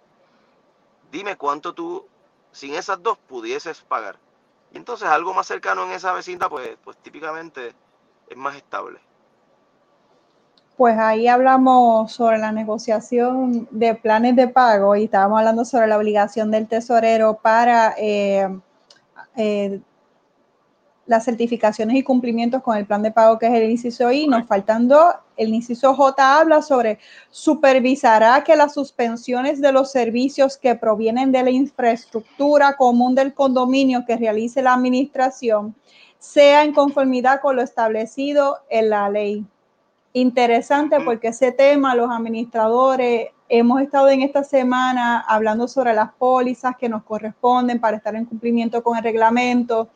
Dime 1.11 1.35
cuánto 1.35 1.73
tú, 1.73 2.07
sin 2.53 2.75
esas 2.75 3.03
dos, 3.03 3.17
pudieses 3.17 3.81
pagar 3.81 4.17
Y 4.73 4.77
entonces 4.77 5.07
algo 5.07 5.33
más 5.33 5.47
cercano 5.47 5.85
en 5.85 5.91
esa 5.91 6.11
vecindad, 6.13 6.49
pues, 6.49 6.77
pues 6.83 6.97
típicamente 6.97 7.73
es 8.27 8.37
más 8.37 8.55
estable. 8.55 8.99
Pues 10.75 10.97
ahí 10.97 11.27
hablamos 11.27 12.11
sobre 12.11 12.39
la 12.39 12.51
negociación 12.51 13.67
de 13.69 13.93
planes 13.93 14.35
de 14.35 14.47
pago 14.47 14.95
y 14.95 15.03
estábamos 15.03 15.37
hablando 15.39 15.63
sobre 15.65 15.85
la 15.85 15.97
obligación 15.97 16.49
del 16.49 16.67
tesorero 16.67 17.35
para 17.35 17.93
eh, 17.99 18.49
eh, 19.35 19.79
las 21.05 21.25
certificaciones 21.25 21.97
y 21.97 22.03
cumplimientos 22.03 22.61
con 22.61 22.77
el 22.77 22.85
plan 22.85 23.03
de 23.03 23.11
pago 23.11 23.37
que 23.37 23.47
es 23.47 23.53
el 23.53 23.69
inciso 23.69 24.11
I. 24.11 24.27
Nos 24.27 24.47
faltan 24.47 24.87
dos. 24.87 25.15
El 25.35 25.53
inciso 25.53 25.93
J 25.95 26.39
habla 26.39 26.61
sobre 26.61 26.99
supervisará 27.29 28.43
que 28.43 28.55
las 28.55 28.73
suspensiones 28.73 29.59
de 29.59 29.71
los 29.71 29.91
servicios 29.91 30.57
que 30.57 30.75
provienen 30.75 31.31
de 31.31 31.43
la 31.43 31.49
infraestructura 31.49 32.75
común 32.77 33.15
del 33.15 33.33
condominio 33.33 34.05
que 34.05 34.15
realice 34.15 34.61
la 34.61 34.73
administración 34.73 35.75
sea 36.19 36.63
en 36.63 36.73
conformidad 36.73 37.41
con 37.41 37.55
lo 37.57 37.61
establecido 37.61 38.59
en 38.69 38.89
la 38.89 39.09
ley. 39.09 39.45
Interesante 40.13 40.97
porque 41.03 41.29
ese 41.29 41.51
tema 41.51 41.95
los 41.95 42.09
administradores 42.11 43.29
hemos 43.49 43.81
estado 43.81 44.09
en 44.09 44.21
esta 44.21 44.43
semana 44.43 45.19
hablando 45.27 45.67
sobre 45.67 45.93
las 45.93 46.13
pólizas 46.13 46.77
que 46.77 46.87
nos 46.87 47.03
corresponden 47.03 47.79
para 47.79 47.97
estar 47.97 48.15
en 48.15 48.25
cumplimiento 48.25 48.81
con 48.83 48.97
el 48.97 49.03
reglamento 49.03 49.89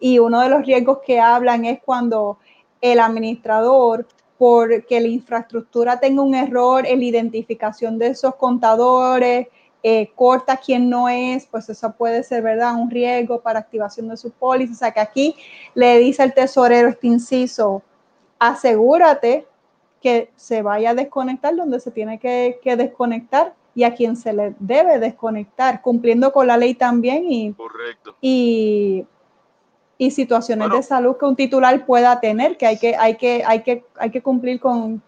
y 0.00 0.18
uno 0.18 0.40
de 0.40 0.48
los 0.48 0.66
riesgos 0.66 0.98
que 1.04 1.20
hablan 1.20 1.64
es 1.64 1.80
cuando 1.84 2.38
el 2.80 2.98
administrador, 2.98 4.06
porque 4.38 5.00
la 5.00 5.08
infraestructura 5.08 6.00
tenga 6.00 6.22
un 6.22 6.34
error 6.34 6.86
en 6.86 7.00
la 7.00 7.04
identificación 7.04 7.98
de 7.98 8.08
esos 8.08 8.34
contadores, 8.36 9.48
eh, 9.82 10.10
corta 10.14 10.56
quien 10.56 10.90
no 10.90 11.08
es, 11.08 11.46
pues 11.46 11.68
eso 11.68 11.92
puede 11.92 12.22
ser, 12.22 12.42
¿verdad? 12.42 12.74
Un 12.74 12.90
riesgo 12.90 13.40
para 13.40 13.60
activación 13.60 14.08
de 14.08 14.16
su 14.16 14.30
póliza. 14.30 14.72
O 14.72 14.76
sea 14.76 14.92
que 14.92 15.00
aquí 15.00 15.36
le 15.74 15.98
dice 15.98 16.22
el 16.22 16.34
tesorero 16.34 16.88
este 16.88 17.06
inciso, 17.06 17.82
asegúrate 18.38 19.46
que 20.02 20.30
se 20.36 20.62
vaya 20.62 20.90
a 20.90 20.94
desconectar 20.94 21.54
donde 21.54 21.80
se 21.80 21.90
tiene 21.90 22.18
que, 22.18 22.58
que 22.62 22.76
desconectar 22.76 23.54
y 23.74 23.84
a 23.84 23.94
quien 23.94 24.16
se 24.16 24.32
le 24.32 24.54
debe 24.58 24.98
desconectar, 24.98 25.82
cumpliendo 25.82 26.32
con 26.32 26.46
la 26.46 26.56
ley 26.56 26.74
también 26.74 27.30
y, 27.30 27.52
Correcto. 27.52 28.16
y 28.20 29.06
y 30.00 30.10
situaciones 30.10 30.70
de 30.70 30.82
salud 30.82 31.18
que 31.18 31.26
un 31.26 31.36
titular 31.36 31.84
pueda 31.84 32.20
tener, 32.20 32.56
que 32.56 32.66
hay 32.66 32.78
que, 32.78 32.96
hay 32.96 33.18
que, 33.18 33.44
hay 33.44 33.62
que, 33.62 33.84
hay 33.98 34.10
que 34.10 34.22
cumplir 34.22 34.58
con, 34.58 35.02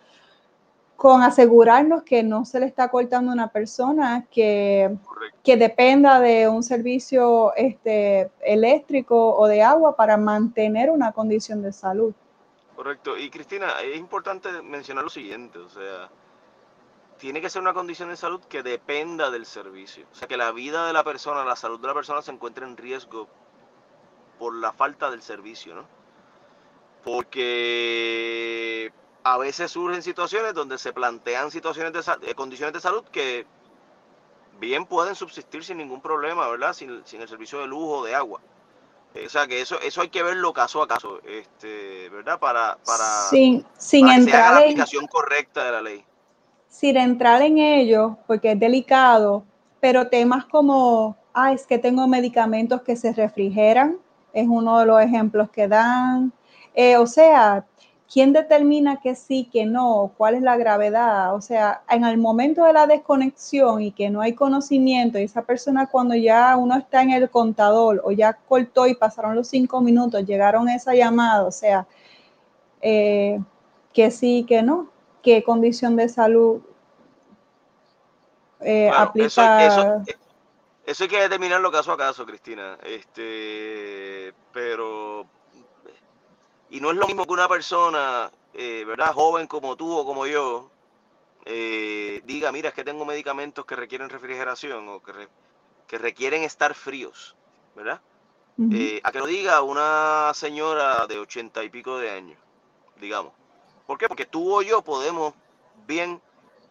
con 0.96 1.22
asegurarnos 1.22 2.02
que 2.02 2.22
no 2.22 2.44
se 2.44 2.60
le 2.60 2.66
está 2.66 2.90
cortando 2.90 3.32
una 3.32 3.48
persona 3.48 4.26
que, 4.30 4.94
que 5.42 5.56
dependa 5.56 6.20
de 6.20 6.46
un 6.46 6.62
servicio 6.62 7.54
este, 7.54 8.30
eléctrico 8.42 9.34
o 9.34 9.46
de 9.46 9.62
agua 9.62 9.96
para 9.96 10.18
mantener 10.18 10.90
una 10.90 11.12
condición 11.12 11.62
de 11.62 11.72
salud. 11.72 12.12
Correcto. 12.76 13.16
Y 13.16 13.30
Cristina, 13.30 13.80
es 13.82 13.96
importante 13.96 14.50
mencionar 14.60 15.04
lo 15.04 15.10
siguiente, 15.10 15.58
o 15.58 15.70
sea, 15.70 16.10
tiene 17.16 17.40
que 17.40 17.48
ser 17.48 17.62
una 17.62 17.72
condición 17.72 18.10
de 18.10 18.16
salud 18.18 18.42
que 18.42 18.62
dependa 18.62 19.30
del 19.30 19.46
servicio. 19.46 20.04
O 20.12 20.14
sea, 20.14 20.28
que 20.28 20.36
la 20.36 20.52
vida 20.52 20.86
de 20.86 20.92
la 20.92 21.02
persona, 21.02 21.46
la 21.46 21.56
salud 21.56 21.80
de 21.80 21.88
la 21.88 21.94
persona 21.94 22.20
se 22.20 22.30
encuentre 22.30 22.66
en 22.66 22.76
riesgo 22.76 23.26
por 24.42 24.56
la 24.56 24.72
falta 24.72 25.08
del 25.08 25.22
servicio, 25.22 25.72
¿no? 25.72 25.84
Porque 27.04 28.92
a 29.22 29.38
veces 29.38 29.70
surgen 29.70 30.02
situaciones 30.02 30.52
donde 30.52 30.78
se 30.78 30.92
plantean 30.92 31.52
situaciones 31.52 31.92
de, 31.92 32.00
eh, 32.28 32.34
condiciones 32.34 32.72
de 32.72 32.80
salud 32.80 33.04
que 33.04 33.46
bien 34.58 34.84
pueden 34.84 35.14
subsistir 35.14 35.62
sin 35.62 35.78
ningún 35.78 36.00
problema, 36.00 36.48
¿verdad? 36.48 36.72
Sin, 36.72 36.90
el 36.90 37.28
servicio 37.28 37.60
de 37.60 37.68
lujo 37.68 38.04
de 38.04 38.16
agua. 38.16 38.40
o 39.14 39.28
sea 39.28 39.46
que 39.46 39.60
eso, 39.60 39.80
eso 39.80 40.00
hay 40.00 40.08
que 40.08 40.24
verlo 40.24 40.52
caso 40.52 40.82
a 40.82 40.88
caso, 40.88 41.20
este, 41.24 42.08
¿verdad? 42.08 42.40
Para, 42.40 42.78
para, 42.84 43.04
sin, 43.30 43.64
sin 43.78 44.08
entrar 44.08 44.54
la 44.54 44.58
aplicación 44.62 45.06
correcta 45.06 45.66
de 45.66 45.70
la 45.70 45.82
ley. 45.82 46.04
Sin 46.66 46.96
entrar 46.96 47.42
en 47.42 47.58
ello, 47.58 48.18
porque 48.26 48.50
es 48.50 48.58
delicado, 48.58 49.44
pero 49.78 50.08
temas 50.08 50.46
como, 50.46 51.16
ah, 51.32 51.52
es 51.52 51.64
que 51.64 51.78
tengo 51.78 52.08
medicamentos 52.08 52.82
que 52.82 52.96
se 52.96 53.12
refrigeran, 53.12 54.00
es 54.32 54.46
uno 54.48 54.78
de 54.78 54.86
los 54.86 55.00
ejemplos 55.00 55.50
que 55.50 55.68
dan. 55.68 56.32
Eh, 56.74 56.96
o 56.96 57.06
sea, 57.06 57.64
¿quién 58.12 58.32
determina 58.32 59.00
que 59.00 59.14
sí, 59.14 59.48
que 59.50 59.64
no? 59.66 60.12
¿Cuál 60.16 60.34
es 60.34 60.42
la 60.42 60.56
gravedad? 60.56 61.34
O 61.34 61.40
sea, 61.40 61.82
en 61.88 62.04
el 62.04 62.18
momento 62.18 62.64
de 62.64 62.72
la 62.72 62.86
desconexión 62.86 63.82
y 63.82 63.92
que 63.92 64.10
no 64.10 64.20
hay 64.20 64.34
conocimiento, 64.34 65.18
y 65.18 65.22
esa 65.22 65.42
persona 65.42 65.86
cuando 65.86 66.14
ya 66.14 66.56
uno 66.56 66.76
está 66.76 67.02
en 67.02 67.10
el 67.10 67.30
contador 67.30 68.02
o 68.04 68.12
ya 68.12 68.34
cortó 68.34 68.86
y 68.86 68.94
pasaron 68.94 69.34
los 69.34 69.48
cinco 69.48 69.80
minutos, 69.80 70.24
llegaron 70.24 70.68
a 70.68 70.74
esa 70.74 70.94
llamada, 70.94 71.44
o 71.44 71.52
sea, 71.52 71.86
eh, 72.80 73.40
que 73.92 74.10
sí, 74.10 74.44
que 74.48 74.62
no, 74.62 74.88
qué 75.22 75.42
condición 75.42 75.96
de 75.96 76.08
salud 76.08 76.60
eh, 78.60 78.90
aplica. 78.94 79.66
Eso 79.66 80.02
hay 80.86 81.08
que 81.08 81.20
determinarlo 81.20 81.70
caso 81.70 81.92
a 81.92 81.96
caso, 81.96 82.26
Cristina. 82.26 82.78
Este, 82.82 84.34
pero 84.52 85.26
y 86.70 86.80
no 86.80 86.90
es 86.90 86.96
lo 86.96 87.06
mismo 87.06 87.26
que 87.26 87.32
una 87.34 87.48
persona, 87.48 88.30
eh, 88.54 88.84
¿verdad? 88.86 89.12
Joven 89.12 89.46
como 89.46 89.76
tú 89.76 89.94
o 89.94 90.06
como 90.06 90.26
yo, 90.26 90.70
eh, 91.44 92.22
diga, 92.24 92.50
mira, 92.50 92.70
es 92.70 92.74
que 92.74 92.82
tengo 92.82 93.04
medicamentos 93.04 93.66
que 93.66 93.76
requieren 93.76 94.08
refrigeración 94.08 94.88
o 94.88 95.02
que, 95.02 95.28
que 95.86 95.98
requieren 95.98 96.44
estar 96.44 96.74
fríos, 96.74 97.36
¿verdad? 97.76 98.00
Eh, 98.70 99.00
a 99.02 99.12
que 99.12 99.18
lo 99.18 99.26
diga 99.26 99.60
una 99.62 100.32
señora 100.34 101.06
de 101.06 101.18
ochenta 101.18 101.62
y 101.64 101.68
pico 101.68 101.98
de 101.98 102.10
años, 102.10 102.38
digamos. 102.96 103.32
¿Por 103.86 103.98
qué? 103.98 104.08
Porque 104.08 104.26
tú 104.26 104.54
o 104.54 104.62
yo 104.62 104.82
podemos 104.82 105.34
bien 105.86 106.22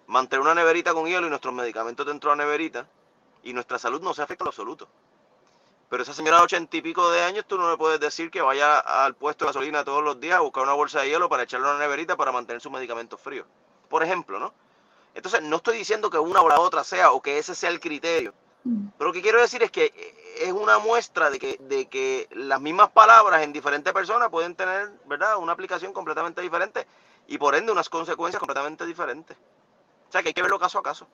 mantener 0.07 0.41
una 0.41 0.55
neverita 0.55 0.93
con 0.93 1.05
hielo 1.05 1.28
y 1.28 1.30
nuestros 1.30 1.53
medicamentos 1.53 2.05
dentro 2.05 2.32
de 2.32 2.38
la 2.38 2.43
neverita 2.43 2.88
y 3.43 3.53
nuestra 3.53 3.79
salud 3.79 4.01
no 4.01 4.13
se 4.13 4.21
afecta 4.21 4.43
en 4.43 4.45
lo 4.45 4.49
absoluto. 4.49 4.87
Pero 5.89 6.03
esa 6.03 6.13
señora 6.13 6.37
de 6.37 6.43
ochenta 6.43 6.77
y 6.77 6.81
pico 6.81 7.11
de 7.11 7.21
años, 7.21 7.45
tú 7.45 7.57
no 7.57 7.69
le 7.69 7.77
puedes 7.77 7.99
decir 7.99 8.31
que 8.31 8.41
vaya 8.41 8.79
al 8.79 9.13
puesto 9.13 9.43
de 9.43 9.49
gasolina 9.49 9.83
todos 9.83 10.01
los 10.01 10.19
días 10.19 10.37
a 10.37 10.39
buscar 10.39 10.63
una 10.63 10.73
bolsa 10.73 11.01
de 11.01 11.09
hielo 11.09 11.27
para 11.27 11.43
echarle 11.43 11.67
una 11.67 11.79
neverita 11.79 12.15
para 12.15 12.31
mantener 12.31 12.61
sus 12.61 12.71
medicamentos 12.71 13.19
fríos. 13.19 13.45
Por 13.89 14.01
ejemplo, 14.01 14.39
¿no? 14.39 14.53
Entonces, 15.13 15.41
no 15.41 15.57
estoy 15.57 15.77
diciendo 15.77 16.09
que 16.09 16.17
una 16.17 16.41
o 16.41 16.47
la 16.47 16.61
otra 16.61 16.85
sea 16.85 17.11
o 17.11 17.21
que 17.21 17.37
ese 17.37 17.55
sea 17.55 17.69
el 17.69 17.81
criterio. 17.81 18.33
Mm. 18.63 18.87
Pero 18.97 19.09
lo 19.09 19.13
que 19.13 19.21
quiero 19.21 19.41
decir 19.41 19.61
es 19.63 19.71
que 19.71 19.93
es 20.39 20.53
una 20.53 20.79
muestra 20.79 21.29
de 21.29 21.39
que, 21.39 21.57
de 21.59 21.87
que 21.87 22.29
las 22.31 22.61
mismas 22.61 22.89
palabras 22.91 23.41
en 23.43 23.51
diferentes 23.51 23.91
personas 23.91 24.29
pueden 24.29 24.55
tener, 24.55 24.91
¿verdad?, 25.05 25.35
una 25.37 25.51
aplicación 25.51 25.91
completamente 25.91 26.41
diferente 26.41 26.87
y 27.27 27.37
por 27.37 27.53
ende 27.53 27.71
unas 27.71 27.89
consecuencias 27.89 28.39
completamente 28.39 28.85
diferentes. 28.85 29.35
O 30.07 30.11
sea 30.11 30.21
que 30.21 30.29
hay 30.29 30.33
que 30.33 30.41
verlo 30.41 30.59
caso 30.59 30.79
a 30.79 30.83
caso. 30.83 31.05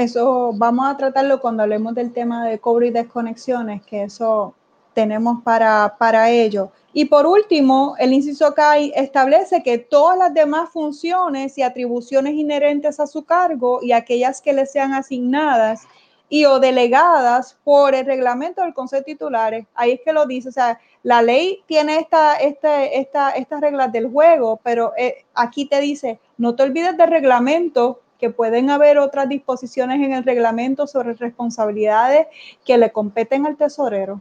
Eso 0.00 0.52
vamos 0.54 0.88
a 0.88 0.96
tratarlo 0.96 1.42
cuando 1.42 1.62
hablemos 1.62 1.94
del 1.94 2.10
tema 2.14 2.46
de 2.46 2.58
cobro 2.58 2.86
y 2.86 2.90
desconexiones, 2.90 3.82
que 3.84 4.04
eso 4.04 4.54
tenemos 4.94 5.42
para, 5.42 5.94
para 5.98 6.30
ello. 6.30 6.72
Y 6.94 7.04
por 7.04 7.26
último, 7.26 7.96
el 7.98 8.14
inciso 8.14 8.54
CAI 8.54 8.94
establece 8.96 9.62
que 9.62 9.76
todas 9.76 10.16
las 10.16 10.32
demás 10.32 10.70
funciones 10.70 11.58
y 11.58 11.62
atribuciones 11.62 12.32
inherentes 12.32 12.98
a 12.98 13.06
su 13.06 13.24
cargo 13.24 13.80
y 13.82 13.92
aquellas 13.92 14.40
que 14.40 14.54
le 14.54 14.64
sean 14.64 14.94
asignadas 14.94 15.82
y 16.30 16.46
o 16.46 16.58
delegadas 16.60 17.58
por 17.62 17.94
el 17.94 18.06
reglamento 18.06 18.62
del 18.62 18.72
Consejo 18.72 19.00
de 19.00 19.12
Titulares, 19.12 19.66
ahí 19.74 19.92
es 19.92 20.00
que 20.02 20.14
lo 20.14 20.24
dice, 20.24 20.48
o 20.48 20.52
sea, 20.52 20.80
la 21.02 21.20
ley 21.20 21.62
tiene 21.66 21.98
esta, 21.98 22.36
este, 22.36 22.98
esta, 22.98 23.32
estas 23.32 23.60
reglas 23.60 23.92
del 23.92 24.10
juego, 24.10 24.58
pero 24.62 24.94
eh, 24.96 25.26
aquí 25.34 25.66
te 25.66 25.78
dice, 25.78 26.20
no 26.38 26.54
te 26.56 26.62
olvides 26.62 26.96
del 26.96 27.10
reglamento 27.10 28.00
que 28.20 28.30
pueden 28.30 28.70
haber 28.70 28.98
otras 28.98 29.28
disposiciones 29.28 30.00
en 30.00 30.12
el 30.12 30.22
reglamento 30.22 30.86
sobre 30.86 31.14
responsabilidades 31.14 32.26
que 32.64 32.78
le 32.78 32.92
competen 32.92 33.46
al 33.46 33.56
tesorero. 33.56 34.20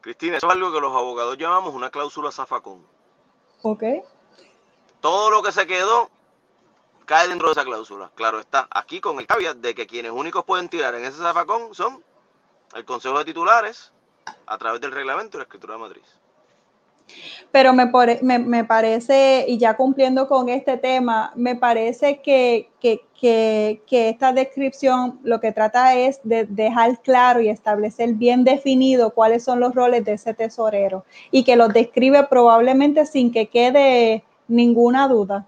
Cristina, 0.00 0.36
eso 0.36 0.48
es 0.48 0.52
algo 0.52 0.72
que 0.72 0.80
los 0.80 0.94
abogados 0.94 1.38
llamamos 1.38 1.74
una 1.74 1.90
cláusula 1.90 2.32
zafacón. 2.32 2.84
Ok. 3.62 3.84
Todo 5.00 5.30
lo 5.30 5.42
que 5.42 5.52
se 5.52 5.66
quedó 5.66 6.10
cae 7.06 7.28
dentro 7.28 7.48
de 7.48 7.52
esa 7.52 7.64
cláusula. 7.64 8.10
Claro 8.14 8.40
está, 8.40 8.68
aquí 8.70 9.00
con 9.00 9.18
el 9.18 9.26
caveat 9.26 9.56
de 9.58 9.74
que 9.74 9.86
quienes 9.86 10.12
únicos 10.12 10.44
pueden 10.44 10.68
tirar 10.68 10.94
en 10.94 11.04
ese 11.04 11.18
zafacón 11.18 11.74
son 11.74 12.02
el 12.74 12.84
Consejo 12.84 13.18
de 13.18 13.24
Titulares 13.24 13.92
a 14.46 14.58
través 14.58 14.80
del 14.80 14.92
reglamento 14.92 15.36
y 15.36 15.38
la 15.38 15.44
escritura 15.44 15.74
de 15.74 15.80
matriz. 15.80 16.19
Pero 17.52 17.72
me, 17.72 17.90
me, 18.38 18.64
parece, 18.64 19.44
y 19.48 19.58
ya 19.58 19.76
cumpliendo 19.76 20.28
con 20.28 20.48
este 20.48 20.76
tema, 20.76 21.32
me 21.34 21.56
parece 21.56 22.20
que, 22.20 22.68
esta 23.90 24.32
descripción 24.32 25.18
lo 25.24 25.40
que 25.40 25.52
trata 25.52 25.96
es 25.96 26.20
de 26.22 26.46
dejar 26.46 27.00
claro 27.02 27.40
y 27.40 27.48
establecer 27.48 28.14
bien 28.14 28.44
definido 28.44 29.10
cuáles 29.10 29.42
son 29.44 29.60
los 29.60 29.74
roles 29.74 30.04
de 30.04 30.12
ese 30.12 30.32
tesorero 30.32 31.04
y 31.30 31.44
que 31.44 31.56
los 31.56 31.72
describe 31.72 32.24
probablemente 32.28 33.04
sin 33.04 33.32
que 33.32 33.48
quede 33.48 34.22
ninguna 34.46 35.08
duda. 35.08 35.46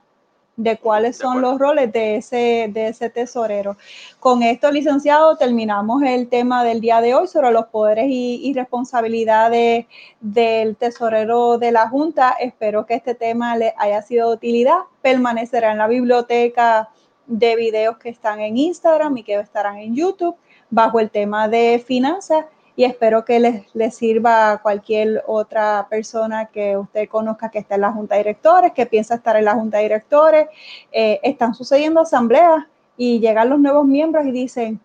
De 0.57 0.77
cuáles 0.79 1.17
son 1.17 1.41
los 1.41 1.59
roles 1.59 1.93
de 1.93 2.17
ese, 2.17 2.69
de 2.71 2.89
ese 2.89 3.11
tesorero. 3.11 3.77
Con 4.21 4.43
esto, 4.43 4.71
licenciado, 4.71 5.37
terminamos 5.37 6.03
el 6.03 6.29
tema 6.29 6.63
del 6.63 6.81
día 6.81 7.01
de 7.01 7.15
hoy 7.15 7.27
sobre 7.27 7.53
los 7.53 7.67
poderes 7.67 8.07
y, 8.09 8.53
responsabilidades 8.55 9.87
del 10.21 10.77
tesorero 10.77 11.59
de 11.59 11.73
la 11.73 11.89
Junta. 11.89 12.37
Espero 12.39 12.85
que 12.85 12.95
este 12.95 13.15
tema 13.15 13.57
le 13.57 13.75
haya 13.79 14.03
sido 14.03 14.29
de 14.29 14.37
utilidad. 14.37 14.79
Permanecerá 15.01 15.73
en 15.73 15.79
la 15.79 15.89
biblioteca 15.89 16.91
de 17.27 17.57
videos 17.57 17.97
que 17.97 18.11
están 18.11 18.41
en 18.41 18.59
Instagram 18.59 19.17
y 19.17 19.23
que 19.23 19.35
estarán 19.37 19.79
en 19.79 19.95
YouTube 19.95 20.37
bajo 20.69 21.01
el 21.01 21.11
tema 21.11 21.49
de 21.49 21.83
finanzas 21.85 22.45
y 22.75 22.85
espero 22.85 23.25
que 23.25 23.39
les, 23.39 23.95
sirva 23.95 24.53
a 24.53 24.63
cualquier 24.63 25.23
otra 25.27 25.87
persona 25.91 26.47
que 26.47 26.77
usted 26.77 27.09
conozca 27.09 27.51
que 27.51 27.59
está 27.59 27.75
en 27.75 27.83
la 27.83 27.93
junta 27.93 28.15
de 28.15 28.21
directores, 28.21 28.73
que 28.73 28.87
piensa 28.87 29.17
estar 29.17 29.37
en 29.37 29.45
la 29.45 29.55
junta 29.55 29.77
de 29.79 29.83
directores. 29.85 30.49
Eh, 30.91 31.21
están 31.23 31.55
sucediendo 31.55 32.01
asambleas 32.01 32.65
y 32.97 33.21
llegan 33.21 33.51
los 33.51 33.61
nuevos 33.61 33.87
miembros 33.87 34.27
y 34.27 34.33
dicen, 34.33 34.81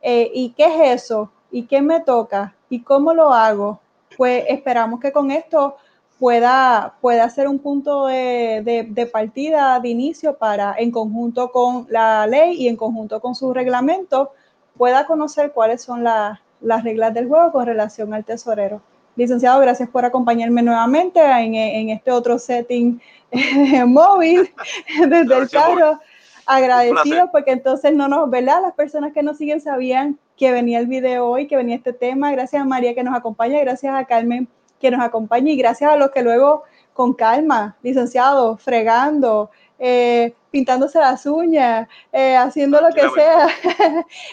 eh, 0.00 0.30
¿y 0.32 0.50
qué 0.50 0.66
es 0.66 1.02
eso? 1.02 1.30
¿Y 1.50 1.64
qué 1.64 1.80
me 1.80 2.00
toca? 2.00 2.54
¿Y 2.68 2.82
cómo 2.82 3.12
lo 3.14 3.32
hago? 3.32 3.80
Pues 4.16 4.44
esperamos 4.48 5.00
que 5.00 5.12
con 5.12 5.30
esto 5.30 5.76
pueda, 6.20 6.94
pueda 7.00 7.28
ser 7.30 7.48
un 7.48 7.58
punto 7.58 8.06
de, 8.06 8.86
de, 8.88 9.06
partida, 9.06 9.80
de 9.80 9.88
inicio 9.88 10.36
para, 10.36 10.74
en 10.78 10.90
conjunto 10.90 11.50
con 11.50 11.86
la 11.90 12.26
ley 12.26 12.62
y 12.62 12.68
en 12.68 12.76
conjunto 12.76 13.20
con 13.20 13.34
su 13.34 13.52
reglamento, 13.52 14.32
pueda 14.76 15.06
conocer 15.06 15.52
cuáles 15.52 15.82
son 15.82 16.04
las 16.04 16.38
las 16.64 16.82
reglas 16.82 17.14
del 17.14 17.28
juego 17.28 17.52
con 17.52 17.66
relación 17.66 18.12
al 18.14 18.24
tesorero. 18.24 18.80
Licenciado, 19.16 19.60
gracias 19.60 19.88
por 19.88 20.04
acompañarme 20.04 20.62
nuevamente 20.62 21.20
en, 21.20 21.90
este 21.90 22.10
otro 22.10 22.38
setting 22.38 23.00
móvil 23.86 24.52
desde 25.08 25.36
el 25.36 25.48
carro. 25.48 26.00
Agradecido 26.46 27.30
porque 27.30 27.52
entonces 27.52 27.94
no 27.94 28.08
nos, 28.08 28.28
¿verdad? 28.28 28.60
Las 28.60 28.74
personas 28.74 29.12
que 29.12 29.22
nos 29.22 29.38
siguen 29.38 29.60
sabían 29.60 30.18
que 30.36 30.50
venía 30.50 30.78
el 30.80 30.86
video 30.86 31.26
hoy, 31.26 31.46
que 31.46 31.56
venía 31.56 31.76
este 31.76 31.92
tema. 31.92 32.32
Gracias 32.32 32.60
a 32.60 32.64
María 32.64 32.94
que 32.94 33.04
nos 33.04 33.16
acompaña, 33.16 33.60
gracias 33.60 33.94
a 33.94 34.04
Carmen 34.04 34.48
que 34.80 34.90
nos 34.90 35.00
acompaña 35.00 35.52
y 35.52 35.56
gracias 35.56 35.90
a 35.90 35.96
los 35.96 36.10
que 36.10 36.22
luego 36.22 36.64
con 36.92 37.14
calma, 37.14 37.76
licenciado, 37.82 38.56
fregando, 38.56 39.50
eh, 39.86 40.34
pintándose 40.50 40.98
las 40.98 41.26
uñas, 41.26 41.86
eh, 42.10 42.36
haciendo 42.36 42.80
lo 42.80 42.88
que 42.88 43.06
sea, 43.10 43.48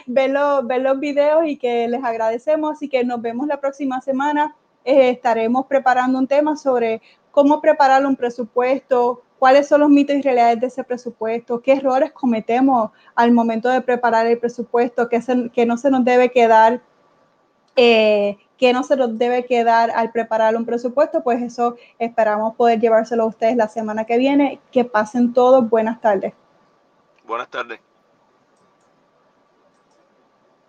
ver, 0.05 0.29
los, 0.29 0.65
ver 0.65 0.81
los 0.81 0.97
videos 0.97 1.45
y 1.45 1.57
que 1.57 1.89
les 1.89 2.01
agradecemos. 2.01 2.71
Así 2.71 2.87
que 2.87 3.03
nos 3.03 3.21
vemos 3.21 3.47
la 3.47 3.59
próxima 3.59 3.99
semana. 3.99 4.55
Eh, 4.85 5.09
estaremos 5.09 5.65
preparando 5.65 6.17
un 6.17 6.25
tema 6.25 6.55
sobre 6.55 7.01
cómo 7.31 7.59
preparar 7.59 8.05
un 8.05 8.15
presupuesto, 8.15 9.23
cuáles 9.39 9.67
son 9.67 9.81
los 9.81 9.89
mitos 9.89 10.15
y 10.15 10.21
realidades 10.21 10.61
de 10.61 10.67
ese 10.67 10.85
presupuesto, 10.85 11.61
qué 11.61 11.73
errores 11.73 12.13
cometemos 12.13 12.91
al 13.13 13.33
momento 13.33 13.67
de 13.67 13.81
preparar 13.81 14.27
el 14.27 14.39
presupuesto, 14.39 15.09
que, 15.09 15.19
que 15.53 15.65
no 15.65 15.75
se 15.75 15.91
nos 15.91 16.05
debe 16.05 16.31
quedar 16.31 16.81
eh, 17.75 18.37
que 18.61 18.73
no 18.73 18.83
se 18.83 18.95
nos 18.95 19.17
debe 19.17 19.43
quedar 19.47 19.89
al 19.89 20.11
preparar 20.11 20.55
un 20.55 20.67
presupuesto, 20.67 21.23
pues 21.23 21.41
eso 21.41 21.77
esperamos 21.97 22.55
poder 22.55 22.79
llevárselo 22.79 23.23
a 23.23 23.25
ustedes 23.25 23.55
la 23.55 23.67
semana 23.67 24.05
que 24.05 24.19
viene. 24.19 24.59
Que 24.71 24.85
pasen 24.85 25.33
todos. 25.33 25.67
Buenas 25.67 25.99
tardes. 25.99 26.31
Buenas 27.25 27.49
tardes. 27.49 27.79